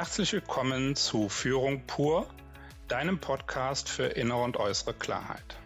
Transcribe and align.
Herzlich 0.00 0.32
willkommen 0.32 0.96
zu 0.96 1.28
Führung 1.28 1.86
pur, 1.86 2.26
deinem 2.88 3.18
Podcast 3.20 3.90
für 3.90 4.06
innere 4.06 4.42
und 4.42 4.56
äußere 4.56 4.94
Klarheit. 4.94 5.58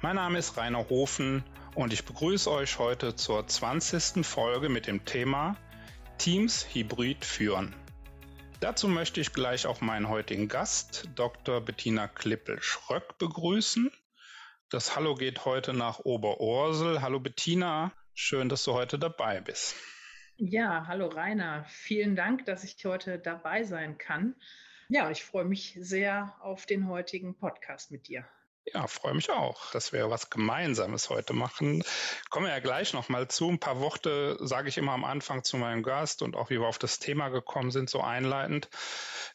Mein 0.00 0.16
Name 0.16 0.38
ist 0.38 0.56
Rainer 0.56 0.88
Hofen 0.88 1.44
und 1.74 1.92
ich 1.92 2.06
begrüße 2.06 2.50
euch 2.50 2.78
heute 2.78 3.14
zur 3.14 3.46
20. 3.46 4.24
Folge 4.24 4.70
mit 4.70 4.86
dem 4.86 5.04
Thema 5.04 5.58
Teams 6.16 6.66
Hybrid 6.72 7.26
führen. 7.26 7.74
Dazu 8.60 8.88
möchte 8.88 9.20
ich 9.20 9.34
gleich 9.34 9.66
auch 9.66 9.82
meinen 9.82 10.08
heutigen 10.08 10.48
Gast, 10.48 11.10
Dr. 11.14 11.60
Bettina 11.60 12.08
Klippel-Schröck, 12.08 13.18
begrüßen. 13.18 13.92
Das 14.70 14.96
Hallo 14.96 15.14
geht 15.14 15.44
heute 15.44 15.74
nach 15.74 15.98
Oberursel. 15.98 17.02
Hallo 17.02 17.20
Bettina, 17.20 17.92
schön, 18.14 18.48
dass 18.48 18.64
du 18.64 18.72
heute 18.72 18.98
dabei 18.98 19.42
bist. 19.42 19.74
Ja, 20.36 20.86
hallo 20.88 21.06
Rainer. 21.06 21.64
Vielen 21.68 22.16
Dank, 22.16 22.44
dass 22.44 22.64
ich 22.64 22.84
heute 22.84 23.20
dabei 23.20 23.62
sein 23.62 23.98
kann. 23.98 24.34
Ja, 24.88 25.10
ich 25.10 25.22
freue 25.22 25.44
mich 25.44 25.78
sehr 25.80 26.34
auf 26.40 26.66
den 26.66 26.88
heutigen 26.88 27.36
Podcast 27.36 27.92
mit 27.92 28.08
dir. 28.08 28.26
Ja, 28.66 28.86
freue 28.88 29.14
mich 29.14 29.30
auch, 29.30 29.70
dass 29.72 29.92
wir 29.92 30.10
was 30.10 30.30
Gemeinsames 30.30 31.08
heute 31.08 31.34
machen. 31.34 31.84
Kommen 32.30 32.46
wir 32.46 32.52
ja 32.52 32.60
gleich 32.60 32.94
nochmal 32.94 33.28
zu. 33.28 33.48
Ein 33.48 33.60
paar 33.60 33.78
Worte 33.78 34.36
sage 34.40 34.70
ich 34.70 34.78
immer 34.78 34.92
am 34.92 35.04
Anfang 35.04 35.44
zu 35.44 35.56
meinem 35.56 35.82
Gast 35.82 36.20
und 36.22 36.34
auch 36.34 36.50
wie 36.50 36.58
wir 36.58 36.66
auf 36.66 36.78
das 36.78 36.98
Thema 36.98 37.28
gekommen 37.28 37.70
sind, 37.70 37.88
so 37.88 38.00
einleitend. 38.00 38.70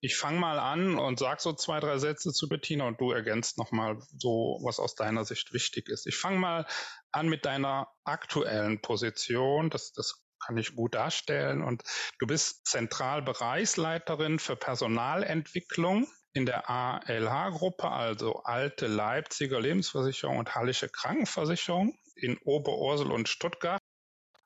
Ich 0.01 0.17
fange 0.17 0.39
mal 0.39 0.59
an 0.59 0.97
und 0.97 1.19
sage 1.19 1.41
so 1.41 1.53
zwei, 1.53 1.79
drei 1.79 1.97
Sätze 1.99 2.33
zu 2.33 2.49
Bettina 2.49 2.87
und 2.87 2.99
du 2.99 3.11
ergänzt 3.11 3.57
nochmal 3.57 3.99
so, 4.17 4.59
was 4.63 4.79
aus 4.79 4.95
deiner 4.95 5.23
Sicht 5.23 5.53
wichtig 5.53 5.87
ist. 5.87 6.07
Ich 6.07 6.17
fange 6.17 6.39
mal 6.39 6.65
an 7.11 7.29
mit 7.29 7.45
deiner 7.45 7.87
aktuellen 8.03 8.81
Position. 8.81 9.69
Das, 9.69 9.93
das 9.93 10.25
kann 10.45 10.57
ich 10.57 10.75
gut 10.75 10.95
darstellen. 10.95 11.61
Und 11.61 11.83
du 12.19 12.27
bist 12.27 12.67
Zentralbereichsleiterin 12.67 14.39
für 14.39 14.55
Personalentwicklung 14.55 16.07
in 16.33 16.45
der 16.45 16.69
ALH-Gruppe, 16.69 17.89
also 17.89 18.43
Alte 18.43 18.87
Leipziger 18.87 19.59
Lebensversicherung 19.59 20.37
und 20.37 20.55
Hallische 20.55 20.89
Krankenversicherung 20.89 21.97
in 22.15 22.37
Oberursel 22.43 23.11
und 23.11 23.29
Stuttgart. 23.29 23.81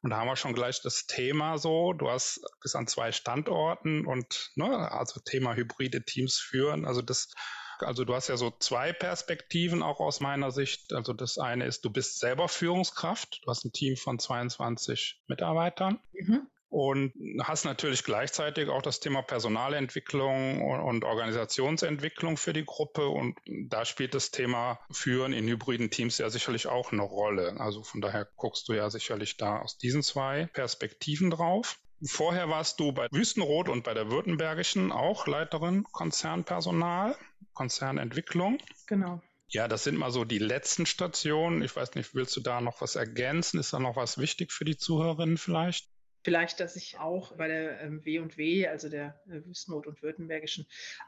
Und 0.01 0.09
da 0.09 0.17
haben 0.17 0.27
wir 0.27 0.35
schon 0.35 0.53
gleich 0.53 0.81
das 0.81 1.07
Thema 1.07 1.57
so. 1.57 1.93
Du 1.93 2.09
hast 2.09 2.41
bis 2.61 2.75
an 2.75 2.87
zwei 2.87 3.11
Standorten 3.13 4.05
und 4.05 4.51
ne, 4.55 4.91
also 4.91 5.21
Thema 5.21 5.55
hybride 5.55 6.03
Teams 6.03 6.37
führen. 6.37 6.85
Also 6.85 7.01
das 7.01 7.29
also 7.79 8.05
du 8.05 8.13
hast 8.13 8.27
ja 8.27 8.37
so 8.37 8.51
zwei 8.59 8.93
Perspektiven 8.93 9.83
auch 9.83 9.99
aus 9.99 10.19
meiner 10.19 10.51
Sicht. 10.51 10.93
Also 10.93 11.13
das 11.13 11.37
eine 11.37 11.65
ist, 11.65 11.85
du 11.85 11.89
bist 11.89 12.19
selber 12.19 12.47
Führungskraft. 12.47 13.41
Du 13.43 13.49
hast 13.49 13.65
ein 13.65 13.71
Team 13.71 13.97
von 13.97 14.19
22 14.19 15.21
Mitarbeitern. 15.27 15.99
Mhm. 16.13 16.47
Und 16.69 17.13
hast 17.43 17.65
natürlich 17.65 18.03
gleichzeitig 18.03 18.67
auch 18.67 18.81
das 18.81 18.99
Thema 18.99 19.21
Personalentwicklung 19.21 20.59
und 20.63 21.03
Organisationsentwicklung 21.03 22.35
für 22.35 22.51
die 22.51 22.65
Gruppe. 22.65 23.09
Und 23.09 23.37
da 23.45 23.85
spielt 23.85 24.15
das 24.15 24.31
Thema 24.31 24.79
Führen 24.89 25.33
in 25.33 25.47
hybriden 25.47 25.91
Teams 25.91 26.17
ja 26.17 26.31
sicherlich 26.31 26.65
auch 26.65 26.91
eine 26.91 27.03
Rolle. 27.03 27.59
Also 27.59 27.83
von 27.83 28.01
daher 28.01 28.27
guckst 28.37 28.67
du 28.67 28.73
ja 28.73 28.89
sicherlich 28.89 29.37
da 29.37 29.59
aus 29.59 29.77
diesen 29.77 30.01
zwei 30.01 30.49
Perspektiven 30.51 31.29
drauf. 31.29 31.77
Vorher 32.05 32.49
warst 32.49 32.79
du 32.79 32.91
bei 32.91 33.07
Wüstenrot 33.11 33.69
und 33.69 33.83
bei 33.83 33.93
der 33.93 34.11
Württembergischen 34.11 34.91
auch 34.91 35.25
Leiterin 35.25 35.83
Konzernpersonal, 35.83 37.15
Konzernentwicklung. 37.53 38.57
Genau. 38.87 39.21
Ja, 39.49 39.67
das 39.67 39.83
sind 39.83 39.97
mal 39.97 40.11
so 40.11 40.25
die 40.25 40.39
letzten 40.39 40.85
Stationen. 40.85 41.61
Ich 41.61 41.75
weiß 41.75 41.93
nicht, 41.95 42.15
willst 42.15 42.35
du 42.35 42.41
da 42.41 42.59
noch 42.59 42.81
was 42.81 42.95
ergänzen? 42.95 43.59
Ist 43.59 43.73
da 43.73 43.79
noch 43.79 43.95
was 43.95 44.17
wichtig 44.17 44.51
für 44.51 44.65
die 44.65 44.77
Zuhörerinnen 44.77 45.37
vielleicht? 45.37 45.93
Vielleicht, 46.23 46.61
dass 46.61 46.77
ich 46.77 46.97
auch 46.99 47.35
bei 47.35 47.49
der 47.49 47.81
ähm, 47.81 48.03
W&W, 48.05 48.67
also 48.67 48.87
der 48.87 49.19
äh, 49.27 49.45
Wüstennot 49.45 49.87
und 49.87 50.01
Württembergischen, 50.01 50.65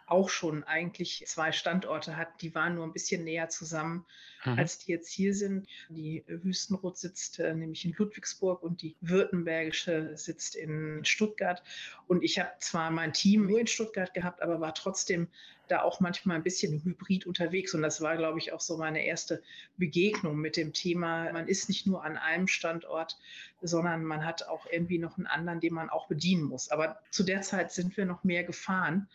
auch 0.08 0.28
schon 0.28 0.66
eigentlich 0.66 1.24
zwei 1.26 1.54
Standorte 1.54 2.18
hat. 2.18 2.42
Die 2.42 2.54
waren 2.54 2.76
nur 2.76 2.86
ein 2.86 2.92
bisschen 2.92 3.24
näher 3.24 3.48
zusammen, 3.48 4.06
mhm. 4.44 4.60
als 4.60 4.80
die 4.80 4.92
jetzt 4.92 5.10
hier 5.10 5.34
sind. 5.34 5.68
Die 5.88 6.26
Wüstenrot 6.28 6.98
sitzt 6.98 7.40
äh, 7.40 7.54
nämlich 7.54 7.86
in 7.86 7.94
Ludwigsburg 7.98 8.62
und 8.62 8.82
die 8.82 8.98
Württembergische 9.00 10.18
sitzt 10.18 10.58
in 10.58 11.06
Stuttgart. 11.06 11.64
Und 12.08 12.22
ich 12.22 12.38
habe 12.38 12.52
zwar 12.60 12.92
mein 12.92 13.14
Team 13.14 13.48
nur 13.48 13.60
in 13.60 13.68
Stuttgart 13.68 14.14
gehabt, 14.14 14.42
aber 14.42 14.60
war 14.60 14.74
trotzdem 14.74 15.30
da 15.68 15.82
auch 15.82 16.00
manchmal 16.00 16.38
ein 16.38 16.44
bisschen 16.44 16.84
hybrid 16.84 17.26
unterwegs. 17.26 17.74
Und 17.74 17.82
das 17.82 18.02
war, 18.02 18.18
glaube 18.18 18.40
ich, 18.40 18.54
auch 18.54 18.62
so 18.62 18.78
meine 18.78 19.06
erste 19.06 19.42
Begegnung 19.78 20.38
mit 20.38 20.58
dem 20.58 20.74
Thema. 20.74 21.32
Man 21.32 21.48
ist 21.48 21.70
nicht 21.70 21.88
nur 21.88 22.04
an 22.04 22.18
einem 22.18 22.48
Standort, 22.48 23.18
sondern 23.62 24.04
man 24.04 24.26
hat 24.26 24.48
auch 24.48 24.66
irgendwie 24.72 25.00
noch 25.00 25.18
einen 25.18 25.28
anderen, 25.28 25.60
den 25.60 25.74
man 25.74 25.90
auch 25.90 26.08
bedienen 26.08 26.44
muss. 26.44 26.70
Aber 26.70 27.00
zu 27.12 27.24
der 27.24 27.42
Zeit 27.42 27.72
sind 27.72 27.98
wir 27.98 28.06
noch 28.06 28.24
mehr 28.24 28.44
gefahren. 28.44 29.08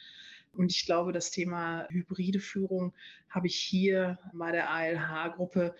Und 0.52 0.72
ich 0.72 0.84
glaube, 0.84 1.12
das 1.12 1.30
Thema 1.30 1.86
hybride 1.90 2.40
Führung 2.40 2.92
habe 3.28 3.46
ich 3.46 3.56
hier 3.56 4.18
bei 4.32 4.50
der 4.50 4.70
ALH-Gruppe 4.70 5.74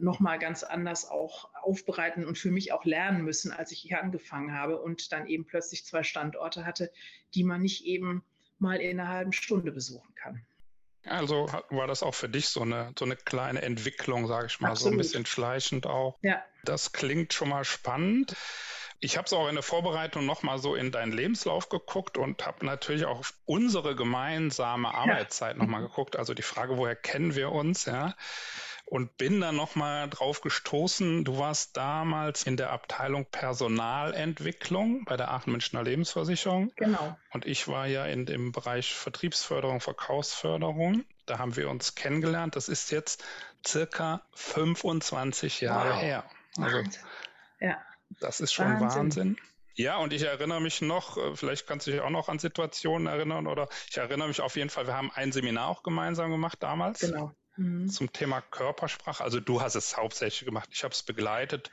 nochmal 0.00 0.38
ganz 0.38 0.62
anders 0.62 1.08
auch 1.08 1.50
aufbereiten 1.62 2.24
und 2.24 2.38
für 2.38 2.50
mich 2.50 2.72
auch 2.72 2.84
lernen 2.84 3.22
müssen, 3.22 3.52
als 3.52 3.72
ich 3.72 3.80
hier 3.80 4.02
angefangen 4.02 4.52
habe 4.52 4.80
und 4.80 5.12
dann 5.12 5.26
eben 5.26 5.44
plötzlich 5.44 5.84
zwei 5.84 6.02
Standorte 6.02 6.64
hatte, 6.64 6.90
die 7.34 7.44
man 7.44 7.62
nicht 7.62 7.84
eben 7.84 8.24
mal 8.60 8.80
in 8.80 9.00
einer 9.00 9.08
halben 9.08 9.32
Stunde 9.32 9.72
besuchen 9.72 10.14
kann. 10.14 10.44
Also 11.06 11.46
war 11.70 11.86
das 11.86 12.02
auch 12.02 12.14
für 12.14 12.28
dich 12.28 12.48
so 12.48 12.60
eine, 12.60 12.92
so 12.98 13.04
eine 13.06 13.16
kleine 13.16 13.62
Entwicklung, 13.62 14.26
sage 14.26 14.46
ich 14.46 14.60
mal, 14.60 14.70
Absolut. 14.70 14.92
so 14.92 14.94
ein 14.94 14.98
bisschen 14.98 15.26
schleichend 15.26 15.86
auch. 15.86 16.18
Ja. 16.22 16.42
Das 16.64 16.92
klingt 16.92 17.32
schon 17.32 17.48
mal 17.48 17.64
spannend. 17.64 18.36
Ich 19.02 19.16
habe 19.16 19.24
es 19.24 19.32
auch 19.32 19.48
in 19.48 19.54
der 19.54 19.62
Vorbereitung 19.62 20.26
nochmal 20.26 20.58
so 20.58 20.74
in 20.74 20.92
deinen 20.92 21.12
Lebenslauf 21.12 21.70
geguckt 21.70 22.18
und 22.18 22.46
habe 22.46 22.66
natürlich 22.66 23.06
auch 23.06 23.20
auf 23.20 23.34
unsere 23.46 23.96
gemeinsame 23.96 24.92
Arbeitszeit 24.92 25.56
ja. 25.56 25.62
nochmal 25.62 25.80
geguckt. 25.80 26.16
Also 26.16 26.34
die 26.34 26.42
Frage, 26.42 26.76
woher 26.76 26.96
kennen 26.96 27.34
wir 27.34 27.50
uns, 27.50 27.86
ja 27.86 28.14
und 28.90 29.16
bin 29.16 29.40
dann 29.40 29.54
nochmal 29.54 30.10
drauf 30.10 30.40
gestoßen. 30.40 31.24
Du 31.24 31.38
warst 31.38 31.76
damals 31.76 32.42
in 32.42 32.56
der 32.56 32.70
Abteilung 32.70 33.24
Personalentwicklung 33.24 35.04
bei 35.04 35.16
der 35.16 35.30
Aachen 35.30 35.52
Münchner 35.52 35.84
Lebensversicherung. 35.84 36.72
Genau. 36.74 37.16
Und 37.32 37.46
ich 37.46 37.68
war 37.68 37.86
ja 37.86 38.04
in 38.06 38.26
dem 38.26 38.50
Bereich 38.50 38.92
Vertriebsförderung, 38.92 39.80
Verkaufsförderung. 39.80 41.04
Da 41.26 41.38
haben 41.38 41.54
wir 41.54 41.70
uns 41.70 41.94
kennengelernt. 41.94 42.56
Das 42.56 42.68
ist 42.68 42.90
jetzt 42.90 43.24
circa 43.64 44.22
25 44.34 45.60
Jahre 45.60 45.90
wow. 45.90 46.02
her. 46.02 46.24
Also, 46.56 46.82
ja. 47.60 47.78
Das 48.18 48.40
ist 48.40 48.52
schon 48.52 48.80
Wahnsinn. 48.80 49.02
Wahnsinn. 49.02 49.36
Ja, 49.74 49.98
und 49.98 50.12
ich 50.12 50.24
erinnere 50.24 50.60
mich 50.60 50.82
noch, 50.82 51.16
äh, 51.16 51.36
vielleicht 51.36 51.68
kannst 51.68 51.86
du 51.86 51.92
dich 51.92 52.00
auch 52.00 52.10
noch 52.10 52.28
an 52.28 52.40
Situationen 52.40 53.06
erinnern 53.06 53.46
oder 53.46 53.68
ich 53.88 53.96
erinnere 53.98 54.26
mich 54.26 54.40
auf 54.40 54.56
jeden 54.56 54.68
Fall, 54.68 54.88
wir 54.88 54.96
haben 54.96 55.12
ein 55.14 55.30
Seminar 55.30 55.68
auch 55.68 55.84
gemeinsam 55.84 56.32
gemacht 56.32 56.60
damals. 56.60 56.98
Genau 56.98 57.32
mhm. 57.60 57.88
zum 57.88 58.12
Thema 58.12 58.40
Körpersprache. 58.40 59.22
Also 59.22 59.40
du 59.40 59.60
hast 59.60 59.74
es 59.74 59.96
hauptsächlich 59.96 60.46
gemacht. 60.46 60.68
Ich 60.72 60.82
habe 60.82 60.92
es 60.92 61.02
begleitet. 61.02 61.70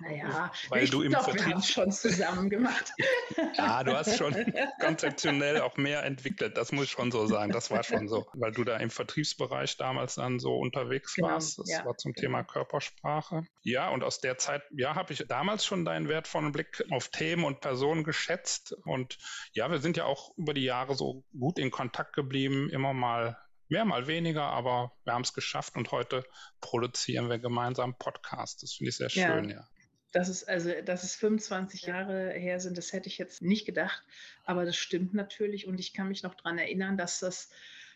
Naja, 0.00 0.50
weil 0.68 0.84
ich 0.84 0.90
du 0.90 1.02
im 1.02 1.10
glaub, 1.10 1.24
Vertrieb 1.24 1.46
wir 1.46 1.54
haben 1.54 1.60
es 1.60 1.70
schon 1.70 1.92
zusammen 1.92 2.50
gemacht. 2.50 2.92
ja, 3.56 3.84
du 3.84 3.96
hast 3.96 4.16
schon 4.16 4.34
konzeptionell 4.80 5.60
auch 5.60 5.76
mehr 5.76 6.04
entwickelt. 6.04 6.56
Das 6.56 6.72
muss 6.72 6.86
ich 6.86 6.90
schon 6.90 7.10
so 7.10 7.26
sagen. 7.26 7.52
Das 7.52 7.70
war 7.70 7.82
schon 7.82 8.08
so, 8.08 8.26
weil 8.34 8.52
du 8.52 8.64
da 8.64 8.76
im 8.76 8.90
Vertriebsbereich 8.90 9.76
damals 9.76 10.16
dann 10.16 10.38
so 10.38 10.56
unterwegs 10.56 11.14
genau, 11.14 11.28
warst. 11.28 11.58
Das 11.58 11.70
ja. 11.70 11.84
war 11.84 11.96
zum 11.96 12.14
Thema 12.14 12.42
Körpersprache. 12.42 13.44
Ja, 13.62 13.88
und 13.90 14.02
aus 14.02 14.20
der 14.20 14.38
Zeit, 14.38 14.62
ja, 14.70 14.94
habe 14.94 15.12
ich 15.12 15.24
damals 15.28 15.64
schon 15.64 15.84
deinen 15.84 16.08
wertvollen 16.08 16.52
Blick 16.52 16.84
auf 16.90 17.08
Themen 17.08 17.44
und 17.44 17.60
Personen 17.60 18.04
geschätzt. 18.04 18.76
Und 18.84 19.18
ja, 19.52 19.70
wir 19.70 19.78
sind 19.78 19.96
ja 19.96 20.04
auch 20.04 20.36
über 20.36 20.54
die 20.54 20.64
Jahre 20.64 20.94
so 20.94 21.24
gut 21.38 21.58
in 21.58 21.70
Kontakt 21.70 22.14
geblieben, 22.14 22.68
immer 22.70 22.92
mal 22.92 23.36
Mehr, 23.68 23.84
mal 23.84 24.06
weniger, 24.06 24.44
aber 24.44 24.92
wir 25.04 25.12
haben 25.12 25.22
es 25.22 25.34
geschafft 25.34 25.76
und 25.76 25.92
heute 25.92 26.24
produzieren 26.60 27.28
wir 27.28 27.38
gemeinsam 27.38 27.96
Podcast. 27.98 28.62
Das 28.62 28.72
finde 28.74 28.90
ich 28.90 28.96
sehr 28.96 29.10
schön, 29.10 29.50
ja. 29.50 29.56
ja. 29.56 29.68
Das 30.12 30.30
ist 30.30 30.48
also, 30.48 30.70
dass 30.84 31.04
es 31.04 31.14
25 31.16 31.82
Jahre 31.82 32.32
her 32.32 32.60
sind, 32.60 32.78
das 32.78 32.94
hätte 32.94 33.08
ich 33.08 33.18
jetzt 33.18 33.42
nicht 33.42 33.66
gedacht, 33.66 34.02
aber 34.44 34.64
das 34.64 34.76
stimmt 34.76 35.12
natürlich 35.12 35.66
und 35.66 35.78
ich 35.78 35.92
kann 35.92 36.08
mich 36.08 36.22
noch 36.22 36.34
daran 36.34 36.56
erinnern, 36.56 36.96
dass 36.96 37.20
das 37.20 37.50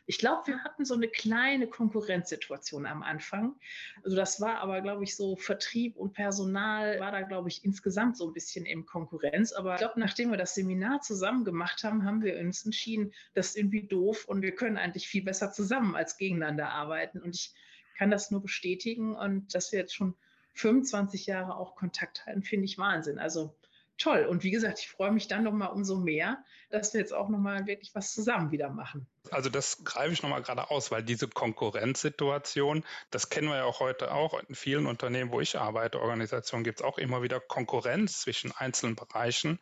ich 0.06 0.18
glaube, 0.18 0.46
wir 0.46 0.64
hatten 0.64 0.84
so 0.84 0.94
eine 0.94 1.08
kleine 1.08 1.68
Konkurrenzsituation 1.68 2.86
am 2.86 3.02
Anfang. 3.02 3.54
Also 4.02 4.16
das 4.16 4.40
war 4.40 4.58
aber, 4.58 4.80
glaube 4.80 5.04
ich, 5.04 5.16
so 5.16 5.36
Vertrieb 5.36 5.96
und 5.96 6.12
Personal 6.12 6.98
war 6.98 7.12
da, 7.12 7.22
glaube 7.22 7.48
ich, 7.48 7.64
insgesamt 7.64 8.16
so 8.16 8.26
ein 8.26 8.32
bisschen 8.32 8.66
im 8.66 8.84
Konkurrenz. 8.84 9.52
Aber 9.52 9.74
ich 9.74 9.78
glaube, 9.78 10.00
nachdem 10.00 10.30
wir 10.30 10.38
das 10.38 10.54
Seminar 10.54 11.00
zusammen 11.02 11.44
gemacht 11.44 11.84
haben, 11.84 12.04
haben 12.04 12.22
wir 12.22 12.38
uns 12.38 12.64
entschieden, 12.64 13.12
das 13.34 13.48
ist 13.48 13.56
irgendwie 13.56 13.86
doof 13.86 14.24
und 14.26 14.42
wir 14.42 14.54
können 14.54 14.76
eigentlich 14.76 15.06
viel 15.06 15.22
besser 15.22 15.52
zusammen 15.52 15.94
als 15.94 16.16
gegeneinander 16.16 16.70
arbeiten. 16.70 17.20
Und 17.20 17.36
ich 17.36 17.54
kann 17.96 18.10
das 18.10 18.30
nur 18.30 18.42
bestätigen 18.42 19.14
und 19.14 19.54
dass 19.54 19.70
wir 19.70 19.78
jetzt 19.78 19.94
schon 19.94 20.14
25 20.54 21.26
Jahre 21.26 21.56
auch 21.56 21.76
Kontakt 21.76 22.26
halten, 22.26 22.42
finde 22.42 22.64
ich 22.64 22.76
Wahnsinn. 22.76 23.18
Also 23.18 23.54
toll. 24.02 24.26
Und 24.26 24.42
wie 24.42 24.50
gesagt, 24.50 24.80
ich 24.80 24.88
freue 24.88 25.12
mich 25.12 25.28
dann 25.28 25.44
nochmal 25.44 25.70
umso 25.70 25.96
mehr, 25.96 26.42
dass 26.70 26.92
wir 26.92 27.00
jetzt 27.00 27.12
auch 27.12 27.28
nochmal 27.28 27.66
wirklich 27.66 27.94
was 27.94 28.12
zusammen 28.12 28.50
wieder 28.50 28.70
machen. 28.70 29.06
Also 29.30 29.48
das 29.48 29.84
greife 29.84 30.12
ich 30.12 30.22
nochmal 30.22 30.42
gerade 30.42 30.70
aus, 30.70 30.90
weil 30.90 31.02
diese 31.02 31.28
Konkurrenzsituation, 31.28 32.84
das 33.10 33.28
kennen 33.28 33.48
wir 33.48 33.56
ja 33.56 33.64
auch 33.64 33.80
heute 33.80 34.12
auch 34.12 34.40
in 34.48 34.54
vielen 34.54 34.86
Unternehmen, 34.86 35.30
wo 35.30 35.40
ich 35.40 35.58
arbeite, 35.58 36.00
Organisationen, 36.00 36.64
gibt 36.64 36.80
es 36.80 36.84
auch 36.84 36.98
immer 36.98 37.22
wieder 37.22 37.40
Konkurrenz 37.40 38.20
zwischen 38.20 38.52
einzelnen 38.52 38.96
Bereichen. 38.96 39.60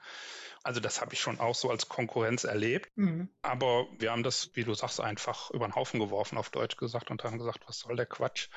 Also 0.62 0.80
das 0.80 1.00
habe 1.00 1.14
ich 1.14 1.20
schon 1.20 1.40
auch 1.40 1.54
so 1.54 1.70
als 1.70 1.88
Konkurrenz 1.88 2.44
erlebt. 2.44 2.90
Mhm. 2.96 3.28
Aber 3.42 3.86
wir 3.98 4.12
haben 4.12 4.22
das, 4.22 4.50
wie 4.54 4.64
du 4.64 4.74
sagst, 4.74 5.00
einfach 5.00 5.50
über 5.50 5.66
den 5.66 5.74
Haufen 5.74 6.00
geworfen, 6.00 6.38
auf 6.38 6.50
Deutsch 6.50 6.76
gesagt, 6.76 7.10
und 7.10 7.24
haben 7.24 7.38
gesagt, 7.38 7.60
was 7.66 7.78
soll 7.78 7.96
der 7.96 8.06
Quatsch? 8.06 8.48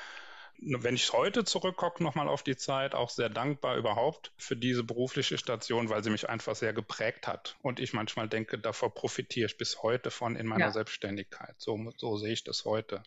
Wenn 0.65 0.95
ich 0.95 1.11
heute 1.13 1.43
zurückgucke, 1.43 2.03
nochmal 2.03 2.27
auf 2.27 2.43
die 2.43 2.55
Zeit, 2.55 2.95
auch 2.95 3.09
sehr 3.09 3.29
dankbar 3.29 3.77
überhaupt 3.77 4.31
für 4.37 4.55
diese 4.55 4.83
berufliche 4.83 5.37
Station, 5.37 5.89
weil 5.89 6.03
sie 6.03 6.09
mich 6.09 6.29
einfach 6.29 6.55
sehr 6.55 6.73
geprägt 6.73 7.27
hat. 7.27 7.57
Und 7.61 7.79
ich 7.79 7.93
manchmal 7.93 8.29
denke, 8.29 8.57
davor 8.57 8.93
profitiere 8.93 9.47
ich 9.47 9.57
bis 9.57 9.83
heute 9.83 10.11
von 10.11 10.35
in 10.35 10.47
meiner 10.47 10.65
ja. 10.65 10.71
Selbstständigkeit. 10.71 11.55
So, 11.57 11.91
so 11.97 12.17
sehe 12.17 12.33
ich 12.33 12.43
das 12.43 12.65
heute. 12.65 13.03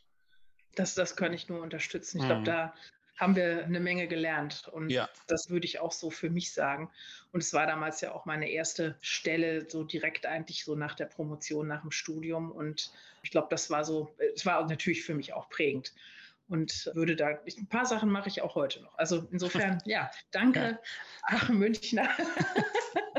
Das, 0.74 0.94
das 0.94 1.16
kann 1.16 1.32
ich 1.32 1.48
nur 1.48 1.62
unterstützen. 1.62 2.18
Ich 2.18 2.24
mhm. 2.24 2.28
glaube, 2.28 2.44
da 2.44 2.74
haben 3.16 3.34
wir 3.34 3.64
eine 3.64 3.80
Menge 3.80 4.08
gelernt. 4.08 4.68
Und 4.72 4.90
ja. 4.90 5.08
das 5.26 5.48
würde 5.48 5.66
ich 5.66 5.80
auch 5.80 5.92
so 5.92 6.10
für 6.10 6.28
mich 6.28 6.52
sagen. 6.52 6.90
Und 7.32 7.42
es 7.42 7.52
war 7.54 7.66
damals 7.66 8.00
ja 8.02 8.12
auch 8.12 8.26
meine 8.26 8.50
erste 8.50 8.96
Stelle, 9.00 9.68
so 9.68 9.84
direkt 9.84 10.26
eigentlich 10.26 10.64
so 10.64 10.74
nach 10.74 10.94
der 10.94 11.06
Promotion, 11.06 11.66
nach 11.66 11.80
dem 11.80 11.92
Studium. 11.92 12.52
Und 12.52 12.92
ich 13.22 13.30
glaube, 13.30 13.48
das 13.50 13.70
war 13.70 13.84
so, 13.84 14.14
es 14.34 14.44
war 14.44 14.66
natürlich 14.68 15.02
für 15.02 15.14
mich 15.14 15.32
auch 15.32 15.48
prägend 15.48 15.94
und 16.48 16.90
würde 16.94 17.16
da, 17.16 17.28
ein 17.28 17.68
paar 17.68 17.86
Sachen 17.86 18.10
mache 18.10 18.28
ich 18.28 18.42
auch 18.42 18.54
heute 18.54 18.82
noch. 18.82 18.96
Also 18.98 19.26
insofern, 19.30 19.80
ja, 19.84 20.10
danke. 20.30 20.78
Ach, 21.22 21.48
Münchner. 21.48 22.08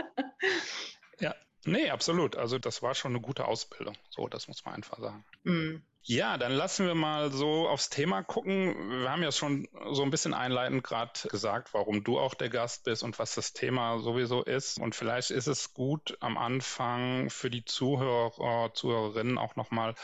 ja, 1.19 1.35
nee, 1.65 1.89
absolut. 1.89 2.35
Also 2.35 2.57
das 2.59 2.81
war 2.81 2.95
schon 2.95 3.11
eine 3.11 3.21
gute 3.21 3.45
Ausbildung. 3.45 3.95
So, 4.09 4.27
das 4.27 4.47
muss 4.47 4.63
man 4.65 4.75
einfach 4.75 4.99
sagen. 4.99 5.25
Mm. 5.43 5.81
Ja, 6.09 6.37
dann 6.37 6.53
lassen 6.53 6.85
wir 6.85 6.95
mal 6.95 7.33
so 7.33 7.67
aufs 7.67 7.89
Thema 7.89 8.23
gucken. 8.23 9.01
Wir 9.01 9.11
haben 9.11 9.23
ja 9.23 9.33
schon 9.33 9.67
so 9.91 10.03
ein 10.03 10.09
bisschen 10.09 10.33
einleitend 10.33 10.81
gerade 10.85 11.27
gesagt, 11.27 11.73
warum 11.73 12.01
du 12.05 12.17
auch 12.17 12.33
der 12.33 12.47
Gast 12.47 12.85
bist 12.85 13.03
und 13.03 13.19
was 13.19 13.35
das 13.35 13.51
Thema 13.51 13.99
sowieso 13.99 14.41
ist. 14.41 14.79
Und 14.79 14.95
vielleicht 14.95 15.31
ist 15.31 15.47
es 15.47 15.73
gut 15.73 16.17
am 16.21 16.37
Anfang 16.37 17.29
für 17.29 17.49
die 17.49 17.65
Zuhörer, 17.65 18.73
Zuhörerinnen 18.73 19.37
auch 19.37 19.57
nochmal 19.57 19.95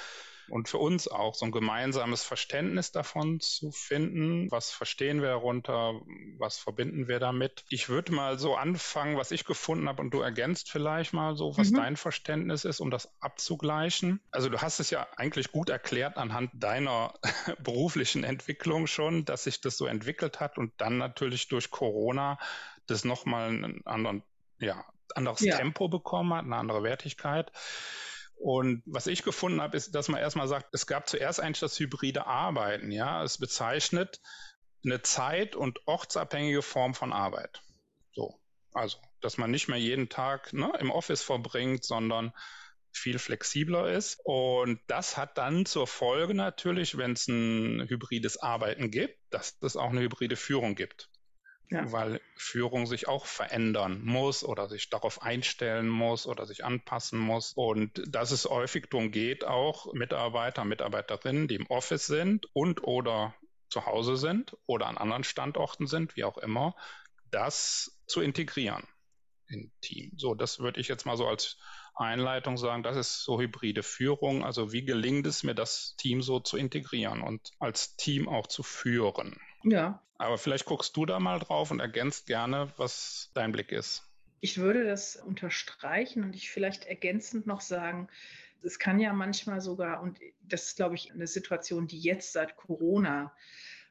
und 0.54 0.70
für 0.70 0.78
uns 0.78 1.08
auch 1.08 1.34
so 1.34 1.46
ein 1.46 1.52
gemeinsames 1.52 2.22
Verständnis 2.22 2.92
davon 2.92 3.40
zu 3.40 3.72
finden. 3.72 4.52
Was 4.52 4.70
verstehen 4.70 5.20
wir 5.20 5.30
darunter? 5.30 6.00
Was 6.38 6.60
verbinden 6.60 7.08
wir 7.08 7.20
damit? 7.20 7.66
Ich 7.70 7.90
würde 7.90 8.14
mal 8.14 8.38
so 8.38 8.54
anfangen, 8.56 9.18
was 9.18 9.32
ich 9.32 9.46
gefunden 9.46 9.90
habe 9.90 10.04
und 10.04 10.12
du 10.12 10.22
ergänzt 10.22 10.70
vielleicht 10.70 11.12
mal 11.12 11.36
so, 11.36 11.58
was 11.58 11.72
mhm. 11.72 11.78
dein 11.78 11.98
Verständnis 11.98 12.66
ist, 12.66 12.82
um 12.82 12.92
das 12.92 13.20
abzugleichen. 13.20 14.20
Also 14.30 14.48
du 14.50 14.62
hast 14.62 14.80
es 14.80 14.92
ja 14.92 15.08
eigentlich 15.18 15.52
gut 15.52 15.70
erklärt 15.70 16.18
anhand 16.18 16.52
deiner 16.54 17.16
beruflichen 17.64 18.24
Entwicklung 18.24 18.86
schon, 18.86 19.26
dass 19.26 19.46
sich 19.46 19.60
das 19.60 19.76
so 19.76 19.88
entwickelt 19.88 20.40
hat 20.40 20.60
und 20.60 20.72
dann 20.78 21.00
natürlich 21.00 21.48
durch 21.48 21.72
Corona 21.72 22.38
das 22.86 23.06
nochmal 23.06 23.50
einen 23.50 23.82
anderen, 23.88 24.22
ja, 24.60 24.86
anderes 25.16 25.40
ja. 25.40 25.58
Tempo 25.58 25.88
bekommen 25.88 26.32
hat, 26.32 26.46
eine 26.46 26.58
andere 26.58 26.84
Wertigkeit. 26.84 27.52
Und 28.44 28.84
was 28.86 29.08
ich 29.08 29.24
gefunden 29.24 29.62
habe, 29.62 29.78
ist, 29.78 29.96
dass 29.96 30.10
man 30.10 30.20
erstmal 30.20 30.50
sagt, 30.50 30.68
es 30.74 30.86
gab 30.86 31.08
zuerst 31.08 31.40
eigentlich 31.40 31.62
das 31.62 31.80
hybride 31.80 32.28
Arbeiten. 32.28 32.92
Ja, 32.92 33.24
es 33.24 33.38
bezeichnet 33.38 34.20
eine 34.84 35.02
zeit- 35.02 35.56
und 35.56 35.80
ortsabhängige 35.88 36.62
Form 36.62 36.94
von 36.94 37.14
Arbeit. 37.14 37.62
So, 38.12 38.38
also, 38.74 38.98
dass 39.22 39.38
man 39.38 39.50
nicht 39.50 39.70
mehr 39.70 39.78
jeden 39.80 40.10
Tag 40.10 40.52
ne, 40.52 40.74
im 40.82 40.92
Office 40.92 41.24
verbringt, 41.24 41.86
sondern 41.86 42.34
viel 42.92 43.18
flexibler 43.18 43.90
ist. 43.90 44.20
Und 44.26 44.82
das 44.88 45.16
hat 45.16 45.38
dann 45.38 45.66
zur 45.66 45.88
Folge 45.88 46.34
natürlich, 46.34 46.98
wenn 46.98 47.14
es 47.14 47.30
ein 47.30 47.88
hybrides 47.88 48.36
Arbeiten 48.36 48.92
gibt, 48.92 49.18
dass 49.30 49.58
es 49.62 49.78
auch 49.78 49.92
eine 49.92 50.02
hybride 50.02 50.36
Führung 50.36 50.76
gibt 50.76 51.10
ja. 51.70 51.92
weil 51.92 52.22
Führung 52.36 52.86
sich 52.86 53.08
auch 53.08 53.26
verändern 53.26 54.02
muss 54.04 54.44
oder 54.44 54.70
sich 54.70 54.90
darauf 54.90 55.22
einstellen 55.22 55.90
muss 55.90 56.28
oder 56.28 56.46
sich 56.46 56.64
anpassen 56.64 57.20
muss. 57.20 57.54
Und 57.56 58.02
dass 58.08 58.32
es 58.32 58.46
häufig 58.46 58.88
darum 58.90 59.12
geht, 59.12 59.46
auch 59.46 59.94
Mitarbeiter, 59.94 60.66
Mitarbeiterinnen, 60.66 61.48
die 61.48 61.56
im 61.56 61.68
Office 61.68 62.06
sind 62.06 62.48
und 62.54 62.84
oder 62.84 63.34
zu 63.70 63.86
Hause 63.86 64.18
sind 64.18 64.56
oder 64.68 64.88
an 64.88 64.98
anderen 64.98 65.24
Standorten 65.24 65.88
sind, 65.88 66.16
wie 66.16 66.24
auch 66.24 66.38
immer, 66.38 66.76
das 67.32 68.00
zu 68.06 68.22
integrieren 68.22 68.88
in 69.48 69.72
Team. 69.82 70.12
So, 70.18 70.36
das 70.36 70.60
würde 70.60 70.80
ich 70.80 70.88
jetzt 70.88 71.06
mal 71.06 71.18
so 71.18 71.28
als 71.28 71.58
Einleitung 71.96 72.58
sagen, 72.58 72.84
das 72.84 72.98
ist 72.98 73.24
so 73.24 73.40
hybride 73.40 73.84
Führung. 73.84 74.44
Also 74.44 74.72
wie 74.72 74.84
gelingt 74.84 75.28
es 75.28 75.44
mir, 75.44 75.56
das 75.56 75.96
Team 75.98 76.22
so 76.22 76.40
zu 76.40 76.58
integrieren 76.58 77.22
und 77.22 77.52
als 77.60 77.96
Team 77.96 78.28
auch 78.28 78.48
zu 78.48 78.64
führen? 78.64 79.40
Ja. 79.64 80.02
Aber 80.18 80.38
vielleicht 80.38 80.66
guckst 80.66 80.96
du 80.96 81.06
da 81.06 81.20
mal 81.20 81.40
drauf 81.40 81.72
und 81.72 81.80
ergänzt 81.80 82.28
gerne, 82.28 82.72
was 82.78 83.32
dein 83.34 83.52
Blick 83.52 83.72
ist. 83.72 84.10
Ich 84.40 84.58
würde 84.58 84.86
das 84.86 85.16
unterstreichen 85.16 86.24
und 86.24 86.36
ich 86.36 86.50
vielleicht 86.50 86.86
ergänzend 86.86 87.48
noch 87.48 87.62
sagen, 87.62 88.10
es 88.62 88.80
kann 88.80 89.00
ja 89.00 89.14
manchmal 89.14 89.62
sogar, 89.62 90.02
und 90.02 90.20
das 90.42 90.68
ist, 90.68 90.76
glaube 90.78 90.96
ich, 90.96 91.12
eine 91.12 91.28
Situation, 91.28 91.88
die 91.88 92.00
jetzt 92.00 92.32
seit 92.32 92.56
Corona 92.56 93.34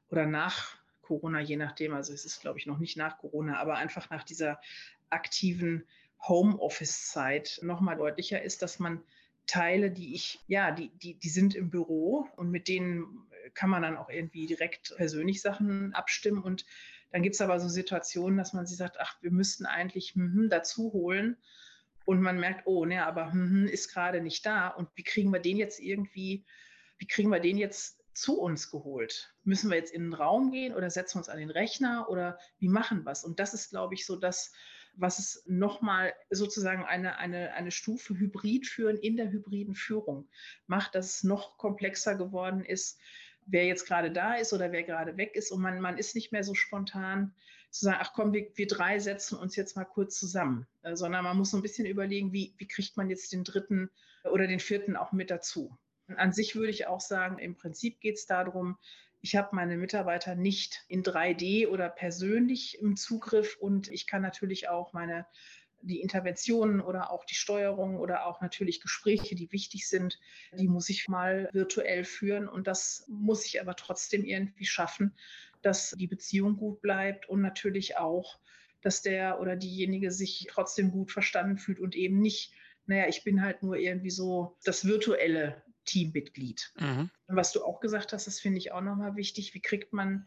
oder 0.09 0.27
nach 0.27 0.77
Corona, 1.03 1.41
je 1.41 1.57
nachdem, 1.57 1.95
also 1.95 2.13
es 2.13 2.25
ist, 2.25 2.41
glaube 2.41 2.59
ich, 2.59 2.67
noch 2.67 2.79
nicht 2.79 2.97
nach 2.97 3.19
Corona, 3.19 3.59
aber 3.59 3.77
einfach 3.77 4.09
nach 4.11 4.25
dieser 4.25 4.61
aktiven 5.11 5.87
Homeoffice-Zeit 6.27 7.61
nochmal 7.63 7.97
deutlicher 7.97 8.43
ist, 8.43 8.63
dass 8.63 8.79
man 8.79 9.03
Teile, 9.47 9.91
die 9.91 10.15
ich, 10.15 10.41
ja, 10.47 10.71
die, 10.71 10.91
die, 10.91 11.15
die 11.15 11.29
sind 11.29 11.55
im 11.55 11.69
Büro 11.69 12.29
und 12.37 12.51
mit 12.51 12.69
denen 12.69 13.27
kann 13.55 13.71
man 13.71 13.83
dann 13.83 13.97
auch 13.97 14.09
irgendwie 14.09 14.47
direkt 14.47 14.95
persönlich 14.97 15.43
Sachen 15.43 15.93
abstimmen. 15.95 16.43
Und 16.43 16.65
dann 17.11 17.23
gibt 17.23 17.35
es 17.35 17.41
aber 17.41 17.61
so 17.61 17.69
Situationen, 17.69 18.39
dass 18.39 18.53
man 18.53 18.67
sich 18.67 18.77
sagt, 18.77 18.97
ach, 18.99 19.17
wir 19.23 19.31
müssten 19.31 19.67
eigentlich 19.67 20.15
hm, 20.15 20.49
dazu 20.51 20.93
holen. 20.93 21.37
Und 22.05 22.21
man 22.21 22.41
merkt, 22.41 22.67
oh, 22.67 22.85
ne, 22.85 23.07
aber 23.07 23.33
hm, 23.33 23.67
ist 23.67 23.93
gerade 23.93 24.21
nicht 24.21 24.45
da. 24.45 24.69
Und 24.69 24.89
wie 24.95 25.05
kriegen 25.05 25.33
wir 25.33 25.41
den 25.41 25.57
jetzt 25.57 25.81
irgendwie, 25.81 26.45
wie 26.99 27.07
kriegen 27.07 27.31
wir 27.31 27.41
den 27.41 27.59
jetzt 27.59 28.03
zu 28.15 28.41
uns 28.41 28.71
geholt? 28.71 29.35
Müssen 29.45 29.71
wir 29.71 29.77
jetzt 29.77 29.93
in 29.93 30.03
den 30.03 30.15
Raum 30.15 30.51
gehen 30.51 30.75
oder 30.75 30.91
setzen 30.91 31.17
wir 31.17 31.21
uns 31.21 31.29
an 31.29 31.39
den 31.39 31.51
Rechner 31.51 32.09
oder 32.09 32.39
wie 32.59 32.69
machen 32.69 33.05
wir 33.05 33.13
es? 33.13 33.25
Und 33.25 33.39
das 33.39 33.55
ist, 33.55 33.71
glaube 33.71 33.95
ich, 33.95 34.07
so 34.07 34.17
das, 34.17 34.53
was 34.95 35.19
es 35.19 35.43
nochmal 35.47 36.13
sozusagen 36.31 36.85
eine, 36.85 37.17
eine, 37.19 37.55
eine 37.55 37.71
Stufe 37.71 38.15
Hybrid 38.15 38.67
führen 38.67 38.97
in 38.97 39.17
der 39.17 39.31
hybriden 39.31 39.75
Führung 39.75 40.29
macht, 40.67 40.95
dass 40.95 41.17
es 41.17 41.25
noch 41.25 41.57
komplexer 41.57 42.17
geworden 42.17 42.65
ist, 42.65 42.99
wer 43.47 43.67
jetzt 43.67 43.87
gerade 43.87 44.11
da 44.11 44.35
ist 44.35 44.53
oder 44.53 44.73
wer 44.73 44.83
gerade 44.83 45.17
weg 45.17 45.35
ist. 45.35 45.51
Und 45.51 45.61
man, 45.61 45.81
man 45.81 45.99
ist 45.99 46.15
nicht 46.15 46.33
mehr 46.33 46.45
so 46.45 46.55
spontan 46.55 47.35
zu 47.71 47.87
sagen, 47.87 47.99
ach 48.01 48.13
komm, 48.13 48.33
wir, 48.33 48.49
wir 48.55 48.67
drei 48.67 48.99
setzen 48.99 49.39
uns 49.39 49.57
jetzt 49.57 49.77
mal 49.77 49.85
kurz 49.85 50.19
zusammen, 50.19 50.67
äh, 50.83 50.95
sondern 50.95 51.25
man 51.25 51.37
muss 51.37 51.51
so 51.51 51.57
ein 51.57 51.63
bisschen 51.63 51.87
überlegen, 51.87 52.33
wie, 52.33 52.55
wie 52.59 52.69
kriegt 52.69 52.97
man 52.97 53.09
jetzt 53.09 53.33
den 53.33 53.45
dritten 53.45 53.91
oder 54.25 54.47
den 54.47 54.61
vierten 54.61 54.97
auch 54.97 55.13
mit 55.13 55.31
dazu. 55.31 55.77
Und 56.09 56.17
an 56.17 56.33
sich 56.33 56.55
würde 56.55 56.71
ich 56.71 56.87
auch 56.87 57.01
sagen, 57.01 57.39
im 57.39 57.57
Prinzip 57.57 58.01
geht 58.01 58.17
es 58.17 58.27
darum, 58.27 58.77
ich 59.25 59.37
habe 59.37 59.55
meine 59.55 59.77
Mitarbeiter 59.77 60.35
nicht 60.35 60.85
in 60.89 61.05
3D 61.05 61.69
oder 61.69 61.89
persönlich 61.89 62.81
im 62.81 62.97
Zugriff 62.97 63.57
und 63.61 63.89
ich 63.89 64.09
kann 64.09 64.21
natürlich 64.21 64.69
auch 64.69 64.93
meine 64.93 65.27
die 65.83 66.01
Interventionen 66.01 66.81
oder 66.81 67.11
auch 67.11 67.25
die 67.25 67.35
Steuerung 67.35 67.97
oder 67.97 68.27
auch 68.27 68.41
natürlich 68.41 68.81
Gespräche, 68.81 69.35
die 69.35 69.51
wichtig 69.53 69.89
sind, 69.89 70.19
die 70.57 70.69
muss 70.69 70.89
ich 70.89 71.09
mal 71.09 71.49
virtuell 71.53 72.05
führen. 72.05 72.49
Und 72.49 72.67
das 72.67 73.05
muss 73.09 73.45
ich 73.47 73.61
aber 73.61 73.77
trotzdem 73.77 74.25
irgendwie 74.25 74.65
schaffen, 74.65 75.15
dass 75.61 75.91
die 75.91 76.07
Beziehung 76.07 76.57
gut 76.57 76.81
bleibt 76.81 77.29
und 77.29 77.41
natürlich 77.41 77.97
auch, 77.97 78.39
dass 78.81 79.03
der 79.03 79.41
oder 79.41 79.57
diejenige 79.57 80.11
sich 80.11 80.47
trotzdem 80.49 80.91
gut 80.91 81.13
verstanden 81.13 81.59
fühlt 81.59 81.79
und 81.79 81.95
eben 81.95 82.21
nicht, 82.21 82.53
naja, 82.87 83.07
ich 83.09 83.23
bin 83.25 83.43
halt 83.43 83.63
nur 83.63 83.77
irgendwie 83.77 84.11
so 84.11 84.57
das 84.65 84.85
virtuelle 84.85 85.63
Teammitglied. 85.85 86.73
Mhm. 86.79 87.11
Was 87.27 87.53
du 87.53 87.65
auch 87.65 87.81
gesagt 87.81 88.13
hast, 88.13 88.27
das 88.27 88.41
finde 88.41 88.59
ich 88.59 88.73
auch 88.73 88.81
nochmal 88.81 89.17
wichtig. 89.17 89.55
Wie 89.55 89.61
kriegt 89.61 89.93
man 89.93 90.27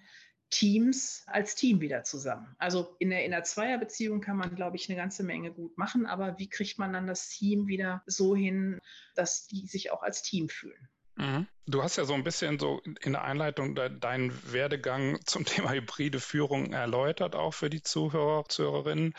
Teams 0.50 1.24
als 1.28 1.56
Team 1.56 1.82
wieder 1.82 2.04
zusammen. 2.04 2.56
Also 2.60 2.96
in 3.00 3.10
der, 3.10 3.26
in 3.26 3.32
der 3.32 3.44
Zweierbeziehung 3.44 4.22
kann 4.22 4.38
man, 4.38 4.56
glaube 4.56 4.78
ich, 4.78 4.90
eine 4.90 4.98
ganze 4.98 5.24
Menge 5.24 5.52
gut 5.52 5.78
machen, 5.78 6.06
aber 6.06 6.38
wie 6.38 6.50
kriegt 6.50 6.78
man 6.80 6.94
dann 6.94 7.08
das 7.08 7.30
Team 7.30 7.68
wieder 7.68 8.04
so 8.06 8.36
hin, 8.36 8.80
dass 9.16 9.48
die 9.48 9.68
sich 9.68 9.92
auch 9.92 10.04
als 10.04 10.22
Team 10.22 10.50
fühlen? 10.50 10.88
Mhm. 11.16 11.48
Du 11.66 11.82
hast 11.82 11.96
ja 11.96 12.06
so 12.06 12.14
ein 12.14 12.24
bisschen 12.24 12.60
so 12.60 12.82
in 13.02 13.14
der 13.14 13.24
Einleitung 13.24 13.76
deinen 13.76 14.52
Werdegang 14.52 15.20
zum 15.26 15.46
Thema 15.46 15.72
hybride 15.72 16.20
Führung 16.20 16.74
erläutert, 16.74 17.36
auch 17.36 17.54
für 17.54 17.70
die 17.70 17.82
Zuhörer, 17.82 18.46
Zuhörerinnen. 18.48 19.14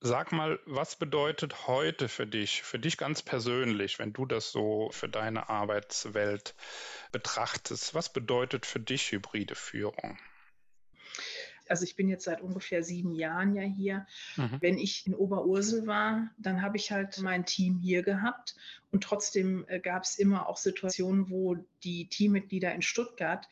Sag 0.00 0.30
mal, 0.30 0.60
was 0.64 0.94
bedeutet 0.94 1.66
heute 1.66 2.08
für 2.08 2.26
dich, 2.26 2.62
für 2.62 2.78
dich 2.78 2.98
ganz 2.98 3.22
persönlich, 3.22 3.98
wenn 3.98 4.12
du 4.12 4.26
das 4.26 4.52
so 4.52 4.90
für 4.92 5.08
deine 5.08 5.48
Arbeitswelt 5.48 6.54
betrachtest? 7.10 7.94
Was 7.94 8.12
bedeutet 8.12 8.64
für 8.64 8.78
dich 8.78 9.10
hybride 9.10 9.56
Führung? 9.56 10.16
Also 11.70 11.84
ich 11.84 11.96
bin 11.96 12.08
jetzt 12.08 12.24
seit 12.24 12.40
ungefähr 12.40 12.82
sieben 12.82 13.14
Jahren 13.14 13.54
ja 13.54 13.62
hier. 13.62 14.06
Mhm. 14.36 14.58
Wenn 14.60 14.78
ich 14.78 15.06
in 15.06 15.14
Oberursel 15.14 15.86
war, 15.86 16.30
dann 16.38 16.62
habe 16.62 16.76
ich 16.76 16.92
halt 16.92 17.18
mein 17.20 17.44
Team 17.44 17.78
hier 17.78 18.02
gehabt. 18.02 18.56
Und 18.90 19.04
trotzdem 19.04 19.64
äh, 19.68 19.80
gab 19.80 20.04
es 20.04 20.18
immer 20.18 20.48
auch 20.48 20.56
Situationen, 20.56 21.30
wo 21.30 21.56
die 21.84 22.08
Teammitglieder 22.08 22.74
in 22.74 22.82
Stuttgart 22.82 23.48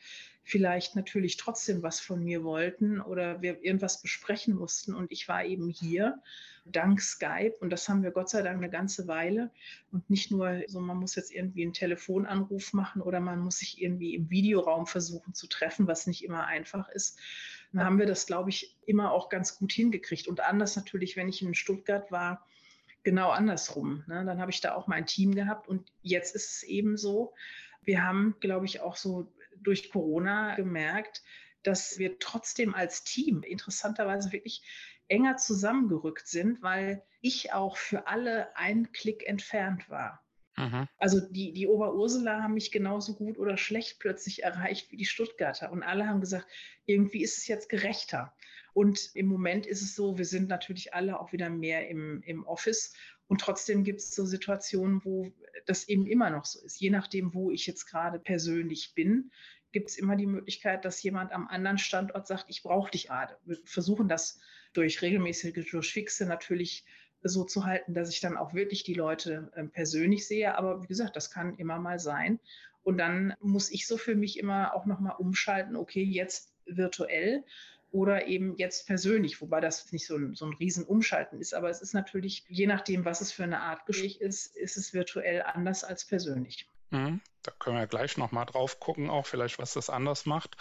vielleicht 0.47 0.95
natürlich 0.95 1.35
trotzdem 1.35 1.83
was 1.83 1.99
von 1.99 2.23
mir 2.23 2.41
wollten 2.45 3.01
oder 3.01 3.41
wir 3.41 3.61
irgendwas 3.63 4.01
besprechen 4.01 4.55
mussten. 4.55 4.95
Und 4.95 5.11
ich 5.11 5.27
war 5.27 5.43
eben 5.43 5.69
hier 5.69 6.21
dank 6.71 7.01
Skype 7.01 7.55
und 7.59 7.69
das 7.69 7.87
haben 7.89 8.01
wir 8.01 8.11
Gott 8.11 8.29
sei 8.29 8.41
Dank 8.41 8.57
eine 8.57 8.69
ganze 8.69 9.07
Weile. 9.07 9.51
Und 9.91 10.09
nicht 10.09 10.31
nur 10.31 10.63
so, 10.67 10.79
man 10.79 10.97
muss 10.97 11.15
jetzt 11.15 11.33
irgendwie 11.33 11.63
einen 11.63 11.73
Telefonanruf 11.73 12.71
machen 12.71 13.01
oder 13.01 13.19
man 13.19 13.39
muss 13.39 13.57
sich 13.57 13.81
irgendwie 13.81 14.15
im 14.15 14.29
Videoraum 14.29 14.87
versuchen 14.87 15.33
zu 15.33 15.47
treffen, 15.47 15.85
was 15.85 16.07
nicht 16.07 16.23
immer 16.23 16.45
einfach 16.45 16.87
ist. 16.89 17.19
Dann 17.77 17.85
haben 17.85 17.99
wir 17.99 18.07
das, 18.07 18.25
glaube 18.25 18.49
ich, 18.49 18.75
immer 18.87 19.11
auch 19.11 19.29
ganz 19.29 19.59
gut 19.59 19.71
hingekriegt. 19.71 20.27
Und 20.27 20.39
anders 20.39 20.75
natürlich, 20.75 21.15
wenn 21.15 21.29
ich 21.29 21.43
in 21.43 21.53
Stuttgart 21.53 22.11
war, 22.11 22.43
genau 23.03 23.29
andersrum. 23.29 24.03
Ne? 24.07 24.25
Dann 24.25 24.41
habe 24.41 24.49
ich 24.49 24.61
da 24.61 24.73
auch 24.73 24.87
mein 24.87 25.05
Team 25.05 25.35
gehabt 25.35 25.67
und 25.67 25.91
jetzt 26.01 26.35
ist 26.35 26.55
es 26.55 26.63
eben 26.63 26.97
so. 26.97 27.35
Wir 27.83 28.03
haben, 28.03 28.35
glaube 28.39 28.65
ich, 28.65 28.81
auch 28.81 28.95
so 28.95 29.31
durch 29.57 29.91
Corona 29.91 30.55
gemerkt, 30.55 31.21
dass 31.61 31.99
wir 31.99 32.17
trotzdem 32.17 32.73
als 32.73 33.03
Team 33.03 33.43
interessanterweise 33.43 34.31
wirklich 34.31 34.63
enger 35.07 35.37
zusammengerückt 35.37 36.27
sind, 36.27 36.63
weil 36.63 37.03
ich 37.21 37.53
auch 37.53 37.77
für 37.77 38.07
alle 38.07 38.57
einen 38.57 38.91
Klick 38.91 39.27
entfernt 39.27 39.87
war. 39.87 40.25
Mhm. 40.57 40.87
Also 40.97 41.19
die, 41.21 41.53
die 41.53 41.67
Oberursula 41.67 42.41
haben 42.41 42.55
mich 42.55 42.71
genauso 42.71 43.15
gut 43.15 43.37
oder 43.37 43.57
schlecht 43.57 43.99
plötzlich 43.99 44.43
erreicht 44.43 44.91
wie 44.91 44.97
die 44.97 45.05
Stuttgarter. 45.05 45.71
Und 45.71 45.83
alle 45.83 46.07
haben 46.07 46.19
gesagt, 46.19 46.47
irgendwie 46.85 47.21
ist 47.21 47.37
es 47.37 47.47
jetzt 47.47 47.69
gerechter. 47.69 48.33
Und 48.73 49.11
im 49.15 49.27
Moment 49.27 49.65
ist 49.65 49.81
es 49.81 49.95
so, 49.95 50.17
wir 50.17 50.25
sind 50.25 50.49
natürlich 50.49 50.93
alle 50.93 51.19
auch 51.19 51.31
wieder 51.31 51.49
mehr 51.49 51.87
im, 51.89 52.21
im 52.23 52.45
Office. 52.45 52.93
Und 53.27 53.41
trotzdem 53.41 53.83
gibt 53.83 53.99
es 53.99 54.15
so 54.15 54.25
Situationen, 54.25 55.03
wo 55.03 55.31
das 55.65 55.87
eben 55.87 56.07
immer 56.07 56.29
noch 56.29 56.45
so 56.45 56.63
ist. 56.63 56.79
Je 56.79 56.89
nachdem, 56.89 57.33
wo 57.33 57.51
ich 57.51 57.67
jetzt 57.67 57.85
gerade 57.85 58.19
persönlich 58.19 58.93
bin, 58.95 59.31
gibt 59.71 59.89
es 59.89 59.97
immer 59.97 60.15
die 60.15 60.25
Möglichkeit, 60.25 60.85
dass 60.85 61.03
jemand 61.03 61.33
am 61.33 61.47
anderen 61.47 61.77
Standort 61.77 62.25
sagt, 62.25 62.45
ich 62.47 62.63
brauche 62.63 62.91
dich 62.91 63.07
gerade. 63.07 63.37
Wir 63.45 63.57
versuchen 63.65 64.07
das 64.07 64.39
durch 64.73 65.01
regelmäßige 65.01 65.69
Durchfixe 65.69 66.25
natürlich 66.25 66.85
so 67.29 67.43
zu 67.43 67.65
halten, 67.65 67.93
dass 67.93 68.09
ich 68.09 68.19
dann 68.19 68.37
auch 68.37 68.53
wirklich 68.53 68.83
die 68.83 68.93
Leute 68.93 69.51
äh, 69.55 69.63
persönlich 69.63 70.27
sehe. 70.27 70.57
Aber 70.57 70.83
wie 70.83 70.87
gesagt, 70.87 71.15
das 71.15 71.31
kann 71.31 71.55
immer 71.55 71.79
mal 71.79 71.99
sein. 71.99 72.39
Und 72.83 72.97
dann 72.97 73.33
muss 73.41 73.71
ich 73.71 73.85
so 73.85 73.97
für 73.97 74.15
mich 74.15 74.39
immer 74.39 74.73
auch 74.73 74.85
nochmal 74.85 75.15
umschalten, 75.17 75.75
okay, 75.75 76.03
jetzt 76.03 76.53
virtuell 76.65 77.43
oder 77.91 78.27
eben 78.27 78.55
jetzt 78.57 78.87
persönlich, 78.87 79.41
wobei 79.41 79.59
das 79.61 79.91
nicht 79.91 80.05
so 80.05 80.15
ein, 80.15 80.35
so 80.35 80.45
ein 80.45 80.53
Riesenumschalten 80.53 81.39
ist. 81.39 81.53
Aber 81.53 81.69
es 81.69 81.81
ist 81.81 81.93
natürlich, 81.93 82.45
je 82.49 82.67
nachdem, 82.67 83.05
was 83.05 83.21
es 83.21 83.31
für 83.31 83.43
eine 83.43 83.61
Art 83.61 83.85
Gespräch 83.85 84.21
ist, 84.21 84.55
ist 84.55 84.77
es 84.77 84.93
virtuell 84.93 85.41
anders 85.41 85.83
als 85.83 86.05
persönlich. 86.05 86.67
Mhm. 86.89 87.21
Da 87.43 87.53
können 87.59 87.77
wir 87.77 87.87
gleich 87.87 88.17
nochmal 88.17 88.45
drauf 88.45 88.81
gucken, 88.81 89.09
auch 89.09 89.25
vielleicht, 89.25 89.57
was 89.57 89.73
das 89.73 89.89
anders 89.89 90.25
macht. 90.25 90.57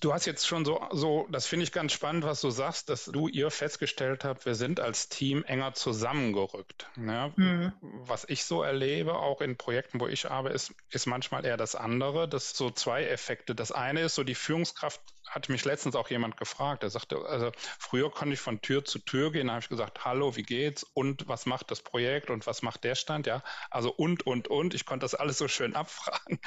Du 0.00 0.12
hast 0.12 0.26
jetzt 0.26 0.46
schon 0.46 0.64
so, 0.64 0.84
so, 0.90 1.28
das 1.30 1.46
finde 1.46 1.62
ich 1.62 1.70
ganz 1.70 1.92
spannend, 1.92 2.24
was 2.24 2.40
du 2.40 2.50
sagst, 2.50 2.88
dass 2.88 3.04
du 3.04 3.28
ihr 3.28 3.52
festgestellt 3.52 4.24
habt, 4.24 4.44
wir 4.44 4.56
sind 4.56 4.80
als 4.80 5.08
Team 5.08 5.44
enger 5.44 5.74
zusammengerückt. 5.74 6.90
Ja, 6.96 7.32
mhm. 7.36 7.72
Was 7.80 8.24
ich 8.28 8.44
so 8.44 8.64
erlebe, 8.64 9.14
auch 9.14 9.40
in 9.40 9.56
Projekten, 9.56 10.00
wo 10.00 10.08
ich 10.08 10.28
arbeite, 10.28 10.56
ist, 10.56 10.74
ist 10.90 11.06
manchmal 11.06 11.44
eher 11.46 11.56
das 11.56 11.76
andere. 11.76 12.28
Das 12.28 12.50
so 12.50 12.68
zwei 12.70 13.04
Effekte. 13.04 13.54
Das 13.54 13.70
eine 13.70 14.00
ist 14.00 14.16
so, 14.16 14.24
die 14.24 14.34
Führungskraft 14.34 15.00
hat 15.34 15.48
mich 15.48 15.64
letztens 15.64 15.96
auch 15.96 16.08
jemand 16.10 16.36
gefragt. 16.36 16.84
Er 16.84 16.90
sagte, 16.90 17.18
also 17.26 17.50
früher 17.78 18.10
konnte 18.10 18.34
ich 18.34 18.40
von 18.40 18.60
Tür 18.60 18.84
zu 18.84 19.00
Tür 19.00 19.32
gehen, 19.32 19.48
da 19.48 19.54
habe 19.54 19.62
ich 19.62 19.68
gesagt, 19.68 20.04
hallo, 20.04 20.36
wie 20.36 20.42
geht's 20.42 20.84
und 20.94 21.26
was 21.26 21.44
macht 21.44 21.70
das 21.70 21.82
Projekt 21.82 22.30
und 22.30 22.46
was 22.46 22.62
macht 22.62 22.84
der 22.84 22.94
Stand, 22.94 23.26
ja? 23.26 23.42
Also 23.70 23.90
und 23.90 24.26
und 24.26 24.48
und. 24.48 24.74
Ich 24.74 24.86
konnte 24.86 25.04
das 25.04 25.14
alles 25.14 25.38
so 25.38 25.48
schön 25.48 25.74
abfragen. 25.74 26.38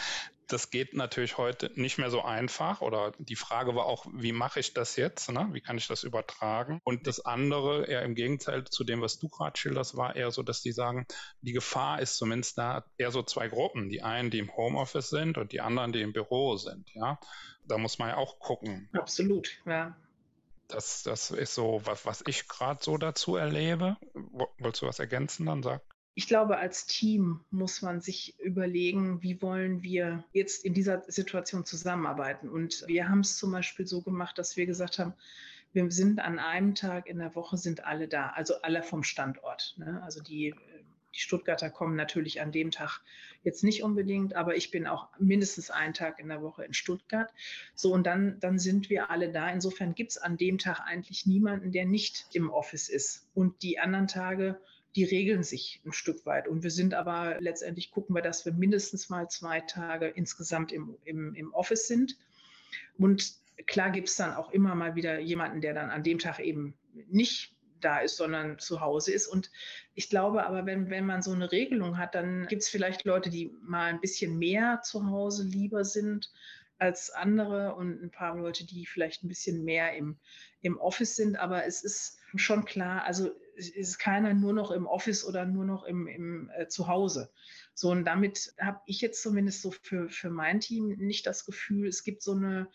Das 0.50 0.70
geht 0.70 0.94
natürlich 0.94 1.38
heute 1.38 1.70
nicht 1.76 1.98
mehr 1.98 2.10
so 2.10 2.24
einfach. 2.24 2.80
Oder 2.80 3.12
die 3.20 3.36
Frage 3.36 3.76
war 3.76 3.86
auch, 3.86 4.06
wie 4.14 4.32
mache 4.32 4.62
ich 4.62 4.74
das 4.74 4.96
jetzt? 4.96 5.30
Ne? 5.30 5.50
Wie 5.52 5.60
kann 5.60 5.78
ich 5.78 5.88
das 5.88 6.04
übertragen? 6.04 6.80
Und 6.86 7.06
das 7.06 7.20
andere, 7.20 7.86
eher 7.86 8.04
im 8.04 8.16
Gegenteil 8.16 8.64
zu 8.64 8.86
dem, 8.86 9.02
was 9.02 9.20
du 9.20 9.28
gerade 9.28 9.58
schilderst, 9.58 9.98
war 9.98 10.16
eher 10.16 10.32
so, 10.32 10.44
dass 10.44 10.62
die 10.62 10.72
sagen, 10.72 11.06
die 11.42 11.52
Gefahr 11.52 12.00
ist 12.00 12.16
zumindest 12.16 12.58
da 12.58 12.86
eher 12.98 13.12
so 13.12 13.24
zwei 13.24 13.50
Gruppen. 13.50 13.90
Die 13.90 14.04
einen, 14.04 14.32
die 14.32 14.40
im 14.40 14.56
Homeoffice 14.56 15.10
sind 15.10 15.38
und 15.38 15.52
die 15.52 15.60
anderen, 15.60 15.92
die 15.92 16.02
im 16.02 16.14
Büro 16.14 16.56
sind. 16.56 16.90
Ja, 16.94 17.20
da 17.68 17.78
muss 17.78 18.00
man 18.00 18.10
ja 18.10 18.18
auch 18.18 18.40
gucken. 18.40 18.90
Absolut, 18.94 19.62
ja. 19.66 19.96
Das, 20.68 21.04
das 21.04 21.32
ist 21.32 21.54
so, 21.54 21.82
was, 21.86 22.06
was 22.06 22.24
ich 22.28 22.48
gerade 22.48 22.84
so 22.84 22.98
dazu 22.98 23.36
erlebe. 23.36 23.98
Wolltest 24.60 24.82
du 24.82 24.88
was 24.88 25.00
ergänzen? 25.00 25.46
Dann 25.46 25.64
sag. 25.64 25.82
Ich 26.14 26.28
glaube, 26.28 26.58
als 26.58 26.88
Team 26.88 27.42
muss 27.52 27.82
man 27.82 28.02
sich 28.02 28.38
überlegen, 28.40 29.22
wie 29.22 29.42
wollen 29.42 29.84
wir 29.84 30.24
jetzt 30.34 30.66
in 30.66 30.74
dieser 30.74 31.04
Situation 31.08 31.64
zusammenarbeiten. 31.64 32.50
Und 32.50 32.84
wir 32.88 33.08
haben 33.08 33.20
es 33.20 33.38
zum 33.38 33.52
Beispiel 33.52 33.86
so 33.86 34.02
gemacht, 34.02 34.38
dass 34.38 34.58
wir 34.58 34.66
gesagt 34.66 35.00
haben, 35.00 35.14
wir 35.74 35.92
sind 35.92 36.20
an 36.20 36.40
einem 36.40 36.74
Tag 36.74 37.08
in 37.08 37.20
der 37.20 37.36
Woche 37.36 37.58
sind 37.58 37.86
alle 37.86 38.08
da, 38.08 38.30
also 38.30 38.62
alle 38.62 38.82
vom 38.82 39.04
Standort. 39.04 39.76
Ne? 39.78 40.02
Also 40.04 40.22
die 40.22 40.56
die 41.14 41.20
Stuttgarter 41.20 41.70
kommen 41.70 41.96
natürlich 41.96 42.42
an 42.42 42.52
dem 42.52 42.72
Tag 42.72 43.02
jetzt 43.44 43.64
nicht 43.64 43.84
unbedingt, 43.84 44.36
aber 44.36 44.56
ich 44.56 44.72
bin 44.72 44.88
auch 44.88 45.08
mindestens 45.20 45.72
einen 45.72 45.94
Tag 45.94 46.20
in 46.20 46.28
der 46.28 46.42
Woche 46.42 46.64
in 46.64 46.74
Stuttgart. 46.74 47.34
So, 47.76 47.94
und 47.94 48.06
dann, 48.06 48.40
dann 48.40 48.60
sind 48.60 48.90
wir 48.90 49.10
alle 49.10 49.32
da. 49.32 49.50
Insofern 49.50 49.96
gibt 49.96 50.12
es 50.12 50.18
an 50.18 50.38
dem 50.38 50.58
Tag 50.58 50.82
eigentlich 50.86 51.26
niemanden, 51.26 51.72
der 51.72 51.86
nicht 51.86 52.28
im 52.34 52.50
Office 52.50 52.90
ist. 52.90 53.28
Und 53.34 53.64
die 53.64 53.80
anderen 53.80 54.08
Tage, 54.08 54.60
die 54.96 55.06
regeln 55.06 55.44
sich 55.44 55.82
ein 55.86 55.94
Stück 55.94 56.26
weit. 56.26 56.48
Und 56.48 56.64
wir 56.64 56.72
sind 56.72 56.94
aber 56.94 57.38
letztendlich 57.40 57.92
gucken 57.92 58.16
wir, 58.16 58.22
dass 58.22 58.46
wir 58.46 58.54
mindestens 58.54 59.10
mal 59.10 59.30
zwei 59.30 59.62
Tage 59.62 60.08
insgesamt 60.08 60.72
im, 60.72 60.98
im, 61.06 61.34
im 61.36 61.54
Office 61.54 61.88
sind. 61.88 62.18
Und 62.98 63.34
klar 63.66 63.92
gibt 63.92 64.10
es 64.10 64.16
dann 64.16 64.36
auch 64.36 64.52
immer 64.52 64.76
mal 64.76 64.96
wieder 64.96 65.20
jemanden, 65.20 65.62
der 65.62 65.74
dann 65.74 65.90
an 65.90 66.04
dem 66.04 66.20
Tag 66.20 66.40
eben 66.40 66.76
nicht 67.10 67.57
da 67.82 68.00
ist, 68.00 68.18
sondern 68.18 68.60
zu 68.60 68.82
Hause 68.82 69.12
ist. 69.12 69.28
Und 69.28 69.52
ich 69.94 70.10
glaube 70.10 70.46
aber, 70.46 70.66
wenn, 70.66 70.90
wenn 70.90 71.06
man 71.06 71.22
so 71.22 71.32
eine 71.32 71.52
Regelung 71.52 71.98
hat, 71.98 72.16
dann 72.16 72.48
gibt 72.48 72.64
es 72.64 72.70
vielleicht 72.70 73.06
Leute, 73.06 73.30
die 73.30 73.56
mal 73.62 73.86
ein 73.86 74.02
bisschen 74.02 74.38
mehr 74.38 74.82
zu 74.84 75.10
Hause 75.10 75.44
lieber 75.44 75.86
sind 75.86 76.32
als 76.80 77.10
andere 77.10 77.76
und 77.76 78.04
ein 78.04 78.12
paar 78.12 78.38
Leute, 78.38 78.66
die 78.66 78.86
vielleicht 78.86 79.24
ein 79.24 79.28
bisschen 79.28 79.64
mehr 79.64 79.96
im, 79.96 80.18
im 80.62 80.78
Office 80.78 81.16
sind. 81.16 81.38
Aber 81.38 81.66
es 81.66 81.84
ist 81.84 82.20
schon 82.36 82.66
klar, 82.66 83.04
also 83.06 83.32
ist 83.56 83.98
keiner 83.98 84.34
nur 84.34 84.54
noch 84.54 84.72
im 84.72 84.86
Office 84.86 85.26
oder 85.26 85.46
nur 85.46 85.66
noch 85.66 85.84
im, 85.84 86.08
im 86.08 86.52
äh, 86.56 86.68
Zuhause. 86.68 87.32
So, 87.74 87.90
und 87.90 88.06
damit 88.06 88.54
habe 88.60 88.82
ich 88.86 89.02
jetzt 89.02 89.22
zumindest 89.22 89.62
so 89.62 89.72
für, 89.72 90.10
für 90.10 90.30
mein 90.30 90.60
Team 90.60 90.90
nicht 90.98 91.26
das 91.26 91.46
Gefühl, 91.46 91.88
es 91.88 92.04
gibt 92.04 92.22
so 92.22 92.34
eine 92.34 92.68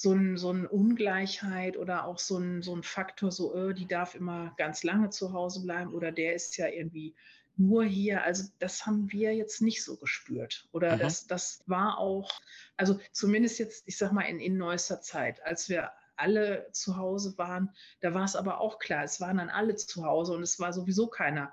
so, 0.00 0.12
ein, 0.14 0.38
so 0.38 0.48
eine 0.48 0.66
Ungleichheit 0.66 1.76
oder 1.76 2.06
auch 2.06 2.18
so 2.18 2.38
ein, 2.38 2.62
so 2.62 2.74
ein 2.74 2.82
Faktor, 2.82 3.30
so, 3.30 3.54
oh, 3.54 3.72
die 3.74 3.86
darf 3.86 4.14
immer 4.14 4.54
ganz 4.56 4.82
lange 4.82 5.10
zu 5.10 5.34
Hause 5.34 5.62
bleiben 5.62 5.92
oder 5.92 6.10
der 6.10 6.34
ist 6.34 6.56
ja 6.56 6.68
irgendwie 6.68 7.14
nur 7.58 7.84
hier. 7.84 8.24
Also 8.24 8.44
das 8.60 8.86
haben 8.86 9.12
wir 9.12 9.34
jetzt 9.34 9.60
nicht 9.60 9.84
so 9.84 9.98
gespürt. 9.98 10.66
Oder 10.72 10.96
mhm. 10.96 11.00
das, 11.00 11.26
das 11.26 11.62
war 11.66 11.98
auch, 11.98 12.30
also 12.78 12.98
zumindest 13.12 13.58
jetzt, 13.58 13.82
ich 13.86 13.98
sag 13.98 14.12
mal, 14.12 14.22
in, 14.22 14.40
in 14.40 14.56
neuester 14.56 15.02
Zeit, 15.02 15.44
als 15.44 15.68
wir 15.68 15.90
alle 16.16 16.68
zu 16.72 16.96
Hause 16.96 17.36
waren, 17.36 17.68
da 18.00 18.14
war 18.14 18.24
es 18.24 18.36
aber 18.36 18.58
auch 18.58 18.78
klar, 18.78 19.04
es 19.04 19.20
waren 19.20 19.36
dann 19.36 19.50
alle 19.50 19.76
zu 19.76 20.02
Hause 20.02 20.32
und 20.32 20.42
es 20.42 20.58
war 20.58 20.72
sowieso 20.72 21.08
keiner 21.08 21.52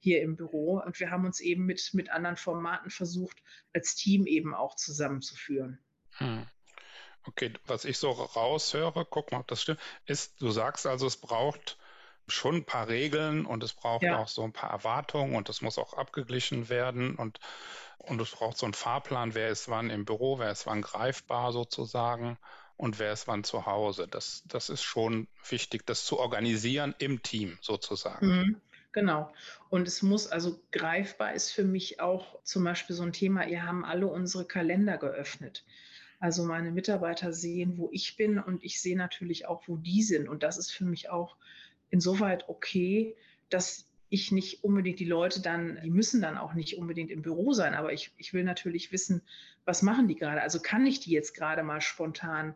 hier 0.00 0.20
im 0.20 0.34
Büro. 0.34 0.82
Und 0.84 0.98
wir 0.98 1.12
haben 1.12 1.26
uns 1.26 1.38
eben 1.38 1.64
mit, 1.64 1.90
mit 1.92 2.10
anderen 2.10 2.36
Formaten 2.36 2.90
versucht, 2.90 3.40
als 3.72 3.94
Team 3.94 4.26
eben 4.26 4.52
auch 4.52 4.74
zusammenzuführen. 4.74 5.78
Hm. 6.18 6.48
Okay, 7.26 7.52
was 7.66 7.84
ich 7.84 7.98
so 7.98 8.10
raushöre, 8.10 9.06
guck 9.08 9.32
mal, 9.32 9.40
ob 9.40 9.48
das 9.48 9.62
stimmt, 9.62 9.80
ist, 10.06 10.40
du 10.40 10.50
sagst 10.50 10.86
also, 10.86 11.06
es 11.06 11.16
braucht 11.16 11.78
schon 12.26 12.56
ein 12.56 12.64
paar 12.64 12.88
Regeln 12.88 13.46
und 13.46 13.62
es 13.62 13.72
braucht 13.72 14.02
ja. 14.02 14.18
auch 14.18 14.28
so 14.28 14.42
ein 14.44 14.52
paar 14.52 14.70
Erwartungen 14.70 15.34
und 15.34 15.48
es 15.48 15.60
muss 15.60 15.78
auch 15.78 15.94
abgeglichen 15.94 16.68
werden 16.68 17.16
und, 17.16 17.38
und 17.98 18.20
es 18.20 18.30
braucht 18.30 18.56
so 18.56 18.66
einen 18.66 18.74
Fahrplan, 18.74 19.34
wer 19.34 19.48
ist 19.48 19.68
wann 19.68 19.90
im 19.90 20.04
Büro, 20.04 20.38
wer 20.38 20.50
ist 20.50 20.66
wann 20.66 20.82
greifbar 20.82 21.52
sozusagen 21.52 22.38
und 22.76 22.98
wer 22.98 23.12
ist 23.12 23.28
wann 23.28 23.44
zu 23.44 23.66
Hause. 23.66 24.08
Das, 24.08 24.42
das 24.46 24.70
ist 24.70 24.82
schon 24.82 25.28
wichtig, 25.48 25.86
das 25.86 26.04
zu 26.04 26.18
organisieren 26.18 26.94
im 26.98 27.22
Team 27.22 27.58
sozusagen. 27.60 28.26
Mhm. 28.26 28.60
Genau. 28.92 29.32
Und 29.70 29.88
es 29.88 30.02
muss 30.02 30.28
also 30.28 30.60
greifbar 30.70 31.34
ist 31.34 31.50
für 31.50 31.64
mich 31.64 32.00
auch 32.00 32.40
zum 32.44 32.62
Beispiel 32.62 32.94
so 32.94 33.02
ein 33.02 33.12
Thema, 33.12 33.44
ihr 33.44 33.64
haben 33.64 33.84
alle 33.84 34.06
unsere 34.06 34.44
Kalender 34.44 34.98
geöffnet. 34.98 35.64
Also 36.20 36.44
meine 36.44 36.70
Mitarbeiter 36.70 37.32
sehen, 37.32 37.76
wo 37.76 37.90
ich 37.92 38.16
bin 38.16 38.38
und 38.38 38.64
ich 38.64 38.80
sehe 38.80 38.96
natürlich 38.96 39.46
auch, 39.46 39.68
wo 39.68 39.76
die 39.76 40.02
sind. 40.02 40.28
Und 40.28 40.42
das 40.42 40.58
ist 40.58 40.70
für 40.70 40.84
mich 40.84 41.10
auch 41.10 41.36
insoweit 41.90 42.48
okay, 42.48 43.14
dass 43.50 43.86
ich 44.08 44.30
nicht 44.30 44.62
unbedingt 44.62 45.00
die 45.00 45.04
Leute 45.04 45.40
dann, 45.40 45.78
die 45.82 45.90
müssen 45.90 46.22
dann 46.22 46.38
auch 46.38 46.54
nicht 46.54 46.78
unbedingt 46.78 47.10
im 47.10 47.22
Büro 47.22 47.52
sein, 47.52 47.74
aber 47.74 47.92
ich, 47.92 48.12
ich 48.16 48.32
will 48.32 48.44
natürlich 48.44 48.92
wissen, 48.92 49.22
was 49.64 49.82
machen 49.82 50.08
die 50.08 50.14
gerade? 50.14 50.42
Also 50.42 50.60
kann 50.60 50.86
ich 50.86 51.00
die 51.00 51.10
jetzt 51.10 51.34
gerade 51.34 51.62
mal 51.62 51.80
spontan 51.80 52.54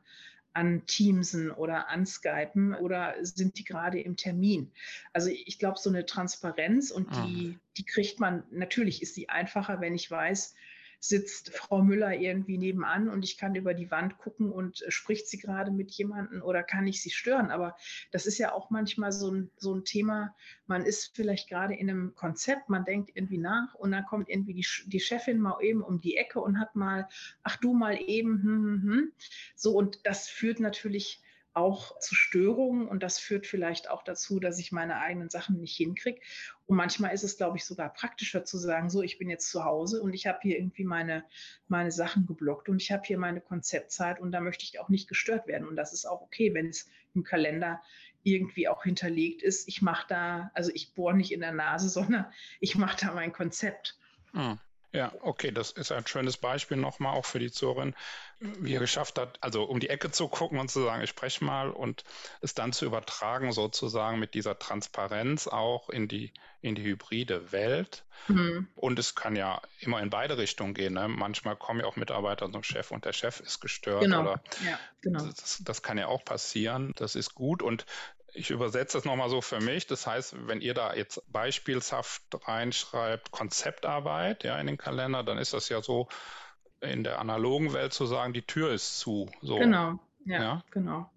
an 0.53 0.87
Teamsen 0.87 1.51
oder 1.51 1.89
an 1.89 2.07
Skypen 2.07 2.75
oder 2.75 3.15
sind 3.23 3.59
die 3.59 3.65
gerade 3.65 4.01
im 4.01 4.17
Termin? 4.17 4.71
Also 5.13 5.31
ich 5.31 5.59
glaube, 5.59 5.79
so 5.79 5.91
eine 5.91 6.07
Transparenz 6.07 6.91
und 6.91 7.11
die, 7.15 7.55
ah. 7.57 7.61
die 7.77 7.85
kriegt 7.85 8.21
man, 8.21 8.45
natürlich 8.51 9.03
ist 9.03 9.15
sie 9.15 9.29
einfacher, 9.29 9.81
wenn 9.81 9.95
ich 9.95 10.11
weiß, 10.11 10.55
sitzt 11.01 11.55
Frau 11.55 11.83
Müller 11.83 12.13
irgendwie 12.15 12.59
nebenan 12.59 13.09
und 13.09 13.25
ich 13.25 13.39
kann 13.39 13.55
über 13.55 13.75
die 13.75 13.91
Wand 13.91 14.19
gucken 14.19 14.51
und 14.51 14.83
äh, 14.83 14.91
spricht 14.91 15.29
sie 15.29 15.39
gerade 15.39 15.71
mit 15.71 15.91
jemandem 15.93 16.43
oder 16.43 16.63
kann 16.63 16.87
ich 16.87 17.03
sie 17.03 17.11
stören? 17.11 17.51
Aber 17.51 17.77
das 18.11 18.27
ist 18.27 18.39
ja 18.39 18.53
auch 18.53 18.71
manchmal 18.71 19.13
so 19.13 19.31
ein, 19.31 19.51
so 19.57 19.75
ein 19.75 19.85
Thema, 19.85 20.35
man 20.67 20.85
ist 20.85 21.15
vielleicht 21.15 21.49
gerade 21.49 21.75
in 21.75 21.89
einem 21.89 22.15
Konzept, 22.15 22.69
man 22.69 22.85
denkt 22.85 23.11
irgendwie 23.15 23.39
nach 23.39 23.75
und 23.75 23.93
dann 23.93 24.05
kommt 24.07 24.29
irgendwie 24.29 24.55
die, 24.55 24.67
die 24.87 25.01
Chefin 25.01 25.39
mal 25.39 25.61
eben 25.63 25.83
um 25.83 26.01
die 26.01 26.17
Ecke 26.17 26.41
und 26.41 26.59
hat 26.59 26.75
mal, 26.75 27.09
ach 27.43 27.57
du 27.57 27.75
mal 27.75 27.99
eben, 28.01 28.43
hm, 28.43 28.65
hm, 28.65 28.83
hm. 28.83 29.13
so 29.55 29.77
und 29.77 30.01
das 30.05 30.29
führt 30.29 30.61
natürlich 30.61 31.23
auch 31.55 31.99
zu 31.99 32.15
Störungen 32.15 32.87
und 32.89 33.03
das 33.03 33.19
führt 33.19 33.47
vielleicht 33.47 33.91
auch 33.91 34.05
dazu, 34.05 34.39
dass 34.39 34.59
ich 34.59 34.71
meine 34.71 35.01
eigenen 35.01 35.29
Sachen 35.29 35.61
nicht 35.61 35.77
hinkriege. 35.77 36.21
Und 36.69 36.77
manchmal 36.77 37.15
ist 37.15 37.25
es, 37.25 37.39
glaube 37.39 37.57
ich, 37.57 37.65
sogar 37.65 37.91
praktischer 37.91 38.45
zu 38.45 38.59
sagen, 38.59 38.91
so, 38.91 39.03
ich 39.03 39.17
bin 39.17 39.31
jetzt 39.31 39.51
zu 39.51 39.65
Hause 39.65 40.03
und 40.03 40.13
ich 40.13 40.27
habe 40.27 40.39
hier 40.43 40.59
irgendwie 40.59 40.85
meine, 40.85 41.25
meine 41.67 41.91
Sachen 41.91 42.27
geblockt 42.27 42.69
und 42.69 42.83
ich 42.83 42.93
habe 42.93 43.05
hier 43.07 43.17
meine 43.17 43.41
Konzeptzeit 43.41 44.21
und 44.21 44.33
da 44.33 44.41
möchte 44.41 44.65
ich 44.65 44.79
auch 44.79 44.91
nicht 44.91 45.09
gestört 45.09 45.47
werden. 45.47 45.67
Und 45.67 45.77
das 45.77 45.95
ist 45.95 46.05
auch 46.05 46.21
okay, 46.21 46.53
wenn 46.53 46.69
es 46.69 46.87
im 47.15 47.25
Kalender 47.25 47.81
irgendwie 48.23 48.69
auch 48.69 48.83
hinterlegt 48.83 49.43
ist. 49.43 49.67
Ich 49.67 49.81
mache 49.81 50.09
da, 50.11 50.51
also 50.53 50.71
ich 50.75 50.93
bohre 50.93 51.17
nicht 51.17 51.33
in 51.33 51.41
der 51.41 51.53
Nase, 51.53 51.89
sondern 51.89 52.27
ich 52.61 52.77
mache 52.77 53.07
da 53.07 53.15
mein 53.15 53.33
Konzept. 53.33 53.99
Hm. 54.33 54.59
Ja, 54.93 55.13
okay, 55.21 55.51
das 55.53 55.71
ist 55.71 55.93
ein 55.93 56.07
schönes 56.07 56.39
Beispiel 56.39 56.79
nochmal 56.79 57.15
auch 57.15 57.27
für 57.27 57.39
die 57.39 57.51
Zuhörerin, 57.51 57.95
wie 58.41 58.73
er 58.73 58.81
geschafft 58.81 59.19
hat, 59.19 59.37
also 59.43 59.65
um 59.65 59.81
die 59.81 59.91
Ecke 59.91 60.11
zu 60.11 60.29
gucken 60.29 60.59
und 60.59 60.71
zu 60.71 60.83
sagen, 60.83 61.03
ich 61.03 61.11
spreche 61.11 61.45
mal 61.45 61.71
und 61.71 62.05
es 62.41 62.55
dann 62.55 62.73
zu 62.73 62.87
übertragen 62.87 63.53
sozusagen 63.53 64.19
mit 64.19 64.33
dieser 64.33 64.59
Transparenz 64.59 65.47
auch 65.47 65.91
in 65.91 66.09
die, 66.09 66.33
in 66.63 66.75
die 66.75 66.85
hybride 66.85 67.53
Welt. 67.53 68.05
Mhm. 68.29 68.69
Und 68.77 68.99
es 68.99 69.15
kann 69.15 69.37
ja 69.37 69.61
immer 69.81 70.01
in 70.01 70.09
beide 70.09 70.39
Richtungen 70.39 70.73
gehen. 70.73 70.95
Ne? 70.95 71.07
Manchmal 71.09 71.57
kommen 71.57 71.81
ja 71.81 71.87
auch 71.87 71.97
Mitarbeiter 71.97 72.51
zum 72.51 72.63
Chef 72.63 72.91
und 72.91 73.05
der 73.05 73.13
Chef 73.13 73.41
ist 73.41 73.61
gestört. 73.61 74.03
Genau. 74.03 74.23
Oder 74.23 74.43
ja, 74.65 74.79
genau. 75.03 75.25
Das, 75.25 75.61
das 75.63 75.83
kann 75.83 75.99
ja 75.99 76.07
auch 76.07 76.25
passieren. 76.25 76.95
Das 76.97 77.15
ist 77.15 77.35
gut. 77.35 77.63
Und 77.63 77.85
ich 78.39 78.51
übersetze 78.51 78.97
das 78.97 79.05
nochmal 79.05 79.29
so 79.29 79.41
für 79.41 79.61
mich. 79.61 79.87
Das 79.87 80.07
heißt, 80.07 80.47
wenn 80.47 80.61
ihr 80.61 80.75
da 80.75 80.95
jetzt 80.95 81.23
beispielshaft 81.31 82.23
reinschreibt 82.47 83.31
Konzeptarbeit 83.31 84.45
ja, 84.45 84.59
in 84.59 84.67
den 84.67 84.79
Kalender, 84.79 85.23
dann 85.23 85.39
ist 85.39 85.53
das 85.53 85.69
ja 85.69 85.83
so 85.83 86.09
in 86.81 87.05
der 87.05 87.19
analogen 87.19 87.73
Welt 87.73 87.93
zu 87.93 88.07
sagen, 88.07 88.33
die 88.33 88.43
Tür 88.43 88.73
ist 88.73 88.99
zu. 88.99 89.31
So. 89.43 89.59
Genau, 89.59 89.99
ja, 90.25 90.43
ja, 90.43 90.65
genau. 90.71 91.11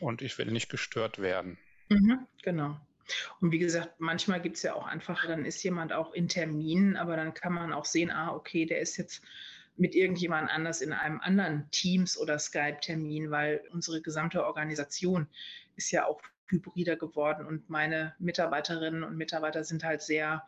Und 0.00 0.22
ich 0.22 0.36
will 0.38 0.50
nicht 0.50 0.68
gestört 0.68 1.20
werden. 1.20 1.58
Mhm, 1.88 2.26
genau. 2.42 2.76
Und 3.40 3.52
wie 3.52 3.58
gesagt, 3.58 4.00
manchmal 4.00 4.40
gibt 4.40 4.56
es 4.56 4.62
ja 4.62 4.74
auch 4.74 4.86
einfach, 4.86 5.26
dann 5.26 5.44
ist 5.44 5.62
jemand 5.62 5.92
auch 5.92 6.12
in 6.12 6.28
Terminen, 6.28 6.96
aber 6.96 7.16
dann 7.16 7.34
kann 7.34 7.52
man 7.52 7.72
auch 7.72 7.84
sehen, 7.84 8.10
ah, 8.10 8.32
okay, 8.34 8.66
der 8.66 8.80
ist 8.80 8.96
jetzt 8.96 9.22
mit 9.76 9.94
irgendjemand 9.94 10.50
anders 10.50 10.80
in 10.80 10.92
einem 10.92 11.20
anderen 11.20 11.68
Teams- 11.70 12.18
oder 12.18 12.38
Skype-Termin, 12.38 13.30
weil 13.30 13.62
unsere 13.72 14.00
gesamte 14.00 14.44
Organisation 14.44 15.26
ist 15.76 15.90
ja 15.90 16.06
auch 16.06 16.20
hybrider 16.46 16.96
geworden 16.96 17.46
und 17.46 17.68
meine 17.70 18.14
Mitarbeiterinnen 18.18 19.02
und 19.02 19.16
Mitarbeiter 19.16 19.64
sind 19.64 19.82
halt 19.82 20.02
sehr 20.02 20.46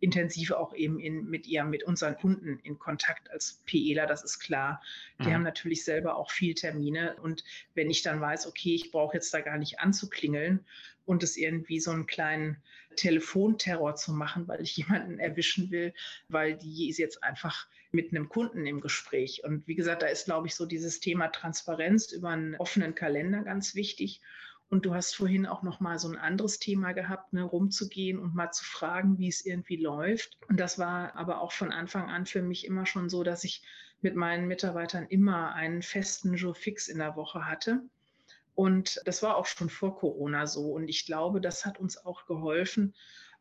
intensiv 0.00 0.50
auch 0.50 0.74
eben 0.74 1.00
in, 1.00 1.24
mit 1.30 1.46
ihr, 1.46 1.64
mit 1.64 1.84
unseren 1.84 2.16
Kunden 2.16 2.58
in 2.62 2.78
Kontakt 2.78 3.30
als 3.30 3.62
PEler, 3.64 4.06
das 4.06 4.22
ist 4.22 4.38
klar. 4.38 4.82
Die 5.20 5.28
mhm. 5.28 5.34
haben 5.34 5.42
natürlich 5.42 5.84
selber 5.84 6.16
auch 6.16 6.30
viel 6.30 6.54
Termine 6.54 7.16
und 7.22 7.42
wenn 7.74 7.90
ich 7.90 8.02
dann 8.02 8.20
weiß, 8.20 8.46
okay, 8.46 8.74
ich 8.74 8.90
brauche 8.90 9.14
jetzt 9.14 9.32
da 9.32 9.40
gar 9.40 9.56
nicht 9.56 9.80
anzuklingeln 9.80 10.64
und 11.06 11.22
es 11.22 11.36
irgendwie 11.36 11.80
so 11.80 11.90
einen 11.90 12.06
kleinen 12.06 12.62
Telefonterror 12.96 13.96
zu 13.96 14.12
machen, 14.12 14.46
weil 14.46 14.60
ich 14.60 14.76
jemanden 14.76 15.18
erwischen 15.18 15.70
will, 15.70 15.94
weil 16.28 16.56
die 16.56 16.88
ist 16.88 16.98
jetzt 16.98 17.22
einfach 17.22 17.66
mit 17.94 18.10
einem 18.10 18.28
Kunden 18.28 18.66
im 18.66 18.80
Gespräch. 18.80 19.42
Und 19.44 19.66
wie 19.66 19.76
gesagt, 19.76 20.02
da 20.02 20.06
ist, 20.06 20.26
glaube 20.26 20.48
ich, 20.48 20.54
so 20.54 20.66
dieses 20.66 21.00
Thema 21.00 21.28
Transparenz 21.28 22.12
über 22.12 22.30
einen 22.30 22.56
offenen 22.56 22.94
Kalender 22.94 23.42
ganz 23.42 23.74
wichtig. 23.74 24.20
Und 24.68 24.84
du 24.84 24.94
hast 24.94 25.14
vorhin 25.14 25.46
auch 25.46 25.62
noch 25.62 25.78
mal 25.78 25.98
so 25.98 26.08
ein 26.08 26.16
anderes 26.16 26.58
Thema 26.58 26.92
gehabt, 26.92 27.32
ne, 27.32 27.44
rumzugehen 27.44 28.18
und 28.18 28.34
mal 28.34 28.50
zu 28.50 28.64
fragen, 28.64 29.18
wie 29.18 29.28
es 29.28 29.46
irgendwie 29.46 29.76
läuft. 29.76 30.36
Und 30.48 30.58
das 30.58 30.78
war 30.78 31.14
aber 31.14 31.40
auch 31.40 31.52
von 31.52 31.70
Anfang 31.70 32.10
an 32.10 32.26
für 32.26 32.42
mich 32.42 32.66
immer 32.66 32.84
schon 32.84 33.08
so, 33.08 33.22
dass 33.22 33.44
ich 33.44 33.62
mit 34.00 34.16
meinen 34.16 34.48
Mitarbeitern 34.48 35.06
immer 35.06 35.54
einen 35.54 35.82
festen 35.82 36.34
Jour 36.34 36.54
fix 36.54 36.88
in 36.88 36.98
der 36.98 37.14
Woche 37.14 37.46
hatte. 37.46 37.82
Und 38.54 39.00
das 39.04 39.22
war 39.22 39.36
auch 39.36 39.46
schon 39.46 39.70
vor 39.70 39.96
Corona 39.96 40.46
so. 40.46 40.72
Und 40.72 40.88
ich 40.88 41.06
glaube, 41.06 41.40
das 41.40 41.64
hat 41.64 41.78
uns 41.78 42.04
auch 42.04 42.26
geholfen. 42.26 42.94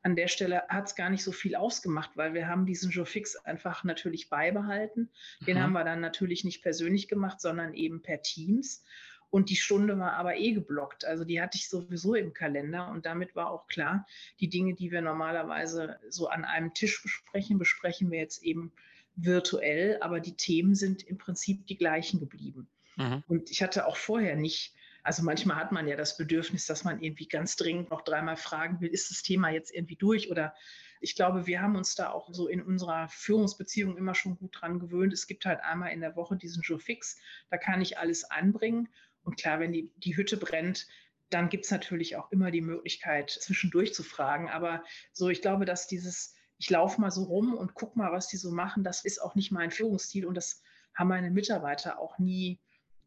An 0.03 0.15
der 0.17 0.27
Stelle 0.27 0.63
hat 0.67 0.87
es 0.87 0.95
gar 0.95 1.09
nicht 1.09 1.23
so 1.23 1.31
viel 1.31 1.55
ausgemacht, 1.55 2.11
weil 2.15 2.33
wir 2.33 2.47
haben 2.47 2.65
diesen 2.65 2.91
Jour 2.91 3.05
fix 3.05 3.37
einfach 3.37 3.85
natürlich 3.85 4.29
beibehalten. 4.29 5.09
Den 5.47 5.57
mhm. 5.57 5.61
haben 5.61 5.73
wir 5.73 5.85
dann 5.85 6.01
natürlich 6.01 6.43
nicht 6.43 6.61
persönlich 6.61 7.07
gemacht, 7.07 7.39
sondern 7.39 7.73
eben 7.73 8.01
per 8.01 8.21
Teams. 8.21 8.83
Und 9.29 9.49
die 9.49 9.55
Stunde 9.55 9.97
war 9.97 10.13
aber 10.13 10.35
eh 10.35 10.51
geblockt. 10.51 11.05
Also 11.05 11.23
die 11.23 11.41
hatte 11.41 11.57
ich 11.57 11.67
sowieso 11.67 12.13
im 12.13 12.33
Kalender. 12.33 12.89
Und 12.89 13.07
damit 13.07 13.35
war 13.35 13.49
auch 13.49 13.65
klar, 13.67 14.05
die 14.39 14.49
Dinge, 14.49 14.75
die 14.75 14.91
wir 14.91 15.01
normalerweise 15.01 15.97
so 16.09 16.27
an 16.27 16.45
einem 16.45 16.73
Tisch 16.73 17.01
besprechen, 17.01 17.57
besprechen 17.57 18.11
wir 18.11 18.19
jetzt 18.19 18.43
eben 18.43 18.71
virtuell. 19.15 19.97
Aber 20.01 20.19
die 20.19 20.35
Themen 20.35 20.75
sind 20.75 21.01
im 21.01 21.17
Prinzip 21.17 21.65
die 21.65 21.77
gleichen 21.77 22.19
geblieben. 22.19 22.67
Mhm. 22.97 23.23
Und 23.27 23.49
ich 23.49 23.63
hatte 23.63 23.87
auch 23.87 23.97
vorher 23.97 24.35
nicht, 24.35 24.75
also 25.03 25.21
manchmal 25.21 25.57
hat 25.57 25.71
man 25.71 25.87
ja 25.87 25.95
das 25.95 26.17
Bedürfnis, 26.17 26.65
dass 26.65 26.83
man 26.83 27.01
irgendwie 27.01 27.27
ganz 27.27 27.55
dringend 27.57 27.91
noch 27.91 28.01
dreimal 28.01 28.37
fragen 28.37 28.79
will, 28.79 28.89
ist 28.89 29.11
das 29.11 29.21
Thema 29.21 29.49
jetzt 29.49 29.73
irgendwie 29.73 29.97
durch 29.97 30.31
oder 30.31 30.53
ich 31.01 31.15
glaube, 31.15 31.45
wir 31.45 31.61
haben 31.61 31.75
uns 31.75 31.95
da 31.95 32.11
auch 32.11 32.29
so 32.31 32.47
in 32.47 32.61
unserer 32.61 33.09
Führungsbeziehung 33.09 33.97
immer 33.97 34.15
schon 34.15 34.37
gut 34.37 34.61
dran 34.61 34.79
gewöhnt. 34.79 35.11
Es 35.11 35.27
gibt 35.27 35.45
halt 35.45 35.59
einmal 35.59 35.91
in 35.91 35.99
der 35.99 36.15
Woche 36.15 36.37
diesen 36.37 36.63
Jour 36.63 36.79
fix, 36.79 37.17
da 37.49 37.57
kann 37.57 37.81
ich 37.81 37.97
alles 37.97 38.23
anbringen. 38.23 38.87
Und 39.23 39.37
klar, 39.37 39.59
wenn 39.59 39.73
die, 39.73 39.91
die 39.97 40.15
Hütte 40.15 40.37
brennt, 40.37 40.87
dann 41.29 41.49
gibt 41.49 41.65
es 41.65 41.71
natürlich 41.71 42.15
auch 42.15 42.31
immer 42.31 42.51
die 42.51 42.61
Möglichkeit, 42.61 43.29
zwischendurch 43.29 43.93
zu 43.93 44.03
fragen. 44.03 44.49
Aber 44.49 44.83
so, 45.11 45.27
ich 45.29 45.41
glaube, 45.41 45.65
dass 45.65 45.87
dieses, 45.87 46.35
ich 46.57 46.69
laufe 46.69 47.01
mal 47.01 47.11
so 47.11 47.23
rum 47.23 47.53
und 47.53 47.73
gucke 47.73 47.97
mal, 47.97 48.13
was 48.13 48.27
die 48.27 48.37
so 48.37 48.51
machen, 48.51 48.85
das 48.85 49.03
ist 49.03 49.21
auch 49.21 49.35
nicht 49.35 49.51
mein 49.51 49.71
Führungsstil 49.71 50.25
und 50.25 50.35
das 50.35 50.61
haben 50.95 51.09
meine 51.09 51.31
Mitarbeiter 51.31 51.99
auch 51.99 52.17
nie, 52.17 52.61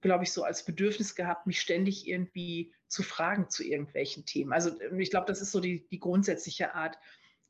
glaube 0.07 0.25
ich, 0.25 0.33
so 0.33 0.45
als 0.45 0.65
Bedürfnis 0.65 1.15
gehabt, 1.15 1.47
mich 1.47 1.61
ständig 1.61 2.09
irgendwie 2.09 2.73
zu 2.89 3.03
fragen 3.03 3.51
zu 3.51 3.65
irgendwelchen 3.65 4.25
Themen. 4.25 4.53
Also 4.53 4.71
ich 4.99 5.11
glaube, 5.11 5.27
das 5.27 5.43
ist 5.43 5.53
so 5.53 5.61
die, 5.61 5.87
die 5.89 6.01
grundsätzliche 6.01 6.75
Art, 6.75 6.97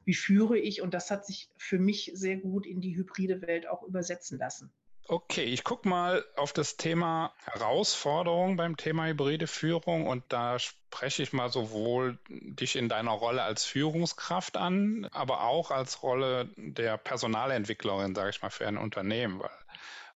wie 0.04 0.14
führe 0.14 0.58
ich 0.58 0.82
und 0.82 0.94
das 0.94 1.10
hat 1.10 1.26
sich 1.26 1.50
für 1.56 1.78
mich 1.78 2.10
sehr 2.14 2.36
gut 2.36 2.66
in 2.66 2.80
die 2.80 2.96
hybride 2.96 3.42
Welt 3.42 3.68
auch 3.68 3.82
übersetzen 3.82 4.38
lassen. 4.38 4.72
Okay, 5.08 5.44
ich 5.44 5.62
gucke 5.62 5.88
mal 5.88 6.24
auf 6.34 6.52
das 6.52 6.76
Thema 6.76 7.32
Herausforderungen 7.44 8.56
beim 8.56 8.76
Thema 8.76 9.06
hybride 9.06 9.46
Führung 9.46 10.08
und 10.08 10.24
da 10.30 10.58
spreche 10.58 11.22
ich 11.22 11.32
mal 11.32 11.48
sowohl 11.48 12.18
dich 12.28 12.74
in 12.74 12.88
deiner 12.88 13.12
Rolle 13.12 13.42
als 13.42 13.64
Führungskraft 13.64 14.56
an, 14.56 15.08
aber 15.12 15.44
auch 15.44 15.70
als 15.70 16.02
Rolle 16.02 16.50
der 16.56 16.96
Personalentwicklerin, 16.96 18.16
sage 18.16 18.30
ich 18.30 18.42
mal, 18.42 18.50
für 18.50 18.66
ein 18.66 18.78
Unternehmen. 18.78 19.42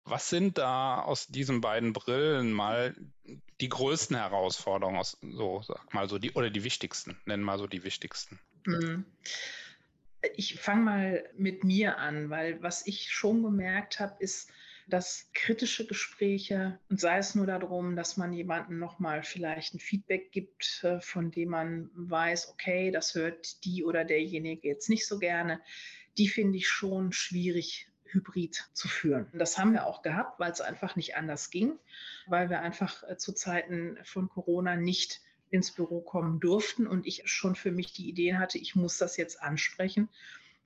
Was 0.05 0.29
sind 0.29 0.59
da 0.59 1.03
aus 1.03 1.27
diesen 1.29 1.61
beiden 1.61 1.93
Brillen 1.93 2.53
mal 2.53 2.97
die 3.61 3.69
größten 3.69 4.17
Herausforderungen, 4.17 4.99
aus, 4.99 5.19
so 5.21 5.63
sag 5.63 5.93
mal 5.95 6.09
so 6.09 6.19
die 6.19 6.33
oder 6.33 6.51
die 6.51 6.65
wichtigsten? 6.65 7.19
Nennen 7.27 7.43
mal 7.43 7.59
so 7.59 7.67
die 7.67 7.85
wichtigsten. 7.85 8.41
Mhm. 8.67 9.05
Ich 10.35 10.59
fange 10.59 10.83
mal 10.83 11.31
mit 11.37 11.65
mir 11.65 11.99
an, 11.99 12.29
weil 12.31 12.63
was 12.63 12.87
ich 12.87 13.11
schon 13.11 13.43
gemerkt 13.43 14.01
habe, 14.01 14.17
ist, 14.19 14.51
dass 14.91 15.31
kritische 15.33 15.87
Gespräche, 15.87 16.79
und 16.89 17.01
sei 17.01 17.19
es 17.19 17.35
nur 17.35 17.47
darum, 17.47 17.97
dass 17.97 18.17
man 18.17 18.33
jemandem 18.33 18.79
nochmal 18.79 19.23
vielleicht 19.23 19.75
ein 19.75 19.79
Feedback 19.79 20.33
gibt, 20.33 20.81
äh, 20.83 21.01
von 21.01 21.31
dem 21.31 21.51
man 21.51 21.91
weiß, 21.95 22.49
okay, 22.51 22.91
das 22.91 23.15
hört 23.15 23.65
die 23.65 23.85
oder 23.85 24.05
derjenige 24.05 24.69
jetzt 24.69 24.91
nicht 24.91 25.07
so 25.07 25.19
gerne, 25.19 25.61
die 26.19 26.29
finde 26.29 26.59
ich 26.59 26.69
schon 26.69 27.13
schwierig 27.13 27.89
hybrid 28.12 28.68
zu 28.73 28.88
führen. 28.88 29.27
Das 29.33 29.59
haben 29.59 29.73
wir 29.73 29.87
auch 29.87 30.03
gehabt, 30.03 30.40
weil 30.40 30.53
es 30.53 30.61
einfach 30.61 30.96
nicht 30.96 31.16
anders 31.16 31.51
ging, 31.51 31.79
weil 32.27 32.51
wir 32.51 32.61
einfach 32.61 33.03
äh, 33.09 33.16
zu 33.16 33.33
Zeiten 33.33 33.99
von 34.05 34.29
Corona 34.29 34.77
nicht 34.77 35.20
ins 35.51 35.73
Büro 35.73 36.01
kommen 36.01 36.40
durften 36.40 36.87
und 36.87 37.07
ich 37.07 37.23
schon 37.25 37.57
für 37.57 37.73
mich 37.73 37.92
die 37.92 38.09
Idee 38.09 38.37
hatte, 38.37 38.59
ich 38.59 38.77
muss 38.77 38.99
das 38.99 39.16
jetzt 39.16 39.42
ansprechen. 39.42 40.09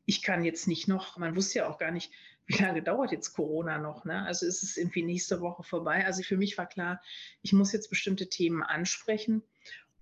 Ich 0.05 0.23
kann 0.23 0.45
jetzt 0.45 0.69
nicht 0.69 0.89
noch, 0.89 1.17
man 1.17 1.35
wusste 1.35 1.61
ja 1.61 1.69
auch 1.69 1.79
gar 1.79 1.91
nicht, 1.91 2.13
wie 2.47 2.63
lange 2.63 2.83
dauert 2.83 3.11
jetzt 3.11 3.33
Corona 3.33 3.79
noch? 3.79 4.05
Ne? 4.05 4.23
Also 4.27 4.45
ist 4.45 4.63
es 4.63 4.77
irgendwie 4.77 5.03
nächste 5.03 5.41
Woche 5.41 5.63
vorbei. 5.63 6.05
Also 6.05 6.23
für 6.23 6.37
mich 6.37 6.59
war 6.59 6.67
klar, 6.67 7.01
ich 7.41 7.55
muss 7.55 7.73
jetzt 7.73 7.89
bestimmte 7.89 8.29
Themen 8.29 8.63
ansprechen. 8.63 9.43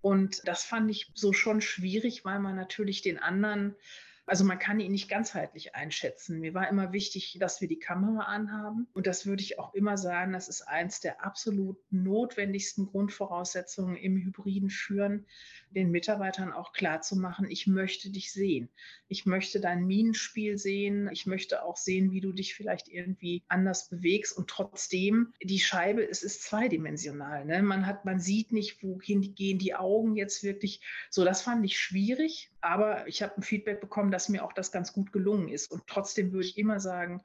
Und 0.00 0.42
das 0.48 0.64
fand 0.64 0.90
ich 0.90 1.12
so 1.14 1.33
schon 1.33 1.61
schwierig, 1.61 2.24
weil 2.24 2.40
man 2.40 2.57
natürlich 2.57 3.00
den 3.00 3.20
anderen 3.20 3.76
Also 4.24 4.44
man 4.44 4.58
kann 4.58 4.78
ihn 4.78 4.92
nicht 4.92 5.08
ganzheitlich 5.08 5.74
einschätzen. 5.74 6.38
Mir 6.38 6.54
war 6.54 6.68
immer 6.68 6.92
wichtig, 6.92 7.37
dass 7.40 7.61
wir 7.61 7.68
die 7.68 7.80
Kamera 7.80 8.24
anhaben. 8.24 8.87
Und 8.92 9.06
das 9.06 9.26
würde 9.26 9.42
ich 9.42 9.58
auch 9.58 9.74
immer 9.74 9.98
sagen, 9.98 10.32
das 10.32 10.48
ist 10.48 10.62
eins 10.62 11.00
der 11.00 11.24
absolut 11.24 11.78
notwendigsten 11.90 12.87
Grundvoraussetzungen 12.87 13.96
im 13.96 14.16
hybriden 14.16 14.70
Führen, 14.70 15.26
den 15.74 15.90
Mitarbeitern 15.90 16.52
auch 16.52 16.72
klar 16.72 17.00
zu 17.00 17.16
machen, 17.16 17.50
ich 17.50 17.66
möchte 17.66 18.11
dich 18.11 18.32
sehen. 18.32 18.68
Ich 19.08 19.26
möchte 19.26 19.61
dein 19.61 19.87
Minenspiel 19.87 20.58
sehen. 20.58 21.08
Ich 21.12 21.26
möchte 21.26 21.64
auch 21.64 21.76
sehen, 21.76 22.12
wie 22.12 22.20
du 22.20 22.32
dich 22.32 22.54
vielleicht 22.54 22.88
irgendwie 22.88 23.42
anders 23.48 23.88
bewegst. 23.88 24.37
Und 24.37 24.48
trotzdem, 24.48 25.32
die 25.42 25.61
Scheibe, 25.61 26.08
es 26.08 26.22
ist 26.22 26.42
zweidimensional. 26.42 27.44
Ne? 27.44 27.62
Man 27.62 27.87
hat, 27.87 28.04
man 28.04 28.20
sieht 28.20 28.52
nicht, 28.52 28.82
wohin 28.82 29.35
gehen 29.35 29.58
die 29.58 29.74
Augen 29.74 30.16
jetzt 30.16 30.42
wirklich. 30.42 30.80
So, 31.11 31.24
das 31.24 31.42
fand 31.42 31.64
ich 31.64 31.78
schwierig. 31.78 32.50
Aber 32.61 33.06
ich 33.08 33.22
habe 33.22 33.37
ein 33.37 33.42
Feedback 33.42 33.80
bekommen, 33.80 34.11
dass 34.11 34.28
mir 34.28 34.44
auch 34.44 34.52
das 34.52 34.72
ganz 34.72 34.92
gut 34.92 35.12
gelungen 35.12 35.48
ist. 35.48 35.70
Und 35.70 35.87
trotzdem 35.87 36.32
würde 36.32 36.46
ich 36.46 36.58
immer 36.58 36.80
sagen, 36.80 37.22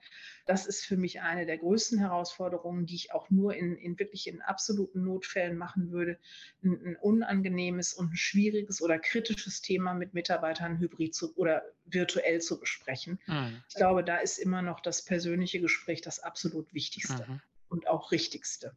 das 0.47 0.65
ist 0.65 0.86
für 0.86 0.95
mich 0.95 1.21
eine 1.21 1.45
der 1.45 1.57
größten 1.57 1.99
Herausforderungen, 1.99 2.86
die 2.86 2.95
ich 2.95 3.13
auch 3.13 3.29
nur 3.29 3.53
in, 3.53 3.75
in 3.75 3.99
wirklich 3.99 4.27
in 4.27 4.41
absoluten 4.41 5.03
Notfällen 5.03 5.57
machen 5.57 5.91
würde. 5.91 6.17
Ein, 6.63 6.81
ein, 6.86 6.95
unangenehmes 6.95 7.93
und 7.93 8.13
ein 8.13 8.15
schwieriges 8.15 8.81
oder 8.81 8.97
kritisches 8.97 9.62
Thema 9.62 9.93
mit 9.93 10.13
Mitarbeitern 10.13 10.79
hybrid 10.79 11.13
zu, 11.13 11.36
oder 11.36 11.63
virtuell 11.86 12.41
zu 12.41 12.60
besprechen. 12.60 13.19
Mhm. 13.27 13.62
Ich 13.67 13.75
glaube, 13.75 14.03
da 14.03 14.17
ist 14.17 14.38
immer 14.38 14.62
noch 14.62 14.79
das 14.79 15.03
persönliche 15.03 15.60
Gespräch 15.60 16.01
das 16.01 16.19
absolut 16.19 16.73
Wichtigste 16.73 17.25
mhm. 17.27 17.41
und 17.67 17.88
auch 17.88 18.12
Richtigste. 18.12 18.75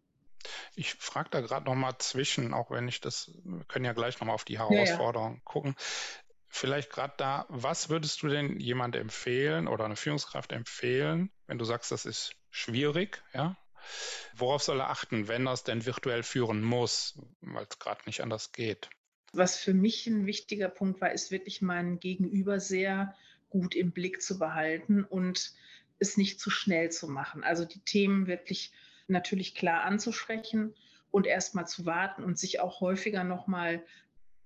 Ich 0.75 0.95
frage 0.95 1.29
da 1.31 1.41
gerade 1.41 1.67
noch 1.67 1.75
mal 1.77 1.97
zwischen, 1.99 2.53
auch 2.53 2.71
wenn 2.71 2.89
ich 2.89 3.01
das, 3.01 3.31
wir 3.45 3.65
können 3.65 3.85
ja 3.85 3.93
gleich 3.93 4.19
noch 4.19 4.27
mal 4.27 4.33
auf 4.33 4.45
die 4.45 4.59
Herausforderungen 4.59 5.35
ja, 5.35 5.39
ja. 5.39 5.45
gucken 5.45 5.77
vielleicht 6.51 6.91
gerade 6.91 7.15
da, 7.17 7.47
was 7.49 7.89
würdest 7.89 8.23
du 8.23 8.29
denn 8.29 8.59
jemand 8.59 8.97
empfehlen 8.97 9.69
oder 9.69 9.85
eine 9.85 9.97
Führungskraft 9.97 10.53
empfehlen, 10.53 11.31
wenn 11.47 11.59
du 11.59 11.65
sagst, 11.65 11.93
das 11.93 12.05
ist 12.05 12.33
schwierig, 12.51 13.23
ja? 13.33 13.57
Worauf 14.35 14.63
soll 14.63 14.81
er 14.81 14.91
achten, 14.91 15.27
wenn 15.27 15.47
er 15.47 15.55
es 15.55 15.65
denn 15.65 15.87
virtuell 15.87 16.23
führen 16.23 16.63
muss, 16.63 17.19
weil 17.41 17.67
es 17.69 17.79
gerade 17.79 18.03
nicht 18.05 18.23
anders 18.23 18.53
geht? 18.53 18.91
Was 19.33 19.57
für 19.57 19.73
mich 19.73 20.07
ein 20.07 20.27
wichtiger 20.27 20.69
Punkt 20.69 21.01
war, 21.01 21.13
ist 21.13 21.31
wirklich 21.31 21.63
mein 21.63 21.99
Gegenüber 21.99 22.61
sehr 22.61 23.17
gut 23.49 23.75
im 23.75 23.93
Blick 23.93 24.21
zu 24.21 24.39
behalten 24.39 25.05
und 25.05 25.53
es 25.99 26.17
nicht 26.17 26.41
zu 26.41 26.51
schnell 26.51 26.91
zu 26.91 27.09
machen. 27.09 27.45
Also 27.45 27.65
die 27.65 27.81
Themen 27.81 28.27
wirklich 28.27 28.73
natürlich 29.07 29.55
klar 29.55 29.83
anzusprechen 29.83 30.75
und 31.11 31.27
erstmal 31.27 31.67
zu 31.67 31.87
warten 31.87 32.25
und 32.25 32.39
sich 32.39 32.61
auch 32.61 32.81
häufiger 32.81 33.25
nochmal 33.25 33.85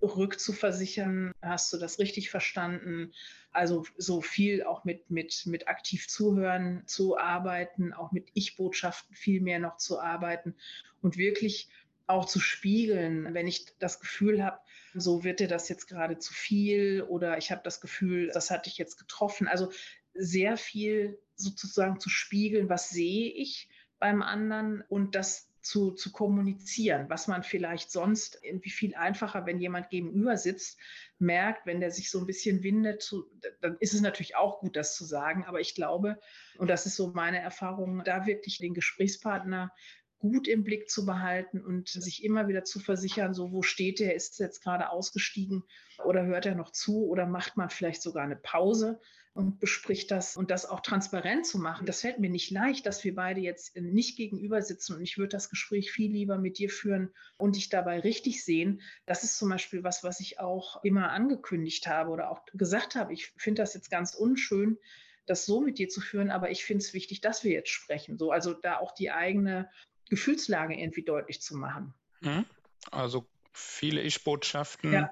rückzuversichern. 0.04 1.32
Hast 1.42 1.72
du 1.72 1.78
das 1.78 1.98
richtig 1.98 2.30
verstanden? 2.30 3.12
Also 3.50 3.84
so 3.96 4.20
viel 4.20 4.64
auch 4.64 4.84
mit, 4.84 5.10
mit, 5.10 5.46
mit 5.46 5.68
aktiv 5.68 6.08
zuhören 6.08 6.82
zu 6.86 7.18
arbeiten, 7.18 7.92
auch 7.92 8.12
mit 8.12 8.28
Ich-Botschaften 8.34 9.14
viel 9.14 9.40
mehr 9.40 9.58
noch 9.58 9.76
zu 9.76 10.00
arbeiten 10.00 10.54
und 11.02 11.16
wirklich 11.16 11.68
auch 12.06 12.26
zu 12.26 12.40
spiegeln, 12.40 13.32
wenn 13.32 13.46
ich 13.46 13.66
das 13.78 14.00
Gefühl 14.00 14.44
habe, 14.44 14.60
so 14.94 15.24
wird 15.24 15.40
dir 15.40 15.48
das 15.48 15.68
jetzt 15.68 15.86
gerade 15.86 16.18
zu 16.18 16.34
viel 16.34 17.02
oder 17.02 17.38
ich 17.38 17.50
habe 17.50 17.62
das 17.64 17.80
Gefühl, 17.80 18.30
das 18.32 18.50
hatte 18.50 18.68
ich 18.68 18.76
jetzt 18.76 18.98
getroffen. 18.98 19.48
Also 19.48 19.70
sehr 20.12 20.56
viel 20.56 21.18
sozusagen 21.34 21.98
zu 22.00 22.10
spiegeln, 22.10 22.68
was 22.68 22.90
sehe 22.90 23.30
ich 23.30 23.68
beim 23.98 24.22
anderen 24.22 24.82
und 24.88 25.14
das 25.14 25.48
zu, 25.64 25.92
zu 25.92 26.12
kommunizieren, 26.12 27.08
was 27.08 27.26
man 27.26 27.42
vielleicht 27.42 27.90
sonst 27.90 28.38
irgendwie 28.42 28.70
viel 28.70 28.94
einfacher, 28.94 29.46
wenn 29.46 29.58
jemand 29.58 29.90
gegenüber 29.90 30.36
sitzt, 30.36 30.78
merkt, 31.18 31.66
wenn 31.66 31.80
der 31.80 31.90
sich 31.90 32.10
so 32.10 32.20
ein 32.20 32.26
bisschen 32.26 32.62
windet, 32.62 33.02
zu, 33.02 33.30
dann 33.60 33.76
ist 33.80 33.94
es 33.94 34.00
natürlich 34.00 34.36
auch 34.36 34.60
gut, 34.60 34.76
das 34.76 34.94
zu 34.94 35.04
sagen. 35.04 35.44
Aber 35.44 35.60
ich 35.60 35.74
glaube, 35.74 36.20
und 36.58 36.68
das 36.68 36.86
ist 36.86 36.96
so 36.96 37.08
meine 37.08 37.40
Erfahrung, 37.40 38.02
da 38.04 38.26
wirklich 38.26 38.58
den 38.58 38.74
Gesprächspartner 38.74 39.72
gut 40.18 40.48
im 40.48 40.64
Blick 40.64 40.88
zu 40.88 41.04
behalten 41.04 41.62
und 41.62 41.88
sich 41.88 42.24
immer 42.24 42.48
wieder 42.48 42.64
zu 42.64 42.80
versichern, 42.80 43.34
so 43.34 43.52
wo 43.52 43.62
steht 43.62 44.00
er, 44.00 44.14
ist 44.14 44.38
jetzt 44.38 44.62
gerade 44.62 44.90
ausgestiegen 44.90 45.64
oder 46.04 46.24
hört 46.24 46.46
er 46.46 46.54
noch 46.54 46.70
zu 46.70 47.06
oder 47.06 47.26
macht 47.26 47.56
man 47.56 47.68
vielleicht 47.68 48.00
sogar 48.00 48.24
eine 48.24 48.36
Pause 48.36 49.00
und 49.34 49.58
bespricht 49.58 50.12
das 50.12 50.36
und 50.36 50.52
das 50.52 50.64
auch 50.64 50.80
transparent 50.80 51.44
zu 51.44 51.58
machen. 51.58 51.86
Das 51.86 52.02
fällt 52.02 52.20
mir 52.20 52.30
nicht 52.30 52.52
leicht, 52.52 52.86
dass 52.86 53.02
wir 53.02 53.16
beide 53.16 53.40
jetzt 53.40 53.76
nicht 53.76 54.16
gegenüber 54.16 54.62
sitzen 54.62 54.94
und 54.94 55.02
ich 55.02 55.18
würde 55.18 55.30
das 55.30 55.50
Gespräch 55.50 55.90
viel 55.90 56.12
lieber 56.12 56.38
mit 56.38 56.58
dir 56.58 56.70
führen 56.70 57.10
und 57.36 57.56
dich 57.56 57.68
dabei 57.68 57.98
richtig 57.98 58.44
sehen. 58.44 58.80
Das 59.06 59.24
ist 59.24 59.36
zum 59.36 59.48
Beispiel 59.48 59.82
was, 59.82 60.04
was 60.04 60.20
ich 60.20 60.38
auch 60.38 60.82
immer 60.84 61.10
angekündigt 61.10 61.88
habe 61.88 62.10
oder 62.10 62.30
auch 62.30 62.44
gesagt 62.54 62.94
habe. 62.94 63.12
Ich 63.12 63.32
finde 63.36 63.62
das 63.62 63.74
jetzt 63.74 63.90
ganz 63.90 64.14
unschön, 64.14 64.78
das 65.26 65.46
so 65.46 65.60
mit 65.60 65.78
dir 65.78 65.88
zu 65.88 66.00
führen, 66.00 66.30
aber 66.30 66.50
ich 66.52 66.64
finde 66.64 66.84
es 66.84 66.94
wichtig, 66.94 67.20
dass 67.20 67.42
wir 67.42 67.52
jetzt 67.52 67.70
sprechen. 67.70 68.18
So, 68.18 68.30
also 68.30 68.54
da 68.54 68.78
auch 68.78 68.92
die 68.92 69.10
eigene 69.10 69.68
Gefühlslage 70.10 70.78
irgendwie 70.78 71.02
deutlich 71.02 71.42
zu 71.42 71.56
machen. 71.56 71.92
Mhm. 72.20 72.44
Also 72.92 73.26
viele 73.52 74.00
Ich-Botschaften. 74.02 74.92
Ja 74.92 75.10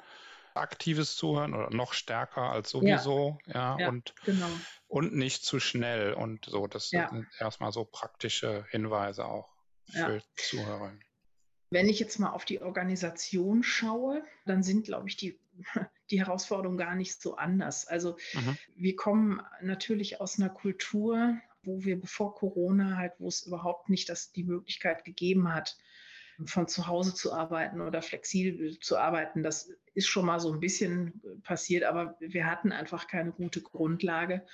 aktives 0.54 1.16
Zuhören 1.16 1.54
oder 1.54 1.70
noch 1.70 1.92
stärker 1.92 2.50
als 2.50 2.70
sowieso, 2.70 3.38
ja, 3.46 3.76
ja, 3.76 3.76
ja 3.80 3.88
und, 3.88 4.14
genau. 4.24 4.48
und 4.88 5.14
nicht 5.14 5.44
zu 5.44 5.60
schnell 5.60 6.14
und 6.14 6.44
so. 6.46 6.66
Das 6.66 6.90
ja. 6.90 7.08
sind 7.08 7.26
erstmal 7.38 7.72
so 7.72 7.84
praktische 7.84 8.64
Hinweise 8.70 9.24
auch 9.24 9.52
für 9.90 10.22
Zuhörer. 10.36 10.92
Wenn 11.70 11.88
ich 11.88 11.98
jetzt 11.98 12.18
mal 12.18 12.30
auf 12.30 12.44
die 12.44 12.60
Organisation 12.60 13.62
schaue, 13.62 14.22
dann 14.44 14.62
sind, 14.62 14.84
glaube 14.84 15.08
ich, 15.08 15.16
die, 15.16 15.38
die 16.10 16.20
Herausforderungen 16.20 16.78
gar 16.78 16.94
nicht 16.94 17.20
so 17.20 17.36
anders. 17.36 17.86
Also 17.86 18.16
mhm. 18.34 18.58
wir 18.76 18.96
kommen 18.96 19.42
natürlich 19.62 20.20
aus 20.20 20.38
einer 20.38 20.50
Kultur, 20.50 21.36
wo 21.62 21.82
wir 21.84 21.98
bevor 21.98 22.34
Corona 22.34 22.96
halt, 22.96 23.14
wo 23.18 23.28
es 23.28 23.46
überhaupt 23.46 23.88
nicht 23.88 24.08
das, 24.08 24.32
die 24.32 24.44
Möglichkeit 24.44 25.04
gegeben 25.04 25.54
hat, 25.54 25.76
von 26.46 26.68
zu 26.68 26.86
Hause 26.86 27.14
zu 27.14 27.32
arbeiten 27.32 27.80
oder 27.80 28.02
flexibel 28.02 28.78
zu 28.78 28.96
arbeiten. 28.96 29.42
Das 29.42 29.70
ist 29.94 30.06
schon 30.06 30.26
mal 30.26 30.40
so 30.40 30.52
ein 30.52 30.60
bisschen 30.60 31.22
passiert, 31.42 31.84
aber 31.84 32.16
wir 32.20 32.46
hatten 32.46 32.72
einfach 32.72 33.06
keine 33.06 33.32
gute 33.32 33.60
Grundlage. 33.60 34.44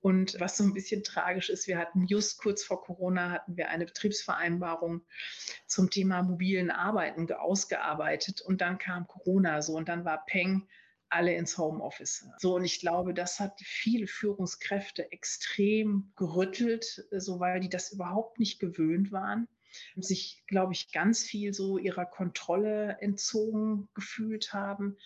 Und 0.00 0.38
was 0.40 0.56
so 0.56 0.64
ein 0.64 0.74
bisschen 0.74 1.02
tragisch 1.02 1.50
ist, 1.50 1.66
wir 1.66 1.78
hatten 1.78 2.06
just 2.06 2.40
kurz 2.40 2.64
vor 2.64 2.82
Corona 2.82 3.30
hatten 3.30 3.56
wir 3.56 3.68
eine 3.68 3.84
Betriebsvereinbarung 3.84 5.04
zum 5.66 5.90
Thema 5.90 6.22
mobilen 6.22 6.70
Arbeiten 6.70 7.30
ausgearbeitet 7.32 8.40
und 8.40 8.60
dann 8.60 8.78
kam 8.78 9.06
Corona 9.06 9.62
so 9.62 9.76
und 9.76 9.88
dann 9.88 10.04
war 10.04 10.24
Peng 10.26 10.68
alle 11.10 11.34
ins 11.34 11.56
Homeoffice. 11.56 12.26
So, 12.38 12.56
und 12.56 12.64
ich 12.64 12.80
glaube, 12.80 13.14
das 13.14 13.40
hat 13.40 13.58
viele 13.60 14.06
Führungskräfte 14.06 15.10
extrem 15.10 16.12
gerüttelt, 16.16 17.06
so 17.10 17.40
weil 17.40 17.60
die 17.60 17.70
das 17.70 17.92
überhaupt 17.92 18.38
nicht 18.38 18.60
gewöhnt 18.60 19.10
waren 19.10 19.48
sich, 19.96 20.42
glaube 20.46 20.72
ich, 20.72 20.92
ganz 20.92 21.22
viel 21.22 21.52
so 21.54 21.78
ihrer 21.78 22.06
Kontrolle 22.06 22.98
entzogen 23.00 23.88
gefühlt 23.94 24.52
haben 24.52 24.96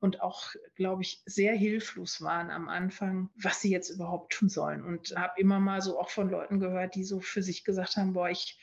und 0.00 0.20
auch, 0.20 0.50
glaube 0.74 1.02
ich, 1.02 1.22
sehr 1.26 1.54
hilflos 1.54 2.22
waren 2.22 2.50
am 2.50 2.68
Anfang, 2.68 3.30
was 3.36 3.60
sie 3.60 3.70
jetzt 3.70 3.90
überhaupt 3.90 4.32
tun 4.32 4.48
sollen. 4.48 4.82
Und 4.84 5.14
habe 5.16 5.40
immer 5.40 5.60
mal 5.60 5.80
so 5.80 5.98
auch 5.98 6.10
von 6.10 6.28
Leuten 6.28 6.58
gehört, 6.58 6.94
die 6.96 7.04
so 7.04 7.20
für 7.20 7.42
sich 7.42 7.64
gesagt 7.64 7.96
haben, 7.96 8.12
boah, 8.12 8.28
ich 8.28 8.58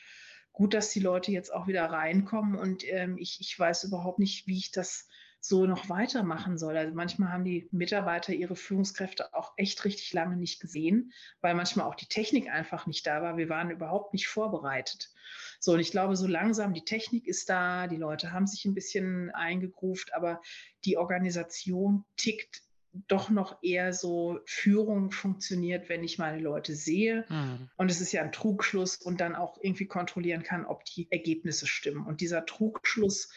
gut, 0.52 0.74
dass 0.74 0.90
die 0.90 1.00
Leute 1.00 1.32
jetzt 1.32 1.52
auch 1.52 1.66
wieder 1.66 1.86
reinkommen 1.86 2.56
und 2.56 2.86
ähm, 2.86 3.16
ich, 3.18 3.38
ich 3.40 3.58
weiß 3.58 3.84
überhaupt 3.84 4.18
nicht, 4.18 4.46
wie 4.46 4.58
ich 4.58 4.70
das 4.70 5.08
so 5.40 5.66
noch 5.66 5.88
weitermachen 5.88 6.58
soll. 6.58 6.76
Also 6.76 6.94
manchmal 6.94 7.32
haben 7.32 7.44
die 7.44 7.68
Mitarbeiter 7.72 8.32
ihre 8.32 8.56
Führungskräfte 8.56 9.34
auch 9.34 9.52
echt 9.56 9.84
richtig 9.84 10.12
lange 10.12 10.36
nicht 10.36 10.60
gesehen, 10.60 11.12
weil 11.40 11.54
manchmal 11.54 11.86
auch 11.86 11.94
die 11.94 12.06
Technik 12.06 12.50
einfach 12.50 12.86
nicht 12.86 13.06
da 13.06 13.22
war. 13.22 13.36
Wir 13.36 13.48
waren 13.48 13.70
überhaupt 13.70 14.12
nicht 14.12 14.28
vorbereitet. 14.28 15.10
So, 15.58 15.72
und 15.72 15.80
ich 15.80 15.90
glaube, 15.90 16.16
so 16.16 16.26
langsam, 16.26 16.74
die 16.74 16.84
Technik 16.84 17.26
ist 17.26 17.48
da, 17.48 17.86
die 17.86 17.96
Leute 17.96 18.32
haben 18.32 18.46
sich 18.46 18.64
ein 18.64 18.74
bisschen 18.74 19.30
eingegruft, 19.30 20.14
aber 20.14 20.40
die 20.84 20.96
Organisation 20.96 22.04
tickt 22.16 22.62
doch 23.06 23.30
noch 23.30 23.62
eher 23.62 23.92
so 23.92 24.40
Führung 24.46 25.12
funktioniert, 25.12 25.88
wenn 25.88 26.02
ich 26.02 26.18
meine 26.18 26.42
Leute 26.42 26.74
sehe. 26.74 27.24
Mhm. 27.28 27.70
Und 27.76 27.90
es 27.90 28.00
ist 28.00 28.12
ja 28.12 28.22
ein 28.22 28.32
Trugschluss 28.32 28.96
und 28.96 29.20
dann 29.20 29.36
auch 29.36 29.58
irgendwie 29.62 29.86
kontrollieren 29.86 30.42
kann, 30.42 30.66
ob 30.66 30.84
die 30.84 31.06
Ergebnisse 31.10 31.66
stimmen. 31.66 32.04
Und 32.04 32.20
dieser 32.20 32.46
Trugschluss, 32.46 33.30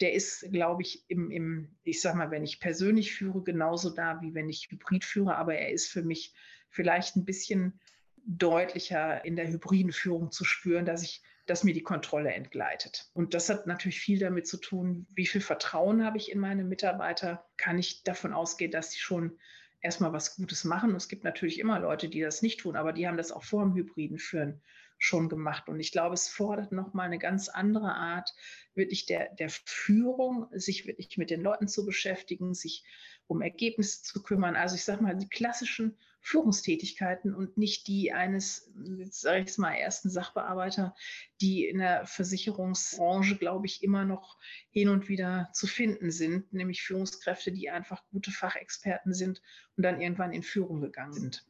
der 0.00 0.12
ist, 0.12 0.46
glaube 0.52 0.82
ich, 0.82 1.04
im, 1.08 1.30
im, 1.30 1.76
ich 1.82 2.00
sag 2.00 2.14
mal, 2.14 2.30
wenn 2.30 2.44
ich 2.44 2.60
persönlich 2.60 3.14
führe, 3.14 3.42
genauso 3.42 3.90
da, 3.90 4.20
wie 4.22 4.34
wenn 4.34 4.48
ich 4.48 4.68
hybrid 4.70 5.04
führe, 5.04 5.36
aber 5.36 5.56
er 5.56 5.70
ist 5.70 5.90
für 5.90 6.02
mich 6.02 6.34
vielleicht 6.70 7.16
ein 7.16 7.24
bisschen 7.24 7.80
deutlicher 8.24 9.24
in 9.24 9.36
der 9.36 9.48
hybriden 9.48 9.92
Führung 9.92 10.30
zu 10.30 10.44
spüren, 10.44 10.84
dass 10.84 11.02
ich, 11.02 11.22
dass 11.46 11.64
mir 11.64 11.74
die 11.74 11.82
Kontrolle 11.82 12.32
entgleitet. 12.32 13.10
Und 13.14 13.34
das 13.34 13.48
hat 13.48 13.66
natürlich 13.66 14.00
viel 14.00 14.18
damit 14.18 14.46
zu 14.46 14.58
tun, 14.58 15.06
wie 15.14 15.26
viel 15.26 15.40
Vertrauen 15.40 16.04
habe 16.04 16.18
ich 16.18 16.30
in 16.30 16.38
meine 16.38 16.64
Mitarbeiter? 16.64 17.46
Kann 17.56 17.78
ich 17.78 18.04
davon 18.04 18.32
ausgehen, 18.32 18.70
dass 18.70 18.90
sie 18.90 19.00
schon 19.00 19.38
erstmal 19.80 20.12
was 20.12 20.36
Gutes 20.36 20.64
machen? 20.64 20.90
Und 20.90 20.96
es 20.96 21.08
gibt 21.08 21.24
natürlich 21.24 21.58
immer 21.58 21.80
Leute, 21.80 22.08
die 22.08 22.20
das 22.20 22.42
nicht 22.42 22.60
tun, 22.60 22.76
aber 22.76 22.92
die 22.92 23.08
haben 23.08 23.16
das 23.16 23.32
auch 23.32 23.44
vor 23.44 23.64
dem 23.64 23.74
hybriden 23.74 24.18
Führen 24.18 24.60
schon 24.98 25.28
gemacht. 25.28 25.68
Und 25.68 25.80
ich 25.80 25.92
glaube, 25.92 26.14
es 26.14 26.28
fordert 26.28 26.72
nochmal 26.72 27.06
eine 27.06 27.18
ganz 27.18 27.48
andere 27.48 27.94
Art 27.94 28.34
wirklich 28.74 29.06
der, 29.06 29.34
der 29.34 29.48
Führung, 29.48 30.48
sich 30.52 30.86
wirklich 30.86 31.16
mit 31.16 31.30
den 31.30 31.40
Leuten 31.40 31.68
zu 31.68 31.86
beschäftigen, 31.86 32.54
sich 32.54 32.84
um 33.26 33.40
Ergebnisse 33.42 34.02
zu 34.02 34.22
kümmern. 34.22 34.56
Also 34.56 34.74
ich 34.74 34.84
sage 34.84 35.02
mal, 35.02 35.16
die 35.16 35.28
klassischen 35.28 35.96
Führungstätigkeiten 36.20 37.34
und 37.34 37.56
nicht 37.56 37.86
die 37.86 38.12
eines, 38.12 38.70
sage 39.10 39.44
ich 39.46 39.56
mal, 39.56 39.72
ersten 39.72 40.10
Sachbearbeiter, 40.10 40.94
die 41.40 41.66
in 41.66 41.78
der 41.78 42.06
Versicherungsbranche, 42.06 43.36
glaube 43.36 43.66
ich, 43.66 43.82
immer 43.82 44.04
noch 44.04 44.38
hin 44.70 44.88
und 44.88 45.08
wieder 45.08 45.48
zu 45.52 45.66
finden 45.66 46.10
sind, 46.10 46.52
nämlich 46.52 46.82
Führungskräfte, 46.82 47.52
die 47.52 47.70
einfach 47.70 48.02
gute 48.10 48.30
Fachexperten 48.30 49.14
sind 49.14 49.40
und 49.76 49.84
dann 49.84 50.00
irgendwann 50.00 50.32
in 50.32 50.42
Führung 50.42 50.80
gegangen 50.80 51.12
sind. 51.12 51.46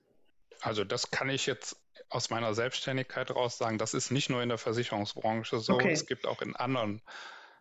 Also 0.61 0.85
das 0.85 1.11
kann 1.11 1.31
ich 1.31 1.47
jetzt 1.47 1.81
aus 2.11 2.31
meiner 2.31 2.55
Selbstständigkeit 2.55 3.31
raus 3.31 3.59
sagen, 3.59 3.79
das 3.79 3.95
ist 3.95 4.11
nicht 4.11 4.31
nur 4.31 4.43
in 4.43 4.49
der 4.49 4.59
Versicherungsbranche 4.59 5.61
so, 5.61 5.75
Okay. 5.75 5.93
es 5.93 6.07
gibt 6.07 6.27
auch 6.27 6.43
in 6.43 6.57
anderen 6.57 7.03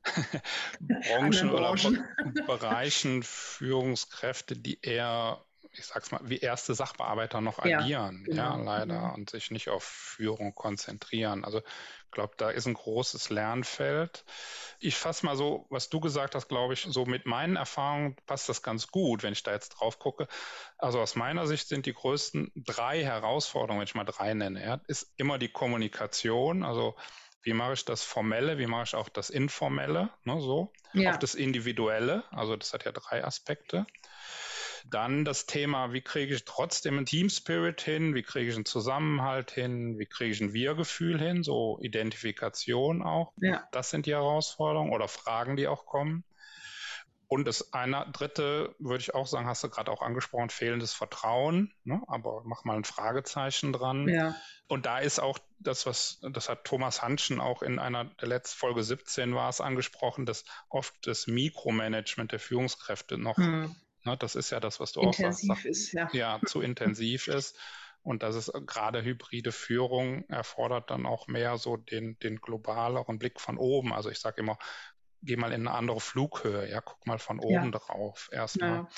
Branchen 0.79 1.49
oder 1.49 1.73
Branchen. 1.73 1.97
Be- 2.21 2.33
Bereichen 2.45 3.23
Führungskräfte, 3.23 4.57
die 4.57 4.81
eher, 4.81 5.45
ich 5.71 5.86
sag's 5.86 6.12
mal, 6.12 6.21
wie 6.23 6.39
erste 6.39 6.73
Sachbearbeiter 6.75 7.41
noch 7.41 7.60
Ja, 7.62 7.79
agieren, 7.79 8.29
ja, 8.31 8.55
genau. 8.55 8.57
leider, 8.57 9.13
Mhm. 9.13 9.13
und 9.13 9.29
sich 9.29 9.51
nicht 9.51 9.69
auf 9.69 9.83
Führung 9.83 10.55
konzentrieren. 10.55 11.45
Also 11.45 11.62
ich 12.08 12.12
glaube, 12.12 12.34
da 12.38 12.50
ist 12.50 12.65
ein 12.65 12.74
großes 12.74 13.30
Lernfeld. 13.30 14.24
Ich 14.80 14.96
fasse 14.96 15.26
mal 15.26 15.36
so, 15.36 15.67
was 15.70 15.89
du 15.89 16.00
gesagt 16.00 16.36
hast, 16.36 16.48
glaube 16.48 16.74
ich, 16.74 16.88
so 16.89 17.06
mit 17.06 17.26
meinen 17.26 17.58
Erfahrungen 17.58 18.15
passt 18.26 18.48
das 18.48 18.63
ganz 18.63 18.88
gut, 18.88 19.24
wenn 19.24 19.34
ich 19.34 19.43
da 19.43 19.52
jetzt 19.52 19.70
drauf 19.70 20.00
gucke. 20.00 20.28
Also 20.78 21.02
aus 21.02 21.15
meiner 21.15 21.48
Sicht 21.48 21.67
sind 21.67 21.86
die 21.86 21.93
größten 21.93 22.54
drei 22.56 23.04
Herausforderungen, 23.04 23.82
wenn 23.82 23.88
ich 23.88 23.96
mal 23.96 24.06
drei 24.06 24.34
nenne, 24.34 24.63
ja, 24.63 24.80
ist 24.88 25.13
immer 25.17 25.38
die 25.38 25.50
Kommunikation, 25.50 26.63
also 26.63 26.96
wie 27.41 27.54
mache 27.54 27.74
ich 27.74 27.84
das 27.86 28.04
Formelle, 28.04 28.58
wie 28.58 28.67
mache 28.67 28.84
ich 28.84 28.96
auch 28.96 29.10
das 29.10 29.30
Informelle, 29.30 30.10
ne, 30.24 30.39
so. 30.39 30.72
Ja, 30.93 31.13
Auch 31.13 31.17
das 31.17 31.36
Individuelle, 31.36 32.24
also 32.32 32.56
das 32.56 32.74
hat 32.74 32.86
ja 32.86 32.93
drei 32.93 33.24
Aspekte. 33.24 33.86
Dann 34.89 35.26
das 35.26 35.45
Thema, 35.45 35.93
wie 35.93 36.02
kriege 36.02 36.34
ich 36.34 36.45
trotzdem 36.45 36.97
einen 36.97 37.06
Team 37.06 37.30
Spirit 37.30 37.82
hin, 37.82 38.15
wie 38.15 38.23
kriege 38.23 38.50
ich 38.50 38.56
einen 38.56 38.65
Zusammenhalt 38.65 39.52
hin, 39.52 40.00
wie 40.00 40.06
kriege 40.06 40.32
ich 40.32 40.41
ein 40.41 40.54
Wir-Gefühl 40.54 41.19
hin, 41.19 41.43
so 41.43 41.80
Identifikation 41.82 43.04
auch. 43.04 43.34
ja, 43.41 43.67
Das 43.71 43.89
sind 43.89 44.06
die 44.06 44.13
Herausforderungen 44.13 44.93
oder 44.93 45.08
Fragen, 45.08 45.58
die 45.58 45.67
auch 45.67 45.86
kommen. 45.86 46.23
Und 47.30 47.45
das 47.45 47.73
eine 47.73 48.08
dritte, 48.13 48.73
würde 48.80 49.02
ich 49.02 49.13
auch 49.13 49.28
sagen, 49.28 49.47
hast 49.47 49.63
du 49.63 49.69
gerade 49.69 49.91
auch 49.91 50.02
angesprochen, 50.02 50.50
fehlendes 50.50 50.93
Vertrauen, 50.93 51.73
ne? 51.84 52.02
aber 52.08 52.43
mach 52.45 52.63
mal 52.63 52.78
ein 52.78 52.86
Fragezeichen 52.86 53.73
dran. 53.73 54.08
ja, 54.08 54.34
Und 54.69 54.86
da 54.86 55.00
ist 55.00 55.19
auch 55.19 55.38
das, 55.60 55.86
was, 55.86 56.21
das 56.32 56.47
hat 56.47 56.63
Thomas 56.63 57.02
Hanschen 57.02 57.41
auch 57.41 57.63
in 57.63 57.80
einer 57.80 58.06
der 58.06 58.30
letzten 58.30 58.58
Folge 58.58 58.82
17 58.82 59.36
war 59.36 59.50
es 59.50 59.60
angesprochen, 59.60 60.26
dass 60.26 60.45
oft 60.69 60.95
das 61.06 61.28
Mikromanagement 61.28 62.32
der 62.32 62.39
Führungskräfte 62.39 63.17
noch, 63.17 63.36
hm. 63.36 63.76
Ne, 64.08 64.17
das 64.17 64.36
ist 64.36 64.50
ja 64.50 64.60
das, 64.60 64.80
was 64.80 64.93
du 64.93 65.02
auch 65.02 65.13
sagst, 65.13 65.43
intensiv 65.43 65.65
ist, 65.65 65.91
ja. 65.93 66.10
ja, 66.13 66.39
zu 66.46 66.62
intensiv 66.62 67.28
ist. 67.28 67.58
Und 68.02 68.24
dass 68.24 68.36
es 68.36 68.52
gerade 68.65 69.04
hybride 69.04 69.52
Führung 69.52 70.24
erfordert 70.30 70.89
dann 70.91 71.06
auch 71.06 71.28
mehr 71.28 71.58
so 71.58 71.76
den, 71.76 72.17
den 72.20 72.38
globaleren 72.38 73.20
Blick 73.20 73.41
von 73.41 73.58
oben. 73.58 73.91
Also 73.91 74.10
ich 74.10 74.20
sage 74.20 74.41
immer, 74.41 74.58
geh 75.22 75.36
mal 75.36 75.52
in 75.52 75.67
eine 75.67 75.78
andere 75.78 76.00
Flughöhe, 76.00 76.70
ja, 76.70 76.80
guck 76.80 77.06
mal 77.06 77.20
von 77.20 77.41
Ja. 77.41 77.60
oben 77.60 77.72
drauf 77.72 78.30
erstmal. 78.32 78.70
Ja. 78.70 78.89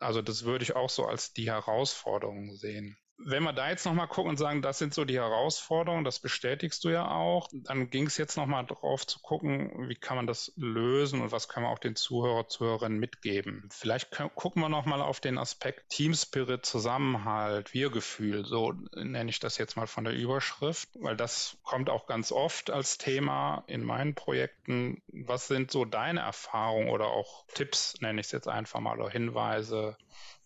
Also 0.00 0.22
das 0.22 0.44
würde 0.44 0.64
ich 0.64 0.74
auch 0.74 0.90
so 0.90 1.06
als 1.06 1.32
die 1.32 1.46
Herausforderung 1.46 2.56
sehen. 2.56 2.98
Wenn 3.24 3.44
wir 3.44 3.52
da 3.52 3.68
jetzt 3.68 3.86
nochmal 3.86 4.08
gucken 4.08 4.30
und 4.30 4.36
sagen, 4.36 4.62
das 4.62 4.78
sind 4.78 4.94
so 4.94 5.04
die 5.04 5.18
Herausforderungen, 5.18 6.04
das 6.04 6.18
bestätigst 6.18 6.82
du 6.84 6.88
ja 6.88 7.08
auch, 7.08 7.48
dann 7.52 7.88
ging 7.90 8.06
es 8.06 8.16
jetzt 8.16 8.36
nochmal 8.36 8.66
drauf 8.66 9.06
zu 9.06 9.20
gucken, 9.20 9.88
wie 9.88 9.94
kann 9.94 10.16
man 10.16 10.26
das 10.26 10.52
lösen 10.56 11.20
und 11.20 11.30
was 11.30 11.48
können 11.48 11.66
wir 11.66 11.70
auch 11.70 11.78
den 11.78 11.94
Zuhörer, 11.94 12.48
Zuhörerinnen 12.48 12.98
mitgeben. 12.98 13.68
Vielleicht 13.70 14.10
können, 14.10 14.30
gucken 14.34 14.62
wir 14.62 14.68
nochmal 14.68 15.00
auf 15.00 15.20
den 15.20 15.38
Aspekt 15.38 15.88
Team 15.90 16.14
Spirit, 16.14 16.66
Zusammenhalt, 16.66 17.72
Wir-Gefühl, 17.72 18.44
so 18.44 18.72
nenne 18.94 19.30
ich 19.30 19.38
das 19.38 19.56
jetzt 19.56 19.76
mal 19.76 19.86
von 19.86 20.04
der 20.04 20.14
Überschrift, 20.14 20.88
weil 20.94 21.16
das 21.16 21.56
kommt 21.62 21.90
auch 21.90 22.06
ganz 22.06 22.32
oft 22.32 22.70
als 22.70 22.98
Thema 22.98 23.62
in 23.66 23.84
meinen 23.84 24.14
Projekten. 24.14 25.00
Was 25.08 25.46
sind 25.46 25.70
so 25.70 25.84
deine 25.84 26.20
Erfahrungen 26.20 26.88
oder 26.88 27.06
auch 27.08 27.46
Tipps, 27.54 28.00
nenne 28.00 28.20
ich 28.20 28.26
es 28.26 28.32
jetzt 28.32 28.48
einfach 28.48 28.80
mal, 28.80 28.98
oder 28.98 29.10
Hinweise, 29.10 29.96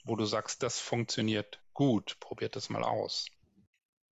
wo 0.05 0.17
du 0.17 0.25
sagst, 0.25 0.63
das 0.63 0.79
funktioniert 0.79 1.59
gut, 1.77 2.17
probiert 2.21 2.57
das 2.57 2.71
mal 2.71 2.83
aus. 2.83 3.27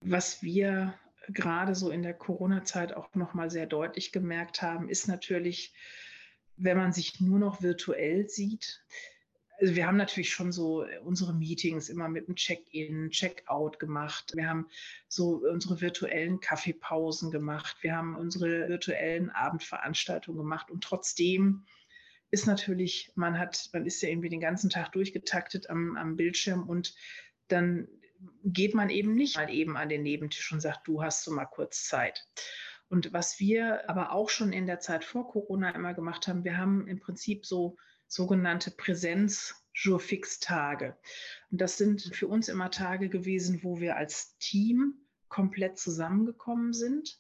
Was 0.01 0.43
wir 0.43 0.95
gerade 1.29 1.75
so 1.75 1.91
in 1.91 2.03
der 2.03 2.15
Corona-Zeit 2.15 2.93
auch 2.93 3.13
nochmal 3.15 3.51
sehr 3.51 3.67
deutlich 3.67 4.13
gemerkt 4.13 4.61
haben, 4.61 4.89
ist 4.89 5.09
natürlich, 5.09 5.73
wenn 6.57 6.77
man 6.77 6.93
sich 6.93 7.21
nur 7.21 7.39
noch 7.39 7.63
virtuell 7.63 8.29
sieht. 8.29 8.85
Also 9.59 9.77
wir 9.77 9.87
haben 9.87 9.97
natürlich 9.97 10.31
schon 10.31 10.53
so 10.53 10.85
unsere 11.05 11.33
Meetings 11.33 11.89
immer 11.89 12.09
mit 12.09 12.27
einem 12.29 12.37
Check-in, 12.37 13.11
Check-out 13.11 13.79
gemacht. 13.79 14.33
Wir 14.35 14.47
haben 14.47 14.69
so 15.09 15.43
unsere 15.51 15.81
virtuellen 15.81 16.41
Kaffeepausen 16.41 17.31
gemacht. 17.31 17.79
Wir 17.81 17.97
haben 17.97 18.15
unsere 18.15 18.69
virtuellen 18.69 19.31
Abendveranstaltungen 19.31 20.39
gemacht. 20.39 20.71
Und 20.71 20.85
trotzdem 20.85 21.65
ist 22.31 22.47
natürlich, 22.47 23.11
man 23.15 23.39
hat, 23.39 23.71
man 23.73 23.87
ist 23.87 24.03
ja 24.03 24.11
irgendwie 24.11 24.29
den 24.29 24.41
ganzen 24.41 24.69
Tag 24.69 24.93
durchgetaktet 24.93 25.71
am, 25.71 25.97
am 25.97 26.17
Bildschirm 26.17 26.69
und 26.69 26.95
dann 27.49 27.89
geht 28.45 28.75
man 28.75 28.91
eben 28.91 29.15
nicht 29.15 29.37
mal 29.37 29.49
eben 29.51 29.77
an 29.77 29.89
den 29.89 30.03
Nebentisch 30.03 30.51
und 30.53 30.61
sagt, 30.61 30.89
du 30.89 31.03
hast 31.03 31.25
so 31.25 31.33
mal 31.33 31.47
kurz 31.47 31.85
Zeit. 31.85 32.27
Und 32.89 33.13
was 33.13 33.39
wir 33.41 33.89
aber 33.89 34.13
auch 34.13 34.29
schon 34.29 34.53
in 34.53 34.67
der 34.67 34.81
Zeit 34.81 35.05
vor 35.05 35.29
Corona 35.29 35.71
immer 35.71 35.95
gemacht 35.95 36.27
haben, 36.29 36.45
wir 36.45 36.57
haben 36.57 36.87
im 36.87 37.01
Prinzip 37.01 37.45
so 37.47 37.77
sogenannte 38.07 38.71
Präsenz-Jour-Fix-Tage. 38.71 40.97
Und 41.51 41.61
das 41.61 41.77
sind 41.77 42.15
für 42.15 42.29
uns 42.29 42.49
immer 42.49 42.71
Tage 42.71 43.09
gewesen, 43.09 43.59
wo 43.63 43.81
wir 43.81 43.97
als 43.97 44.37
Team 44.39 44.95
komplett 45.29 45.79
zusammengekommen 45.79 46.73
sind 46.73 47.19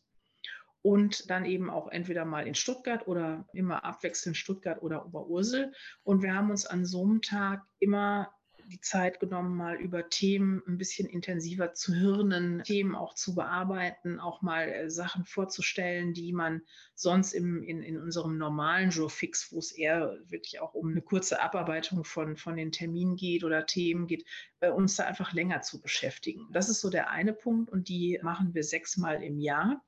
und 0.82 1.28
dann 1.30 1.44
eben 1.46 1.70
auch 1.70 1.88
entweder 1.88 2.26
mal 2.26 2.46
in 2.46 2.54
Stuttgart 2.54 3.08
oder 3.08 3.48
immer 3.54 3.84
abwechselnd 3.84 4.36
Stuttgart 4.36 4.82
oder 4.82 5.06
Oberursel. 5.06 5.72
Und 6.02 6.22
wir 6.22 6.34
haben 6.34 6.50
uns 6.50 6.66
an 6.66 6.84
so 6.84 7.02
einem 7.02 7.22
Tag 7.22 7.62
immer 7.78 8.30
die 8.66 8.80
Zeit 8.80 9.20
genommen, 9.20 9.56
mal 9.56 9.76
über 9.76 10.08
Themen 10.08 10.62
ein 10.66 10.78
bisschen 10.78 11.08
intensiver 11.08 11.72
zu 11.72 11.94
hirnen, 11.94 12.62
Themen 12.64 12.94
auch 12.94 13.14
zu 13.14 13.34
bearbeiten, 13.34 14.20
auch 14.20 14.42
mal 14.42 14.68
äh, 14.68 14.90
Sachen 14.90 15.24
vorzustellen, 15.24 16.14
die 16.14 16.32
man 16.32 16.62
sonst 16.94 17.32
im, 17.32 17.62
in, 17.62 17.82
in 17.82 17.98
unserem 17.98 18.38
normalen 18.38 18.90
Jour 18.90 19.10
fix, 19.10 19.52
wo 19.52 19.58
es 19.58 19.72
eher 19.72 20.18
wirklich 20.26 20.60
auch 20.60 20.74
um 20.74 20.90
eine 20.90 21.02
kurze 21.02 21.40
Abarbeitung 21.40 22.04
von, 22.04 22.36
von 22.36 22.56
den 22.56 22.72
Terminen 22.72 23.16
geht 23.16 23.44
oder 23.44 23.66
Themen 23.66 24.06
geht, 24.06 24.24
äh, 24.60 24.70
uns 24.70 24.96
da 24.96 25.04
einfach 25.04 25.32
länger 25.32 25.62
zu 25.62 25.80
beschäftigen. 25.80 26.48
Das 26.52 26.68
ist 26.68 26.80
so 26.80 26.90
der 26.90 27.10
eine 27.10 27.32
Punkt 27.32 27.70
und 27.70 27.88
die 27.88 28.18
machen 28.22 28.54
wir 28.54 28.64
sechsmal 28.64 29.22
im 29.22 29.38
Jahr 29.38 29.82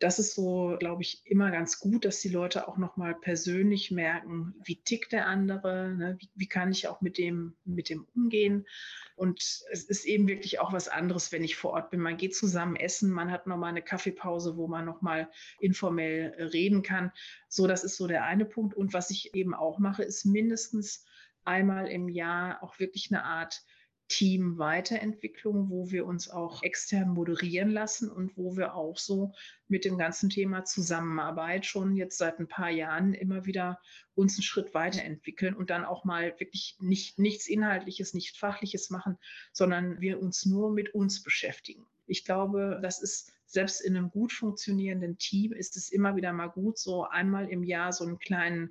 das 0.00 0.18
ist 0.18 0.34
so, 0.34 0.76
glaube 0.78 1.02
ich, 1.02 1.20
immer 1.26 1.50
ganz 1.50 1.78
gut, 1.78 2.06
dass 2.06 2.20
die 2.20 2.30
Leute 2.30 2.66
auch 2.66 2.78
nochmal 2.78 3.14
persönlich 3.14 3.90
merken, 3.90 4.54
wie 4.64 4.82
tickt 4.82 5.12
der 5.12 5.26
andere, 5.26 5.94
ne? 5.94 6.16
wie, 6.18 6.30
wie, 6.34 6.48
kann 6.48 6.72
ich 6.72 6.88
auch 6.88 7.02
mit 7.02 7.18
dem, 7.18 7.54
mit 7.66 7.90
dem 7.90 8.06
umgehen. 8.14 8.66
Und 9.14 9.42
es 9.70 9.84
ist 9.84 10.06
eben 10.06 10.26
wirklich 10.26 10.58
auch 10.58 10.72
was 10.72 10.88
anderes, 10.88 11.32
wenn 11.32 11.44
ich 11.44 11.56
vor 11.56 11.72
Ort 11.72 11.90
bin. 11.90 12.00
Man 12.00 12.16
geht 12.16 12.34
zusammen 12.34 12.76
essen, 12.76 13.10
man 13.10 13.30
hat 13.30 13.46
nochmal 13.46 13.68
eine 13.68 13.82
Kaffeepause, 13.82 14.56
wo 14.56 14.68
man 14.68 14.86
nochmal 14.86 15.28
informell 15.58 16.34
reden 16.50 16.82
kann. 16.82 17.12
So, 17.48 17.66
das 17.66 17.84
ist 17.84 17.98
so 17.98 18.06
der 18.06 18.24
eine 18.24 18.46
Punkt. 18.46 18.74
Und 18.74 18.94
was 18.94 19.10
ich 19.10 19.34
eben 19.34 19.54
auch 19.54 19.78
mache, 19.78 20.02
ist 20.02 20.24
mindestens 20.24 21.04
einmal 21.44 21.88
im 21.88 22.08
Jahr 22.08 22.62
auch 22.62 22.78
wirklich 22.78 23.10
eine 23.10 23.24
Art 23.24 23.62
Team-Weiterentwicklung, 24.10 25.70
wo 25.70 25.90
wir 25.90 26.04
uns 26.04 26.28
auch 26.28 26.62
extern 26.62 27.08
moderieren 27.10 27.70
lassen 27.70 28.10
und 28.10 28.36
wo 28.36 28.56
wir 28.56 28.74
auch 28.74 28.98
so 28.98 29.32
mit 29.68 29.84
dem 29.84 29.96
ganzen 29.96 30.28
Thema 30.28 30.64
Zusammenarbeit 30.64 31.64
schon 31.64 31.96
jetzt 31.96 32.18
seit 32.18 32.38
ein 32.40 32.48
paar 32.48 32.70
Jahren 32.70 33.14
immer 33.14 33.46
wieder 33.46 33.80
uns 34.14 34.36
einen 34.36 34.42
Schritt 34.42 34.74
weiterentwickeln 34.74 35.54
und 35.54 35.70
dann 35.70 35.84
auch 35.84 36.04
mal 36.04 36.34
wirklich 36.38 36.76
nicht, 36.80 37.18
nichts 37.18 37.46
Inhaltliches, 37.46 38.12
nicht 38.12 38.36
Fachliches 38.36 38.90
machen, 38.90 39.16
sondern 39.52 40.00
wir 40.00 40.20
uns 40.20 40.44
nur 40.44 40.72
mit 40.72 40.92
uns 40.92 41.22
beschäftigen. 41.22 41.86
Ich 42.06 42.24
glaube, 42.24 42.80
das 42.82 43.00
ist 43.00 43.32
selbst 43.46 43.80
in 43.80 43.96
einem 43.96 44.10
gut 44.10 44.32
funktionierenden 44.32 45.18
Team 45.18 45.52
ist 45.52 45.76
es 45.76 45.90
immer 45.90 46.16
wieder 46.16 46.32
mal 46.32 46.48
gut, 46.48 46.78
so 46.78 47.04
einmal 47.04 47.48
im 47.48 47.62
Jahr 47.62 47.92
so 47.92 48.04
einen 48.04 48.18
kleinen 48.18 48.70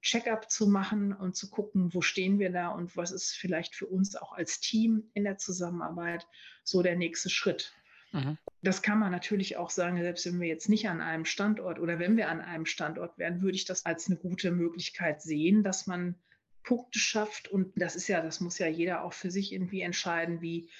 Check-up 0.00 0.50
zu 0.50 0.68
machen 0.68 1.12
und 1.12 1.36
zu 1.36 1.50
gucken, 1.50 1.92
wo 1.92 2.00
stehen 2.00 2.38
wir 2.38 2.50
da 2.50 2.68
und 2.68 2.96
was 2.96 3.10
ist 3.10 3.32
vielleicht 3.32 3.74
für 3.74 3.86
uns 3.86 4.14
auch 4.16 4.32
als 4.32 4.60
Team 4.60 5.10
in 5.14 5.24
der 5.24 5.38
Zusammenarbeit 5.38 6.26
so 6.62 6.82
der 6.82 6.96
nächste 6.96 7.30
Schritt. 7.30 7.72
Mhm. 8.12 8.38
Das 8.62 8.82
kann 8.82 8.98
man 8.98 9.12
natürlich 9.12 9.56
auch 9.56 9.70
sagen, 9.70 10.00
selbst 10.00 10.24
wenn 10.26 10.40
wir 10.40 10.48
jetzt 10.48 10.68
nicht 10.68 10.88
an 10.88 11.00
einem 11.00 11.24
Standort 11.24 11.78
oder 11.78 11.98
wenn 11.98 12.16
wir 12.16 12.28
an 12.28 12.40
einem 12.40 12.66
Standort 12.66 13.18
wären, 13.18 13.42
würde 13.42 13.56
ich 13.56 13.64
das 13.64 13.86
als 13.86 14.06
eine 14.06 14.16
gute 14.16 14.50
Möglichkeit 14.50 15.20
sehen, 15.20 15.62
dass 15.62 15.86
man 15.86 16.14
Punkte 16.62 16.98
schafft. 16.98 17.48
Und 17.48 17.72
das 17.76 17.96
ist 17.96 18.08
ja, 18.08 18.20
das 18.20 18.40
muss 18.40 18.58
ja 18.58 18.66
jeder 18.66 19.02
auch 19.02 19.12
für 19.12 19.30
sich 19.30 19.52
irgendwie 19.52 19.80
entscheiden, 19.82 20.40
wie, 20.40 20.70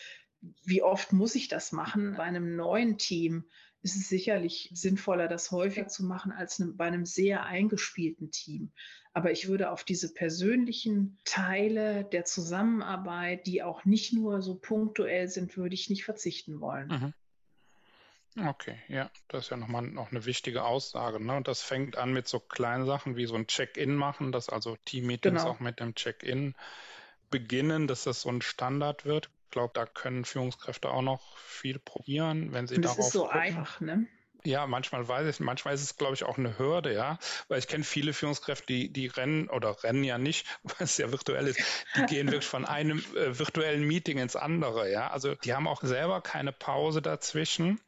wie 0.65 0.83
oft 0.83 1.13
muss 1.13 1.35
ich 1.35 1.49
das 1.49 1.73
machen. 1.73 2.15
Bei 2.17 2.25
einem 2.25 2.57
neuen 2.57 2.99
Team 2.99 3.45
ist 3.83 3.97
es 3.97 4.09
sicherlich 4.09 4.71
sinnvoller, 4.75 5.29
das 5.29 5.51
häufiger 5.51 5.89
zu 5.89 6.05
machen 6.05 6.33
als 6.33 6.63
bei 6.77 6.87
einem 6.87 7.07
sehr 7.07 7.45
eingespielten 7.45 8.31
Team. 8.31 8.73
Aber 9.13 9.31
ich 9.33 9.49
würde 9.49 9.71
auf 9.71 9.85
diese 9.85 10.13
persönlichen 10.13 11.19
Teile 11.25 12.05
der 12.05 12.25
Zusammenarbeit, 12.25 13.47
die 13.47 13.63
auch 13.63 13.85
nicht 13.85 14.13
nur 14.13 14.43
so 14.43 14.57
punktuell 14.57 15.29
sind, 15.29 15.57
würde 15.57 15.75
ich 15.75 15.91
nicht 15.91 16.05
verzichten 16.05 16.61
wollen. 16.61 16.89
Mhm. 16.89 17.15
Okay, 18.47 18.79
ja, 18.89 19.11
das 19.27 19.45
ist 19.45 19.51
ja 19.51 19.57
nochmal 19.57 19.83
noch 19.83 20.11
eine 20.11 20.25
wichtige 20.25 20.63
Aussage. 20.63 21.19
Ne? 21.19 21.37
Und 21.37 21.49
das 21.49 21.63
fängt 21.63 21.97
an 21.97 22.13
mit 22.13 22.29
so 22.29 22.39
kleinen 22.39 22.87
Sachen 22.87 23.17
wie 23.17 23.27
so 23.27 23.35
ein 23.35 23.47
Check-in 23.47 23.95
machen, 23.97 24.31
dass 24.31 24.49
also 24.49 24.77
Team-Meetings 24.85 25.43
genau. 25.43 25.51
auch 25.51 25.61
mit 25.61 25.81
dem 25.81 25.95
Check-in 25.95 26.55
beginnen, 27.31 27.89
dass 27.89 28.05
das 28.05 28.23
so 28.23 28.29
ein 28.29 28.43
Standard 28.43 29.05
wird. 29.05 29.31
Ich 29.49 29.53
glaube, 29.53 29.73
da 29.73 29.87
können 29.87 30.27
Führungskräfte 30.27 30.91
auch 30.91 31.01
noch 31.01 31.39
viel 31.39 31.79
probieren, 31.79 32.53
wenn 32.53 32.67
sie 32.67 32.77
Und 32.77 32.85
das 32.85 32.97
darauf. 32.97 32.99
Das 32.99 33.07
ist 33.07 33.13
so 33.15 33.25
gucken. 33.25 33.41
einfach, 33.41 33.81
ne? 33.81 34.07
Ja, 34.45 34.67
manchmal 34.67 35.09
weiß 35.09 35.27
ich, 35.27 35.41
manchmal 35.41 35.73
ist 35.73 35.83
es, 35.83 35.97
glaube 35.97 36.13
ich, 36.13 36.25
auch 36.25 36.37
eine 36.37 36.59
Hürde, 36.59 36.93
ja. 36.93 37.19
Weil 37.49 37.59
ich 37.59 37.67
kenne 37.67 37.83
viele 37.83 38.13
Führungskräfte, 38.13 38.67
die, 38.67 38.93
die 38.93 39.07
rennen 39.07 39.49
oder 39.49 39.83
rennen 39.83 40.05
ja 40.05 40.19
nicht, 40.19 40.47
weil 40.65 40.75
es 40.81 40.99
ja 40.99 41.11
virtuell 41.11 41.47
ist, 41.47 41.61
die 41.97 42.03
gehen 42.03 42.27
wirklich 42.31 42.45
von 42.45 42.67
einem 42.67 42.99
äh, 43.17 43.39
virtuellen 43.39 43.89
Meeting 43.89 44.19
ins 44.19 44.37
andere, 44.37 44.93
ja. 44.93 45.09
Also 45.09 45.35
die 45.35 45.55
haben 45.55 45.67
auch 45.67 45.83
selber 45.83 46.21
keine 46.21 46.53
Pause 46.53 47.01
dazwischen 47.01 47.81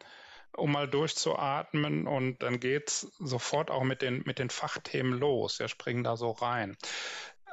um 0.56 0.72
mal 0.72 0.88
durchzuatmen 0.88 2.08
und 2.08 2.42
dann 2.42 2.58
geht's 2.58 3.12
sofort 3.20 3.70
auch 3.70 3.84
mit 3.84 4.02
den, 4.02 4.22
mit 4.26 4.40
den 4.40 4.50
Fachthemen 4.50 5.12
los. 5.12 5.58
Ja, 5.58 5.68
springen 5.68 6.02
da 6.02 6.16
so 6.16 6.32
rein. 6.32 6.76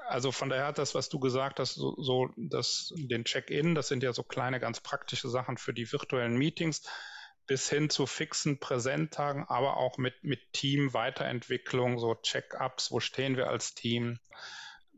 Also 0.07 0.31
von 0.31 0.49
daher 0.49 0.67
hat 0.67 0.77
das, 0.77 0.95
was 0.95 1.09
du 1.09 1.19
gesagt 1.19 1.59
hast, 1.59 1.75
so, 1.75 1.95
so 2.01 2.29
das, 2.37 2.93
den 2.95 3.25
Check-in, 3.25 3.75
das 3.75 3.87
sind 3.87 4.03
ja 4.03 4.13
so 4.13 4.23
kleine, 4.23 4.59
ganz 4.59 4.79
praktische 4.79 5.29
Sachen 5.29 5.57
für 5.57 5.73
die 5.73 5.91
virtuellen 5.91 6.37
Meetings, 6.37 6.83
bis 7.45 7.69
hin 7.69 7.89
zu 7.89 8.05
fixen 8.05 8.59
Präsenttagen, 8.59 9.45
aber 9.47 9.77
auch 9.77 9.97
mit, 9.97 10.23
mit 10.23 10.53
Team-Weiterentwicklung, 10.53 11.99
so 11.99 12.15
Check-ups, 12.15 12.91
wo 12.91 12.99
stehen 12.99 13.37
wir 13.37 13.49
als 13.49 13.73
Team, 13.73 14.19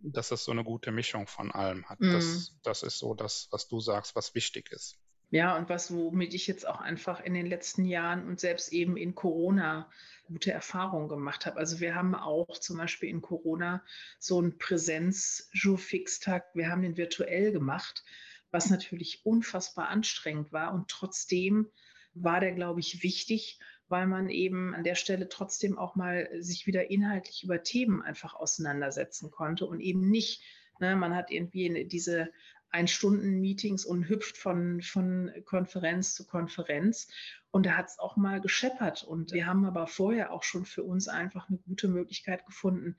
dass 0.02 0.32
es 0.32 0.44
so 0.44 0.52
eine 0.52 0.64
gute 0.64 0.92
Mischung 0.92 1.28
von 1.28 1.52
allem 1.52 1.88
hat. 1.88 2.00
Mm. 2.00 2.12
Das, 2.12 2.26
mhm. 2.26 2.60
das 2.64 2.84
ist 2.84 2.98
so 2.98 3.14
das, 3.14 3.48
was 3.52 3.68
du 3.68 3.80
sagst, 3.80 4.16
was 4.16 4.34
wichtig 4.36 4.72
ist. 4.72 4.98
Ja, 5.32 5.58
und 5.58 5.70
was, 5.70 5.94
womit 5.94 6.34
ich 6.34 6.48
jetzt 6.48 6.68
auch 6.68 6.82
einfach 6.82 7.20
in 7.20 7.36
den 7.36 7.46
letzten 7.46 7.86
Jahren 7.86 8.28
und 8.28 8.40
selbst 8.40 8.74
eben 8.74 8.98
in 8.98 9.14
Corona 9.14 9.90
gute 10.30 10.52
Erfahrungen 10.52 11.10
gemacht 11.10 11.46
habe. 11.46 11.58
Also 11.58 11.80
wir 11.80 11.96
haben 11.96 12.16
auch 12.16 12.60
zum 12.60 12.78
Beispiel 12.78 13.10
in 13.10 13.22
Corona 13.22 13.84
so 14.20 14.38
einen 14.38 14.58
Präsenz-Jour-Fix-Tag, 14.58 16.46
wir 16.54 16.70
haben 16.70 16.84
den 16.84 16.98
virtuell 16.98 17.52
gemacht, 17.52 18.04
was 18.52 18.70
natürlich 18.70 19.26
unfassbar 19.26 19.90
anstrengend 19.90 20.54
war. 20.54 20.74
Und 20.74 20.88
trotzdem 20.88 21.68
war 22.14 22.40
der, 22.40 22.54
glaube 22.54 22.80
ich, 22.80 23.04
wichtig, 23.04 23.60
weil 23.88 24.08
man 24.08 24.30
eben 24.30 24.76
an 24.76 24.84
der 24.84 24.96
Stelle 24.96 25.30
trotzdem 25.30 25.78
auch 25.78 25.96
mal 25.96 26.30
sich 26.40 26.68
wieder 26.68 26.92
inhaltlich 26.92 27.44
über 27.44 27.64
Themen 27.64 28.02
einfach 28.02 28.36
auseinandersetzen 28.36 29.32
konnte 29.32 29.66
und 29.66 29.80
eben 29.80 30.10
nicht, 30.10 30.44
ne, 30.80 30.96
man 30.96 31.16
hat 31.16 31.32
irgendwie 31.32 31.86
diese 31.86 32.32
ein-Stunden-Meetings 32.72 33.86
und 33.86 34.08
hüpft 34.08 34.38
von, 34.38 34.82
von 34.82 35.32
Konferenz 35.46 36.16
zu 36.16 36.26
Konferenz. 36.26 37.08
Und 37.52 37.66
da 37.66 37.72
hat 37.78 37.88
es 37.88 38.00
auch 38.00 38.16
mal 38.16 38.42
gescheppert. 38.42 39.04
Und 39.04 39.32
wir 39.34 39.46
haben 39.46 39.66
aber 39.66 39.88
vorher 39.88 40.32
auch 40.32 40.44
schon 40.44 40.66
für 40.66 40.84
uns 40.84 41.08
einfach 41.08 41.50
eine 41.50 41.58
gute 41.58 41.88
Möglichkeit 41.88 42.46
gefunden, 42.46 42.96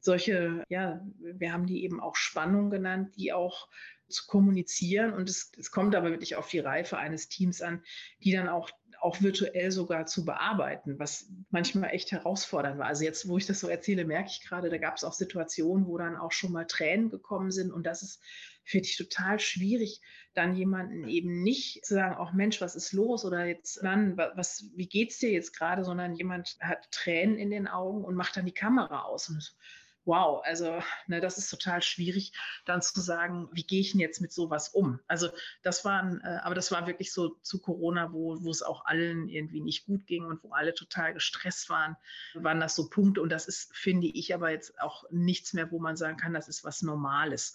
solche, 0.00 0.64
ja, 0.70 1.04
wir 1.18 1.52
haben 1.52 1.66
die 1.66 1.84
eben 1.84 2.00
auch 2.00 2.16
Spannung 2.16 2.70
genannt, 2.70 3.14
die 3.16 3.32
auch 3.32 3.68
zu 4.08 4.26
kommunizieren. 4.26 5.12
Und 5.12 5.28
es, 5.28 5.52
es 5.58 5.70
kommt 5.70 5.94
aber 5.94 6.10
wirklich 6.10 6.36
auf 6.36 6.48
die 6.48 6.58
Reife 6.58 6.98
eines 6.98 7.28
Teams 7.28 7.62
an, 7.62 7.82
die 8.24 8.32
dann 8.32 8.48
auch 8.48 8.70
auch 9.00 9.20
virtuell 9.22 9.70
sogar 9.70 10.06
zu 10.06 10.24
bearbeiten, 10.24 10.98
was 10.98 11.30
manchmal 11.50 11.90
echt 11.90 12.12
herausfordernd 12.12 12.78
war. 12.78 12.86
Also 12.86 13.04
jetzt, 13.04 13.28
wo 13.28 13.38
ich 13.38 13.46
das 13.46 13.60
so 13.60 13.68
erzähle, 13.68 14.04
merke 14.04 14.30
ich 14.30 14.42
gerade, 14.42 14.68
da 14.68 14.78
gab 14.78 14.96
es 14.96 15.04
auch 15.04 15.12
Situationen, 15.12 15.86
wo 15.86 15.96
dann 15.98 16.16
auch 16.16 16.32
schon 16.32 16.52
mal 16.52 16.66
Tränen 16.66 17.10
gekommen 17.10 17.50
sind. 17.50 17.72
Und 17.72 17.86
das 17.86 18.02
ist, 18.02 18.22
finde 18.64 18.86
ich, 18.86 18.96
total 18.96 19.40
schwierig, 19.40 20.02
dann 20.34 20.54
jemanden 20.54 21.08
eben 21.08 21.42
nicht 21.42 21.84
zu 21.84 21.94
sagen, 21.94 22.16
auch 22.16 22.32
Mensch, 22.32 22.60
was 22.60 22.76
ist 22.76 22.92
los? 22.92 23.24
Oder 23.24 23.46
jetzt, 23.46 23.82
Mann, 23.82 24.16
was, 24.16 24.70
wie 24.74 24.86
geht's 24.86 25.18
dir 25.18 25.30
jetzt 25.30 25.56
gerade? 25.56 25.84
Sondern 25.84 26.14
jemand 26.14 26.56
hat 26.60 26.90
Tränen 26.90 27.38
in 27.38 27.50
den 27.50 27.68
Augen 27.68 28.04
und 28.04 28.14
macht 28.14 28.36
dann 28.36 28.46
die 28.46 28.52
Kamera 28.52 29.02
aus. 29.02 29.28
Und 29.28 29.56
wow, 30.04 30.42
also 30.44 30.82
ne, 31.06 31.20
das 31.20 31.38
ist 31.38 31.50
total 31.50 31.82
schwierig, 31.82 32.32
dann 32.64 32.82
zu 32.82 33.00
sagen, 33.00 33.48
wie 33.52 33.64
gehe 33.64 33.80
ich 33.80 33.92
denn 33.92 34.00
jetzt 34.00 34.20
mit 34.20 34.32
sowas 34.32 34.68
um? 34.68 35.00
Also 35.06 35.28
das 35.62 35.84
waren, 35.84 36.20
äh, 36.22 36.38
aber 36.42 36.54
das 36.54 36.72
war 36.72 36.86
wirklich 36.86 37.12
so 37.12 37.36
zu 37.42 37.60
Corona, 37.60 38.12
wo, 38.12 38.42
wo 38.42 38.50
es 38.50 38.62
auch 38.62 38.84
allen 38.86 39.28
irgendwie 39.28 39.60
nicht 39.60 39.86
gut 39.86 40.06
ging 40.06 40.24
und 40.24 40.42
wo 40.42 40.52
alle 40.52 40.74
total 40.74 41.14
gestresst 41.14 41.68
waren, 41.70 41.96
waren 42.34 42.60
das 42.60 42.74
so 42.74 42.88
Punkte. 42.88 43.20
Und 43.22 43.30
das 43.30 43.46
ist, 43.46 43.74
finde 43.76 44.08
ich, 44.08 44.34
aber 44.34 44.50
jetzt 44.50 44.80
auch 44.80 45.04
nichts 45.10 45.52
mehr, 45.52 45.70
wo 45.70 45.78
man 45.78 45.96
sagen 45.96 46.16
kann, 46.16 46.34
das 46.34 46.48
ist 46.48 46.64
was 46.64 46.82
Normales. 46.82 47.54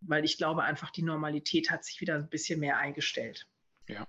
Weil 0.00 0.24
ich 0.24 0.36
glaube 0.36 0.62
einfach, 0.62 0.90
die 0.90 1.02
Normalität 1.02 1.70
hat 1.70 1.84
sich 1.84 2.00
wieder 2.00 2.16
ein 2.16 2.28
bisschen 2.28 2.60
mehr 2.60 2.76
eingestellt. 2.76 3.48
Ja, 3.88 4.06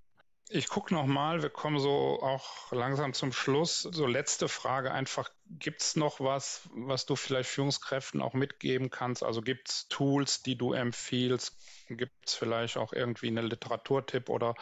ich 0.49 0.69
gucke 0.69 0.93
nochmal, 0.93 1.41
wir 1.41 1.49
kommen 1.49 1.79
so 1.79 2.21
auch 2.21 2.71
langsam 2.71 3.13
zum 3.13 3.33
Schluss. 3.33 3.81
So 3.81 4.05
letzte 4.05 4.47
Frage 4.47 4.91
einfach, 4.91 5.29
gibt 5.49 5.81
es 5.81 5.95
noch 5.95 6.19
was, 6.19 6.69
was 6.73 7.05
du 7.05 7.15
vielleicht 7.15 7.49
Führungskräften 7.49 8.21
auch 8.21 8.33
mitgeben 8.33 8.89
kannst? 8.89 9.23
Also 9.23 9.41
gibt 9.41 9.69
es 9.69 9.87
Tools, 9.89 10.43
die 10.43 10.57
du 10.57 10.73
empfiehlst? 10.73 11.55
Gibt 11.89 12.27
es 12.27 12.33
vielleicht 12.33 12.77
auch 12.77 12.93
irgendwie 12.93 13.27
einen 13.27 13.47
Literaturtipp 13.47 14.29
oder 14.29 14.55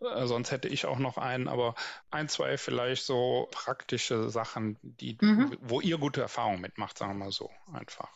äh, 0.00 0.26
sonst 0.26 0.50
hätte 0.50 0.68
ich 0.68 0.86
auch 0.86 0.98
noch 0.98 1.18
einen, 1.18 1.48
aber 1.48 1.74
ein, 2.10 2.28
zwei 2.28 2.56
vielleicht 2.56 3.04
so 3.04 3.48
praktische 3.50 4.30
Sachen, 4.30 4.78
die, 4.82 5.18
mhm. 5.20 5.56
wo 5.60 5.80
ihr 5.80 5.98
gute 5.98 6.20
Erfahrungen 6.20 6.60
mitmacht, 6.60 6.98
sagen 6.98 7.12
wir 7.12 7.26
mal 7.26 7.32
so 7.32 7.50
einfach. 7.72 8.10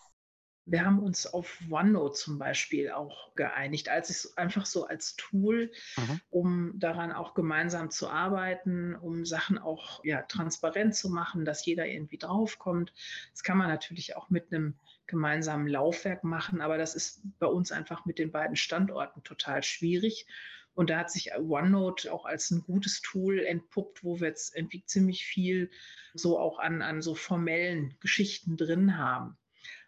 Wir 0.65 0.85
haben 0.85 1.01
uns 1.01 1.27
auf 1.27 1.59
OneNote 1.71 2.15
zum 2.15 2.39
Beispiel 2.39 2.91
auch 2.93 3.35
geeinigt, 3.35 3.89
als 3.89 4.11
es 4.11 4.37
einfach 4.37 4.65
so 4.65 4.87
als 4.87 5.17
Tool, 5.17 5.73
mhm. 5.97 6.21
um 6.31 6.79
daran 6.79 7.13
auch 7.13 7.35
gemeinsam 7.35 7.91
zu 7.91 8.09
arbeiten, 8.09 8.95
um 8.95 9.25
Sachen 9.25 9.59
auch 9.59 10.05
ja, 10.05 10.23
transparent 10.23 10.95
zu 10.95 11.11
machen, 11.11 11.45
dass 11.45 11.67
jeder 11.67 11.87
irgendwie 11.87 12.19
draufkommt. 12.19 12.93
Das 13.33 13.43
kann 13.43 13.59
man 13.59 13.69
natürlich 13.69 14.15
auch 14.15 14.31
mit 14.31 14.53
einem 14.53 14.75
gemeinsamen 15.07 15.67
Laufwerk 15.67 16.23
machen, 16.23 16.61
aber 16.61 16.79
das 16.79 16.95
ist 16.95 17.23
bei 17.39 17.47
uns 17.47 17.73
einfach 17.73 18.05
mit 18.05 18.19
den 18.19 18.31
beiden 18.31 18.57
Standorten 18.57 19.25
total 19.25 19.63
schwierig. 19.63 20.27
Und 20.75 20.91
da 20.91 21.01
hat 21.01 21.11
sich 21.11 21.33
OneNote 21.37 22.13
auch 22.13 22.25
als 22.25 22.51
ein 22.51 22.63
gutes 22.63 23.03
Tool 23.03 23.41
entpuppt, 23.41 24.05
wo 24.05 24.21
wir 24.21 24.29
jetzt 24.29 24.57
irgendwie 24.57 24.85
ziemlich 24.85 25.27
viel 25.27 25.71
so 26.15 26.39
auch 26.39 26.59
an, 26.59 26.83
an 26.83 27.03
so 27.03 27.15
formellen 27.15 27.95
Geschichten 28.01 28.57
drin 28.57 28.97
haben. 28.97 29.37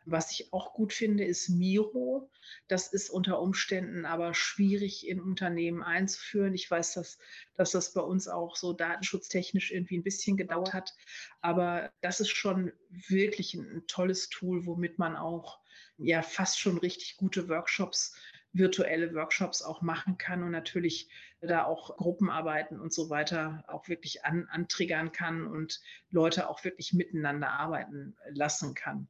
Was 0.07 0.31
ich 0.33 0.53
auch 0.53 0.75
gut 0.75 0.93
finde, 0.93 1.25
ist 1.25 1.49
Miro. 1.49 2.31
Das 2.69 2.93
ist 2.93 3.09
unter 3.11 3.41
Umständen 3.41 4.05
aber 4.05 4.35
schwierig 4.35 5.09
in 5.09 5.21
Unternehmen 5.21 5.83
einzuführen. 5.83 6.55
Ich 6.55 6.71
weiß, 6.71 6.95
dass, 6.95 7.19
dass 7.55 7.71
das 7.71 7.93
bei 7.95 8.03
uns 8.03 8.29
auch 8.29 8.57
so 8.57 8.73
datenschutztechnisch 8.73 9.73
irgendwie 9.73 9.99
ein 9.99 10.05
bisschen 10.05 10.37
gedauert 10.37 10.73
hat. 10.75 10.95
Aber 11.41 11.91
das 12.03 12.21
ist 12.21 12.31
schon 12.31 12.73
wirklich 12.91 13.55
ein, 13.55 13.79
ein 13.79 13.87
tolles 13.87 14.29
Tool, 14.29 14.67
womit 14.67 14.99
man 14.99 15.17
auch 15.17 15.61
ja 15.97 16.23
fast 16.23 16.59
schon 16.59 16.79
richtig 16.79 17.17
gute 17.17 17.49
Workshops 17.49 18.15
virtuelle 18.55 19.13
Workshops 19.15 19.63
auch 19.63 19.83
machen 19.83 20.17
kann 20.17 20.43
und 20.43 20.53
natürlich 20.53 21.11
da 21.41 21.65
auch 21.65 21.97
Gruppenarbeiten 21.97 22.81
und 22.81 22.93
so 22.93 23.11
weiter 23.11 23.65
auch 23.67 23.89
wirklich 23.89 24.25
an, 24.25 24.47
antriggern 24.49 25.13
kann 25.13 25.47
und 25.47 25.81
Leute 26.11 26.49
auch 26.49 26.65
wirklich 26.65 26.93
miteinander 26.93 27.51
arbeiten 27.51 28.17
lassen 28.31 28.75
kann. 28.75 29.09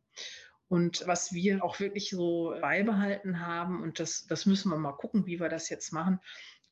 Und 0.69 1.07
was 1.07 1.33
wir 1.33 1.63
auch 1.63 1.79
wirklich 1.79 2.11
so 2.11 2.55
beibehalten 2.61 3.41
haben, 3.41 3.83
und 3.83 4.01
das, 4.01 4.27
das 4.27 4.47
müssen 4.47 4.71
wir 4.71 4.79
mal 4.79 4.93
gucken, 4.93 5.27
wie 5.27 5.41
wir 5.41 5.49
das 5.49 5.69
jetzt 5.69 5.93
machen, 5.93 6.21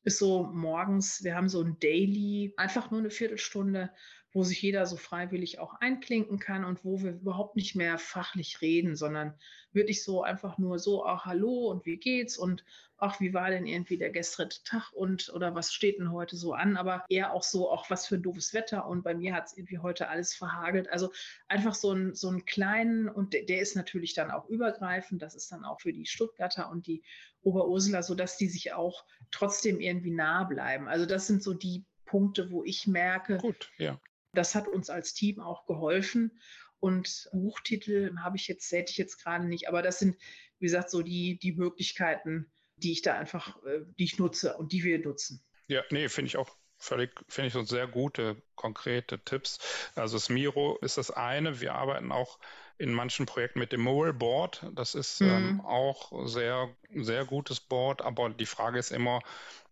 ist 0.04 0.18
so 0.18 0.44
morgens, 0.44 1.22
wir 1.22 1.36
haben 1.36 1.48
so 1.48 1.62
ein 1.62 1.78
Daily, 1.78 2.54
einfach 2.56 2.90
nur 2.90 3.00
eine 3.00 3.10
Viertelstunde, 3.10 3.92
wo 4.32 4.44
sich 4.44 4.62
jeder 4.62 4.86
so 4.86 4.96
freiwillig 4.96 5.58
auch 5.58 5.74
einklinken 5.80 6.38
kann 6.38 6.64
und 6.64 6.84
wo 6.84 7.02
wir 7.02 7.12
überhaupt 7.12 7.56
nicht 7.56 7.74
mehr 7.74 7.98
fachlich 7.98 8.60
reden, 8.62 8.96
sondern 8.96 9.34
wirklich 9.72 10.02
so 10.02 10.22
einfach 10.22 10.58
nur 10.58 10.78
so, 10.78 11.04
ach 11.04 11.26
hallo 11.26 11.70
und 11.70 11.84
wie 11.84 11.98
geht's 11.98 12.38
und 12.38 12.64
ach, 12.96 13.20
wie 13.20 13.34
war 13.34 13.50
denn 13.50 13.66
irgendwie 13.66 13.98
der 13.98 14.10
gestrige 14.10 14.54
Tag 14.64 14.92
und 14.92 15.28
oder 15.34 15.54
was 15.54 15.72
steht 15.72 15.98
denn 15.98 16.12
heute 16.12 16.36
so 16.36 16.54
an, 16.54 16.76
aber 16.76 17.04
eher 17.08 17.32
auch 17.32 17.42
so, 17.42 17.70
auch 17.70 17.90
was 17.90 18.06
für 18.06 18.14
ein 18.14 18.22
doofes 18.22 18.54
Wetter 18.54 18.86
und 18.86 19.02
bei 19.02 19.14
mir 19.14 19.34
hat 19.34 19.46
es 19.46 19.56
irgendwie 19.56 19.78
heute 19.78 20.08
alles 20.08 20.34
verhagelt. 20.34 20.88
Also 20.88 21.12
einfach 21.48 21.74
so, 21.74 21.92
ein, 21.92 22.14
so 22.14 22.28
einen 22.28 22.44
kleinen 22.46 23.08
und 23.08 23.34
der, 23.34 23.44
der 23.44 23.60
ist 23.60 23.76
natürlich 23.76 24.14
dann 24.14 24.30
auch 24.30 24.48
übergreifend, 24.48 25.20
das 25.20 25.34
ist 25.34 25.50
dann 25.52 25.64
auch 25.64 25.80
für 25.80 25.92
die 25.92 26.06
Stuttgarter 26.06 26.70
und 26.70 26.86
die 26.86 27.02
Oberursula, 27.42 28.02
sodass 28.02 28.36
die 28.36 28.48
sich 28.48 28.72
auch 28.72 29.04
trotzdem 29.30 29.80
irgendwie 29.80 30.12
nah 30.12 30.44
bleiben. 30.44 30.88
Also 30.88 31.04
das 31.04 31.26
sind 31.26 31.42
so 31.42 31.54
die 31.54 31.84
Punkte, 32.06 32.50
wo 32.50 32.62
ich 32.62 32.86
merke, 32.86 33.38
Gut, 33.38 33.72
ja. 33.78 33.98
Das 34.32 34.54
hat 34.54 34.68
uns 34.68 34.90
als 34.90 35.14
Team 35.14 35.40
auch 35.40 35.66
geholfen. 35.66 36.40
Und 36.80 37.28
Buchtitel 37.32 38.16
habe 38.18 38.36
ich 38.36 38.48
jetzt, 38.48 38.70
hätte 38.72 38.90
ich 38.90 38.98
jetzt 38.98 39.22
gerade 39.22 39.46
nicht, 39.46 39.68
aber 39.68 39.82
das 39.82 40.00
sind, 40.00 40.16
wie 40.58 40.66
gesagt, 40.66 40.90
so 40.90 41.02
die, 41.02 41.38
die 41.38 41.52
Möglichkeiten, 41.52 42.50
die 42.76 42.92
ich 42.92 43.02
da 43.02 43.14
einfach, 43.14 43.62
äh, 43.64 43.84
die 43.98 44.04
ich 44.04 44.18
nutze 44.18 44.56
und 44.56 44.72
die 44.72 44.82
wir 44.82 44.98
nutzen. 44.98 45.44
Ja, 45.68 45.82
nee, 45.90 46.08
finde 46.08 46.26
ich 46.26 46.36
auch 46.36 46.50
völlig, 46.78 47.12
finde 47.28 47.46
ich, 47.48 47.52
so 47.52 47.62
sehr 47.62 47.86
gute, 47.86 48.42
konkrete 48.56 49.20
Tipps. 49.20 49.60
Also 49.94 50.18
Smiro 50.18 50.78
ist 50.82 50.98
das 50.98 51.12
eine. 51.12 51.60
Wir 51.60 51.74
arbeiten 51.74 52.10
auch 52.10 52.40
in 52.78 52.92
manchen 52.92 53.26
Projekten 53.26 53.60
mit 53.60 53.70
dem 53.70 53.82
Mole 53.82 54.12
Board. 54.12 54.66
Das 54.74 54.96
ist 54.96 55.20
mhm. 55.20 55.28
ähm, 55.28 55.60
auch 55.60 56.26
sehr, 56.26 56.74
sehr 56.92 57.24
gutes 57.24 57.60
Board. 57.60 58.02
Aber 58.02 58.30
die 58.30 58.46
Frage 58.46 58.80
ist 58.80 58.90
immer, 58.90 59.20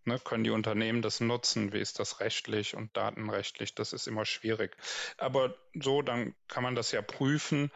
ne, 0.04 0.18
können 0.18 0.44
die 0.44 0.50
Unternehmen 0.50 1.02
das 1.02 1.20
nutzen? 1.20 1.72
Wie 1.72 1.80
ist 1.80 1.98
das 1.98 2.20
rechtlich 2.20 2.74
und 2.74 2.96
datenrechtlich? 2.96 3.74
Das 3.74 3.92
ist 3.92 4.06
immer 4.06 4.24
schwierig. 4.24 4.76
Aber 5.18 5.54
so, 5.74 6.02
dann 6.02 6.34
kann 6.48 6.62
man 6.62 6.74
das 6.74 6.92
ja 6.92 7.02
prüfen. 7.02 7.70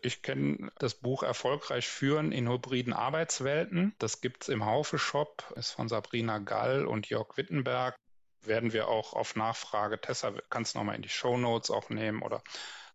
Ich 0.00 0.22
kenne 0.22 0.70
das 0.78 0.94
Buch 0.94 1.22
Erfolgreich 1.22 1.88
führen 1.88 2.30
in 2.32 2.48
hybriden 2.48 2.92
Arbeitswelten. 2.92 3.94
Das 3.98 4.20
gibt 4.20 4.42
es 4.42 4.48
im 4.48 4.64
Haufe-Shop, 4.64 5.52
ist 5.56 5.72
von 5.72 5.88
Sabrina 5.88 6.38
Gall 6.38 6.86
und 6.86 7.08
Jörg 7.08 7.36
Wittenberg. 7.36 7.96
Werden 8.42 8.72
wir 8.72 8.88
auch 8.88 9.14
auf 9.14 9.34
Nachfrage, 9.34 10.00
Tessa 10.00 10.32
kannst 10.50 10.74
du 10.74 10.78
nochmal 10.78 10.94
in 10.96 11.02
die 11.02 11.08
Show 11.08 11.36
Notes 11.36 11.70
auch 11.70 11.90
nehmen 11.90 12.22
oder 12.22 12.42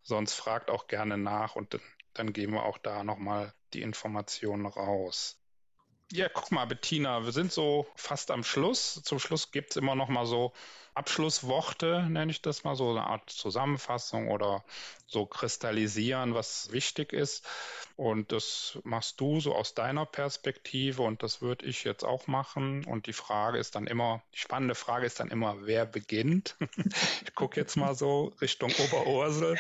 sonst 0.04 0.36
fragt 0.36 0.70
auch 0.70 0.88
gerne 0.88 1.18
nach 1.18 1.56
und 1.56 1.78
dann 2.14 2.32
geben 2.32 2.54
wir 2.54 2.64
auch 2.64 2.78
da 2.78 3.04
nochmal 3.04 3.54
die 3.74 3.82
Informationen 3.82 4.66
raus. 4.66 5.41
Ja, 6.14 6.28
guck 6.28 6.52
mal, 6.52 6.66
Bettina, 6.66 7.24
wir 7.24 7.32
sind 7.32 7.54
so 7.54 7.88
fast 7.96 8.32
am 8.32 8.44
Schluss. 8.44 9.02
Zum 9.04 9.18
Schluss 9.18 9.52
gibt 9.52 9.72
es 9.72 9.78
immer 9.78 9.96
noch 9.96 10.10
mal 10.10 10.26
so 10.26 10.52
Abschlussworte, 10.94 12.06
nenne 12.10 12.32
ich 12.32 12.42
das 12.42 12.66
mal, 12.66 12.76
so 12.76 12.90
eine 12.90 13.06
Art 13.06 13.30
Zusammenfassung 13.30 14.28
oder 14.28 14.66
so 15.08 15.26
kristallisieren, 15.26 16.34
was 16.34 16.74
wichtig 16.74 17.14
ist. 17.14 17.48
Und 17.96 18.34
das 18.34 18.78
machst 18.84 19.22
du 19.22 19.40
so 19.40 19.56
aus 19.56 19.74
deiner 19.74 20.06
Perspektive 20.06 21.04
und 21.04 21.24
das 21.24 21.42
würde 21.42 21.66
ich 21.66 21.86
jetzt 21.86 22.04
auch 22.04 22.28
machen. 22.28 22.84
Und 22.84 23.08
die 23.08 23.14
Frage 23.14 23.58
ist 23.58 23.76
dann 23.76 23.88
immer, 23.88 24.22
die 24.34 24.40
spannende 24.40 24.76
Frage 24.76 25.06
ist 25.06 25.22
dann 25.22 25.30
immer, 25.30 25.66
wer 25.66 25.86
beginnt? 25.86 26.58
ich 27.26 27.36
gucke 27.36 27.58
jetzt 27.58 27.78
mal 27.78 27.96
so 27.96 28.34
Richtung 28.42 28.74
Oberursel. 28.78 29.58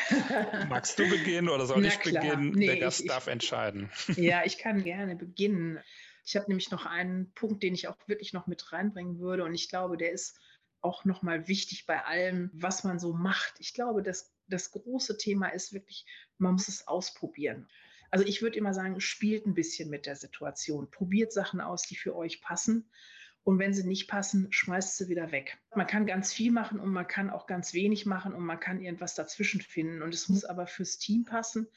Magst 0.68 1.00
du 1.00 1.10
beginnen 1.10 1.48
oder 1.48 1.66
soll 1.66 1.80
Na 1.80 1.88
ich 1.88 2.00
klar. 2.02 2.22
beginnen? 2.24 2.52
Nee, 2.52 2.66
Der 2.66 2.78
Gast 2.78 3.02
ich, 3.02 3.08
darf 3.08 3.28
entscheiden. 3.28 3.90
ja, 4.18 4.44
ich 4.44 4.58
kann 4.58 4.84
gerne 4.84 5.16
beginnen. 5.16 5.80
Ich 6.24 6.36
habe 6.36 6.48
nämlich 6.48 6.72
noch 6.72 6.86
einen 6.86 7.32
Punkt, 7.34 7.64
den 7.64 7.74
ich 7.74 7.88
auch 7.88 7.98
wirklich 8.08 8.34
noch 8.34 8.48
mit 8.48 8.72
reinbringen 8.72 9.20
würde. 9.20 9.44
Und 9.44 9.54
ich 9.54 9.70
glaube, 9.70 9.98
der 9.98 10.12
ist 10.12 10.40
auch 10.82 11.06
nochmal 11.06 11.48
wichtig 11.48 11.86
bei 11.86 12.04
allem, 12.04 12.50
was 12.54 12.84
man 12.84 13.00
so 13.00 13.14
macht. 13.14 13.54
Ich 13.60 13.74
glaube, 13.74 14.04
das, 14.04 14.34
das 14.48 14.72
große 14.72 15.18
Thema 15.18 15.50
ist 15.50 15.74
wirklich, 15.74 16.06
man 16.38 16.54
muss 16.54 16.68
es 16.68 16.88
ausprobieren. 16.88 17.68
Also 18.10 18.26
ich 18.26 18.42
würde 18.42 18.58
immer 18.58 18.74
sagen, 18.74 19.00
spielt 19.00 19.46
ein 19.46 19.54
bisschen 19.54 19.90
mit 19.90 20.06
der 20.06 20.16
Situation. 20.16 20.92
Probiert 20.92 21.32
Sachen 21.32 21.62
aus, 21.62 21.84
die 21.84 21.96
für 21.96 22.16
euch 22.16 22.42
passen. 22.42 22.90
Und 23.44 23.58
wenn 23.58 23.74
sie 23.74 23.88
nicht 23.88 24.08
passen, 24.08 24.52
schmeißt 24.52 24.98
sie 24.98 25.08
wieder 25.08 25.32
weg. 25.32 25.58
Man 25.76 25.88
kann 25.88 26.06
ganz 26.06 26.34
viel 26.34 26.52
machen 26.52 26.80
und 26.80 26.92
man 26.92 27.08
kann 27.08 27.30
auch 27.30 27.48
ganz 27.48 27.74
wenig 27.74 28.06
machen 28.06 28.34
und 28.34 28.46
man 28.46 28.60
kann 28.60 28.82
irgendwas 28.82 29.16
dazwischen 29.16 29.62
finden. 29.62 30.02
Und 30.02 30.14
es 30.14 30.30
muss 30.30 30.46
aber 30.46 30.68
fürs 30.68 31.00
Team 31.00 31.26
passen. 31.26 31.68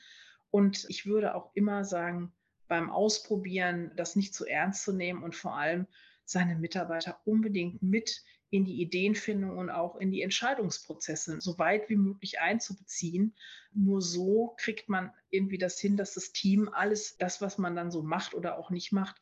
Und 0.50 0.84
ich 0.88 1.06
würde 1.06 1.34
auch 1.34 1.54
immer 1.54 1.84
sagen, 1.84 2.32
beim 2.68 2.90
Ausprobieren 2.90 3.92
das 3.96 4.16
nicht 4.16 4.34
zu 4.34 4.46
ernst 4.46 4.84
zu 4.84 4.92
nehmen 4.92 5.22
und 5.22 5.36
vor 5.36 5.56
allem 5.56 5.86
seine 6.24 6.56
Mitarbeiter 6.56 7.20
unbedingt 7.24 7.82
mit 7.82 8.22
in 8.50 8.64
die 8.64 8.80
Ideenfindung 8.80 9.58
und 9.58 9.68
auch 9.68 9.96
in 9.96 10.12
die 10.12 10.22
Entscheidungsprozesse 10.22 11.40
so 11.40 11.58
weit 11.58 11.88
wie 11.88 11.96
möglich 11.96 12.40
einzubeziehen. 12.40 13.34
Nur 13.72 14.00
so 14.00 14.54
kriegt 14.58 14.88
man 14.88 15.12
irgendwie 15.30 15.58
das 15.58 15.80
hin, 15.80 15.96
dass 15.96 16.14
das 16.14 16.30
Team 16.30 16.68
alles 16.72 17.16
das, 17.16 17.40
was 17.40 17.58
man 17.58 17.74
dann 17.74 17.90
so 17.90 18.02
macht 18.02 18.32
oder 18.32 18.56
auch 18.56 18.70
nicht 18.70 18.92
macht, 18.92 19.20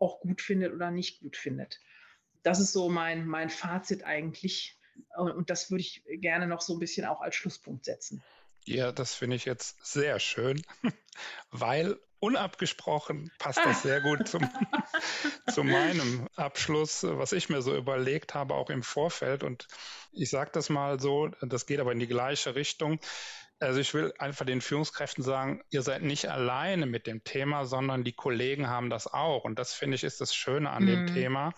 auch 0.00 0.20
gut 0.20 0.42
findet 0.42 0.72
oder 0.72 0.90
nicht 0.90 1.20
gut 1.20 1.36
findet. 1.36 1.78
Das 2.42 2.58
ist 2.58 2.72
so 2.72 2.88
mein, 2.88 3.24
mein 3.24 3.50
Fazit 3.50 4.02
eigentlich. 4.02 4.80
Und 5.16 5.48
das 5.48 5.70
würde 5.70 5.82
ich 5.82 6.02
gerne 6.20 6.48
noch 6.48 6.60
so 6.60 6.72
ein 6.74 6.80
bisschen 6.80 7.06
auch 7.06 7.20
als 7.20 7.36
Schlusspunkt 7.36 7.84
setzen. 7.84 8.20
Ja, 8.64 8.90
das 8.90 9.14
finde 9.14 9.36
ich 9.36 9.44
jetzt 9.44 9.84
sehr 9.84 10.18
schön, 10.18 10.60
weil 11.50 12.00
unabgesprochen 12.22 13.32
passt 13.38 13.58
das 13.64 13.82
sehr 13.82 14.00
gut 14.00 14.28
zum, 14.28 14.48
zu 15.52 15.64
meinem 15.64 16.28
Abschluss, 16.36 17.02
was 17.02 17.32
ich 17.32 17.48
mir 17.48 17.62
so 17.62 17.76
überlegt 17.76 18.34
habe, 18.34 18.54
auch 18.54 18.70
im 18.70 18.84
Vorfeld. 18.84 19.42
Und 19.42 19.66
ich 20.12 20.30
sage 20.30 20.50
das 20.52 20.70
mal 20.70 21.00
so, 21.00 21.28
das 21.40 21.66
geht 21.66 21.80
aber 21.80 21.90
in 21.90 21.98
die 21.98 22.06
gleiche 22.06 22.54
Richtung. 22.54 23.00
Also 23.58 23.80
ich 23.80 23.92
will 23.92 24.14
einfach 24.18 24.46
den 24.46 24.60
Führungskräften 24.60 25.24
sagen, 25.24 25.64
ihr 25.70 25.82
seid 25.82 26.02
nicht 26.02 26.30
alleine 26.30 26.86
mit 26.86 27.08
dem 27.08 27.24
Thema, 27.24 27.64
sondern 27.64 28.04
die 28.04 28.12
Kollegen 28.14 28.68
haben 28.68 28.88
das 28.88 29.12
auch. 29.12 29.42
Und 29.42 29.58
das 29.58 29.74
finde 29.74 29.96
ich 29.96 30.04
ist 30.04 30.20
das 30.20 30.32
Schöne 30.32 30.70
an 30.70 30.84
mhm. 30.84 30.86
dem 30.86 31.06
Thema 31.08 31.54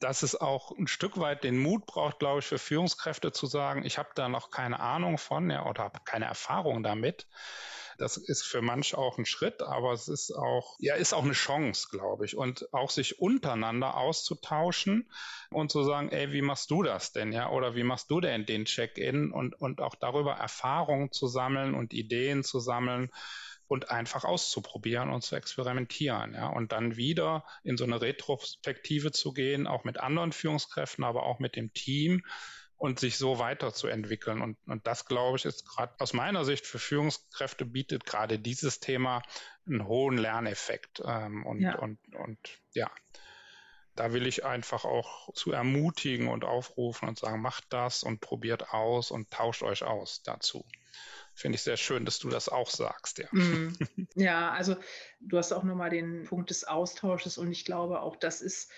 dass 0.00 0.24
es 0.24 0.34
auch 0.34 0.76
ein 0.76 0.88
Stück 0.88 1.20
weit 1.20 1.44
den 1.44 1.56
Mut 1.56 1.86
braucht, 1.86 2.18
glaube 2.18 2.40
ich, 2.40 2.46
für 2.46 2.58
Führungskräfte 2.58 3.30
zu 3.30 3.46
sagen, 3.46 3.84
ich 3.84 3.98
habe 3.98 4.08
da 4.16 4.28
noch 4.28 4.50
keine 4.50 4.80
Ahnung 4.80 5.16
von 5.16 5.48
ja, 5.48 5.64
oder 5.64 5.84
habe 5.84 6.00
keine 6.04 6.24
Erfahrung 6.24 6.82
damit. 6.82 7.28
Das 7.98 8.16
ist 8.16 8.42
für 8.42 8.62
manch 8.62 8.94
auch 8.94 9.18
ein 9.18 9.26
Schritt, 9.26 9.62
aber 9.62 9.92
es 9.92 10.08
ist 10.08 10.32
auch, 10.32 10.76
ja, 10.78 10.94
ist 10.94 11.12
auch 11.12 11.24
eine 11.24 11.32
Chance, 11.32 11.88
glaube 11.90 12.24
ich. 12.24 12.36
Und 12.36 12.72
auch 12.72 12.90
sich 12.90 13.20
untereinander 13.20 13.96
auszutauschen 13.96 15.10
und 15.50 15.70
zu 15.70 15.84
sagen, 15.84 16.10
ey, 16.10 16.32
wie 16.32 16.42
machst 16.42 16.70
du 16.70 16.82
das 16.82 17.12
denn, 17.12 17.32
ja? 17.32 17.50
Oder 17.50 17.74
wie 17.74 17.84
machst 17.84 18.10
du 18.10 18.20
denn 18.20 18.46
den 18.46 18.64
Check-in 18.64 19.32
und, 19.32 19.54
und 19.60 19.80
auch 19.80 19.94
darüber 19.94 20.34
Erfahrungen 20.34 21.12
zu 21.12 21.26
sammeln 21.26 21.74
und 21.74 21.92
Ideen 21.92 22.44
zu 22.44 22.60
sammeln 22.60 23.10
und 23.72 23.90
einfach 23.90 24.24
auszuprobieren 24.24 25.08
und 25.10 25.22
zu 25.22 25.34
experimentieren, 25.34 26.34
ja, 26.34 26.48
und 26.48 26.72
dann 26.72 26.96
wieder 26.96 27.46
in 27.64 27.78
so 27.78 27.84
eine 27.84 28.02
Retrospektive 28.02 29.12
zu 29.12 29.32
gehen, 29.32 29.66
auch 29.66 29.84
mit 29.84 29.98
anderen 29.98 30.32
Führungskräften, 30.32 31.04
aber 31.04 31.22
auch 31.22 31.38
mit 31.38 31.56
dem 31.56 31.72
Team 31.72 32.22
und 32.82 32.98
sich 32.98 33.16
so 33.16 33.38
weiterzuentwickeln. 33.38 34.42
Und, 34.42 34.58
und 34.66 34.88
das, 34.88 35.06
glaube 35.06 35.36
ich, 35.36 35.44
ist 35.44 35.64
gerade 35.64 35.94
aus 36.00 36.14
meiner 36.14 36.44
Sicht 36.44 36.66
für 36.66 36.80
Führungskräfte 36.80 37.64
bietet 37.64 38.04
gerade 38.04 38.40
dieses 38.40 38.80
Thema 38.80 39.22
einen 39.68 39.86
hohen 39.86 40.18
Lerneffekt. 40.18 41.00
Ähm, 41.06 41.46
und, 41.46 41.60
ja. 41.60 41.78
und, 41.78 42.00
und 42.16 42.40
ja, 42.74 42.90
da 43.94 44.12
will 44.12 44.26
ich 44.26 44.44
einfach 44.44 44.84
auch 44.84 45.32
zu 45.32 45.52
ermutigen 45.52 46.26
und 46.26 46.44
aufrufen 46.44 47.08
und 47.08 47.20
sagen, 47.20 47.40
macht 47.40 47.66
das 47.68 48.02
und 48.02 48.20
probiert 48.20 48.70
aus 48.74 49.12
und 49.12 49.30
tauscht 49.30 49.62
euch 49.62 49.84
aus 49.84 50.24
dazu. 50.24 50.66
Finde 51.34 51.54
ich 51.54 51.62
sehr 51.62 51.76
schön, 51.76 52.04
dass 52.04 52.18
du 52.18 52.30
das 52.30 52.48
auch 52.48 52.68
sagst, 52.68 53.18
ja. 53.18 53.28
Mm, 53.30 53.78
ja, 54.16 54.50
also 54.50 54.74
du 55.20 55.38
hast 55.38 55.52
auch 55.52 55.62
nochmal 55.62 55.90
den 55.90 56.24
Punkt 56.24 56.50
des 56.50 56.64
Austausches 56.64 57.38
und 57.38 57.52
ich 57.52 57.64
glaube 57.64 58.00
auch, 58.00 58.16
das 58.16 58.40
ist 58.40 58.72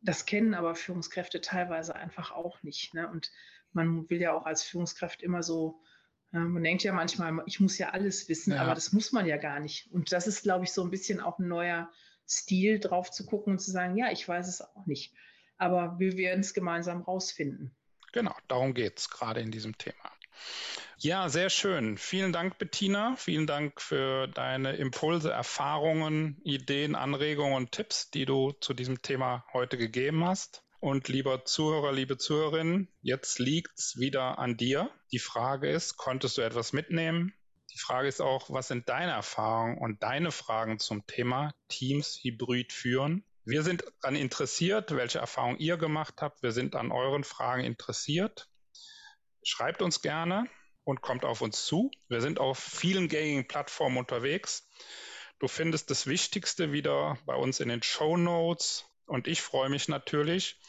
das 0.00 0.26
kennen 0.26 0.54
aber 0.54 0.74
Führungskräfte 0.74 1.40
teilweise 1.40 1.94
einfach 1.94 2.32
auch 2.32 2.62
nicht. 2.62 2.94
Ne? 2.94 3.08
Und 3.08 3.30
man 3.72 4.08
will 4.08 4.20
ja 4.20 4.32
auch 4.32 4.46
als 4.46 4.62
Führungskraft 4.62 5.22
immer 5.22 5.42
so, 5.42 5.80
äh, 6.32 6.38
man 6.38 6.62
denkt 6.62 6.82
ja 6.82 6.92
manchmal, 6.92 7.42
ich 7.46 7.60
muss 7.60 7.78
ja 7.78 7.90
alles 7.90 8.28
wissen, 8.28 8.52
ja. 8.52 8.62
aber 8.62 8.74
das 8.74 8.92
muss 8.92 9.12
man 9.12 9.26
ja 9.26 9.36
gar 9.36 9.60
nicht. 9.60 9.90
Und 9.92 10.12
das 10.12 10.26
ist, 10.26 10.42
glaube 10.42 10.64
ich, 10.64 10.72
so 10.72 10.82
ein 10.82 10.90
bisschen 10.90 11.20
auch 11.20 11.38
ein 11.38 11.48
neuer 11.48 11.90
Stil, 12.28 12.78
drauf 12.78 13.10
zu 13.10 13.26
gucken 13.26 13.54
und 13.54 13.58
zu 13.58 13.70
sagen, 13.70 13.96
ja, 13.96 14.10
ich 14.10 14.26
weiß 14.26 14.48
es 14.48 14.60
auch 14.60 14.86
nicht. 14.86 15.14
Aber 15.56 15.98
wir 15.98 16.16
werden 16.16 16.40
es 16.40 16.54
gemeinsam 16.54 17.02
rausfinden. 17.02 17.74
Genau, 18.12 18.34
darum 18.48 18.74
geht 18.74 18.98
es 18.98 19.10
gerade 19.10 19.40
in 19.40 19.50
diesem 19.50 19.76
Thema. 19.76 20.10
Ja, 21.02 21.30
sehr 21.30 21.48
schön. 21.48 21.96
Vielen 21.96 22.30
Dank, 22.30 22.58
Bettina. 22.58 23.16
Vielen 23.16 23.46
Dank 23.46 23.80
für 23.80 24.28
deine 24.28 24.76
Impulse, 24.76 25.30
Erfahrungen, 25.32 26.38
Ideen, 26.44 26.94
Anregungen 26.94 27.54
und 27.54 27.72
Tipps, 27.72 28.10
die 28.10 28.26
du 28.26 28.52
zu 28.52 28.74
diesem 28.74 29.00
Thema 29.00 29.46
heute 29.54 29.78
gegeben 29.78 30.26
hast. 30.26 30.62
Und 30.78 31.08
lieber 31.08 31.46
Zuhörer, 31.46 31.92
liebe 31.92 32.18
Zuhörerinnen, 32.18 32.88
jetzt 33.00 33.38
liegt's 33.38 33.98
wieder 33.98 34.38
an 34.38 34.58
dir. 34.58 34.90
Die 35.10 35.18
Frage 35.18 35.70
ist, 35.70 35.96
konntest 35.96 36.36
du 36.36 36.42
etwas 36.42 36.74
mitnehmen? 36.74 37.32
Die 37.72 37.78
Frage 37.78 38.06
ist 38.06 38.20
auch, 38.20 38.50
was 38.50 38.68
sind 38.68 38.90
deine 38.90 39.12
Erfahrungen 39.12 39.78
und 39.78 40.02
deine 40.02 40.30
Fragen 40.30 40.78
zum 40.80 41.06
Thema 41.06 41.54
Teams 41.68 42.20
hybrid 42.22 42.74
führen? 42.74 43.24
Wir 43.46 43.62
sind 43.62 43.84
daran 44.02 44.16
interessiert, 44.16 44.94
welche 44.94 45.20
Erfahrungen 45.20 45.60
ihr 45.60 45.78
gemacht 45.78 46.20
habt. 46.20 46.42
Wir 46.42 46.52
sind 46.52 46.76
an 46.76 46.92
euren 46.92 47.24
Fragen 47.24 47.64
interessiert. 47.64 48.50
Schreibt 49.42 49.80
uns 49.80 50.02
gerne 50.02 50.44
und 50.84 51.02
kommt 51.02 51.24
auf 51.24 51.40
uns 51.40 51.64
zu. 51.64 51.90
Wir 52.08 52.20
sind 52.20 52.38
auf 52.38 52.58
vielen 52.58 53.08
gängigen 53.08 53.46
Plattformen 53.46 53.98
unterwegs. 53.98 54.68
Du 55.38 55.48
findest 55.48 55.90
das 55.90 56.06
Wichtigste 56.06 56.72
wieder 56.72 57.18
bei 57.26 57.34
uns 57.34 57.60
in 57.60 57.68
den 57.68 57.82
Show 57.82 58.16
Notes. 58.16 58.84
Und 59.06 59.26
ich 59.26 59.40
freue 59.40 59.70
mich 59.70 59.88
natürlich, 59.88 60.60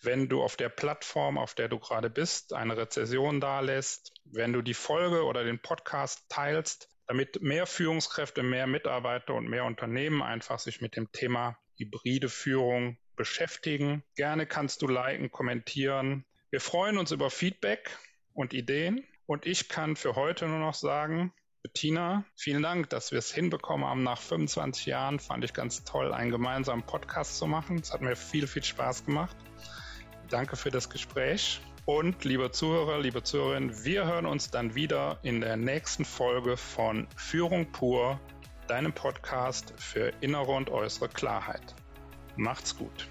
wenn 0.00 0.28
du 0.28 0.42
auf 0.42 0.56
der 0.56 0.68
Plattform, 0.68 1.38
auf 1.38 1.54
der 1.54 1.68
du 1.68 1.78
gerade 1.78 2.10
bist, 2.10 2.52
eine 2.52 2.76
Rezession 2.76 3.40
dalässt, 3.40 4.12
wenn 4.24 4.52
du 4.52 4.62
die 4.62 4.74
Folge 4.74 5.24
oder 5.24 5.44
den 5.44 5.60
Podcast 5.60 6.24
teilst, 6.28 6.88
damit 7.06 7.42
mehr 7.42 7.66
Führungskräfte, 7.66 8.42
mehr 8.42 8.66
Mitarbeiter 8.66 9.34
und 9.34 9.48
mehr 9.48 9.64
Unternehmen 9.64 10.22
einfach 10.22 10.58
sich 10.58 10.80
mit 10.80 10.96
dem 10.96 11.12
Thema 11.12 11.58
hybride 11.76 12.28
Führung 12.28 12.98
beschäftigen. 13.16 14.02
Gerne 14.16 14.46
kannst 14.46 14.82
du 14.82 14.88
liken, 14.88 15.30
kommentieren. 15.30 16.24
Wir 16.50 16.60
freuen 16.60 16.98
uns 16.98 17.10
über 17.10 17.30
Feedback 17.30 17.98
und 18.32 18.52
Ideen. 18.52 19.06
Und 19.26 19.46
ich 19.46 19.68
kann 19.68 19.96
für 19.96 20.16
heute 20.16 20.46
nur 20.46 20.58
noch 20.58 20.74
sagen, 20.74 21.32
Bettina, 21.62 22.24
vielen 22.36 22.62
Dank, 22.62 22.90
dass 22.90 23.10
wir 23.10 23.18
es 23.18 23.32
hinbekommen 23.32 23.86
haben. 23.86 24.02
Nach 24.02 24.20
25 24.20 24.84
Jahren 24.84 25.18
fand 25.18 25.44
ich 25.44 25.54
ganz 25.54 25.82
toll, 25.84 26.12
einen 26.12 26.30
gemeinsamen 26.30 26.82
Podcast 26.82 27.38
zu 27.38 27.46
machen. 27.46 27.78
Es 27.78 27.92
hat 27.92 28.02
mir 28.02 28.16
viel, 28.16 28.46
viel 28.46 28.62
Spaß 28.62 29.06
gemacht. 29.06 29.36
Danke 30.28 30.56
für 30.56 30.70
das 30.70 30.90
Gespräch. 30.90 31.62
Und 31.86 32.24
liebe 32.24 32.50
Zuhörer, 32.50 32.98
liebe 33.00 33.22
Zuhörerinnen, 33.22 33.84
wir 33.84 34.06
hören 34.06 34.26
uns 34.26 34.50
dann 34.50 34.74
wieder 34.74 35.18
in 35.22 35.40
der 35.40 35.56
nächsten 35.56 36.04
Folge 36.04 36.56
von 36.56 37.06
Führung 37.16 37.72
pur, 37.72 38.20
deinem 38.68 38.92
Podcast 38.92 39.74
für 39.78 40.12
innere 40.20 40.52
und 40.52 40.70
äußere 40.70 41.08
Klarheit. 41.08 41.74
Macht's 42.36 42.76
gut. 42.76 43.06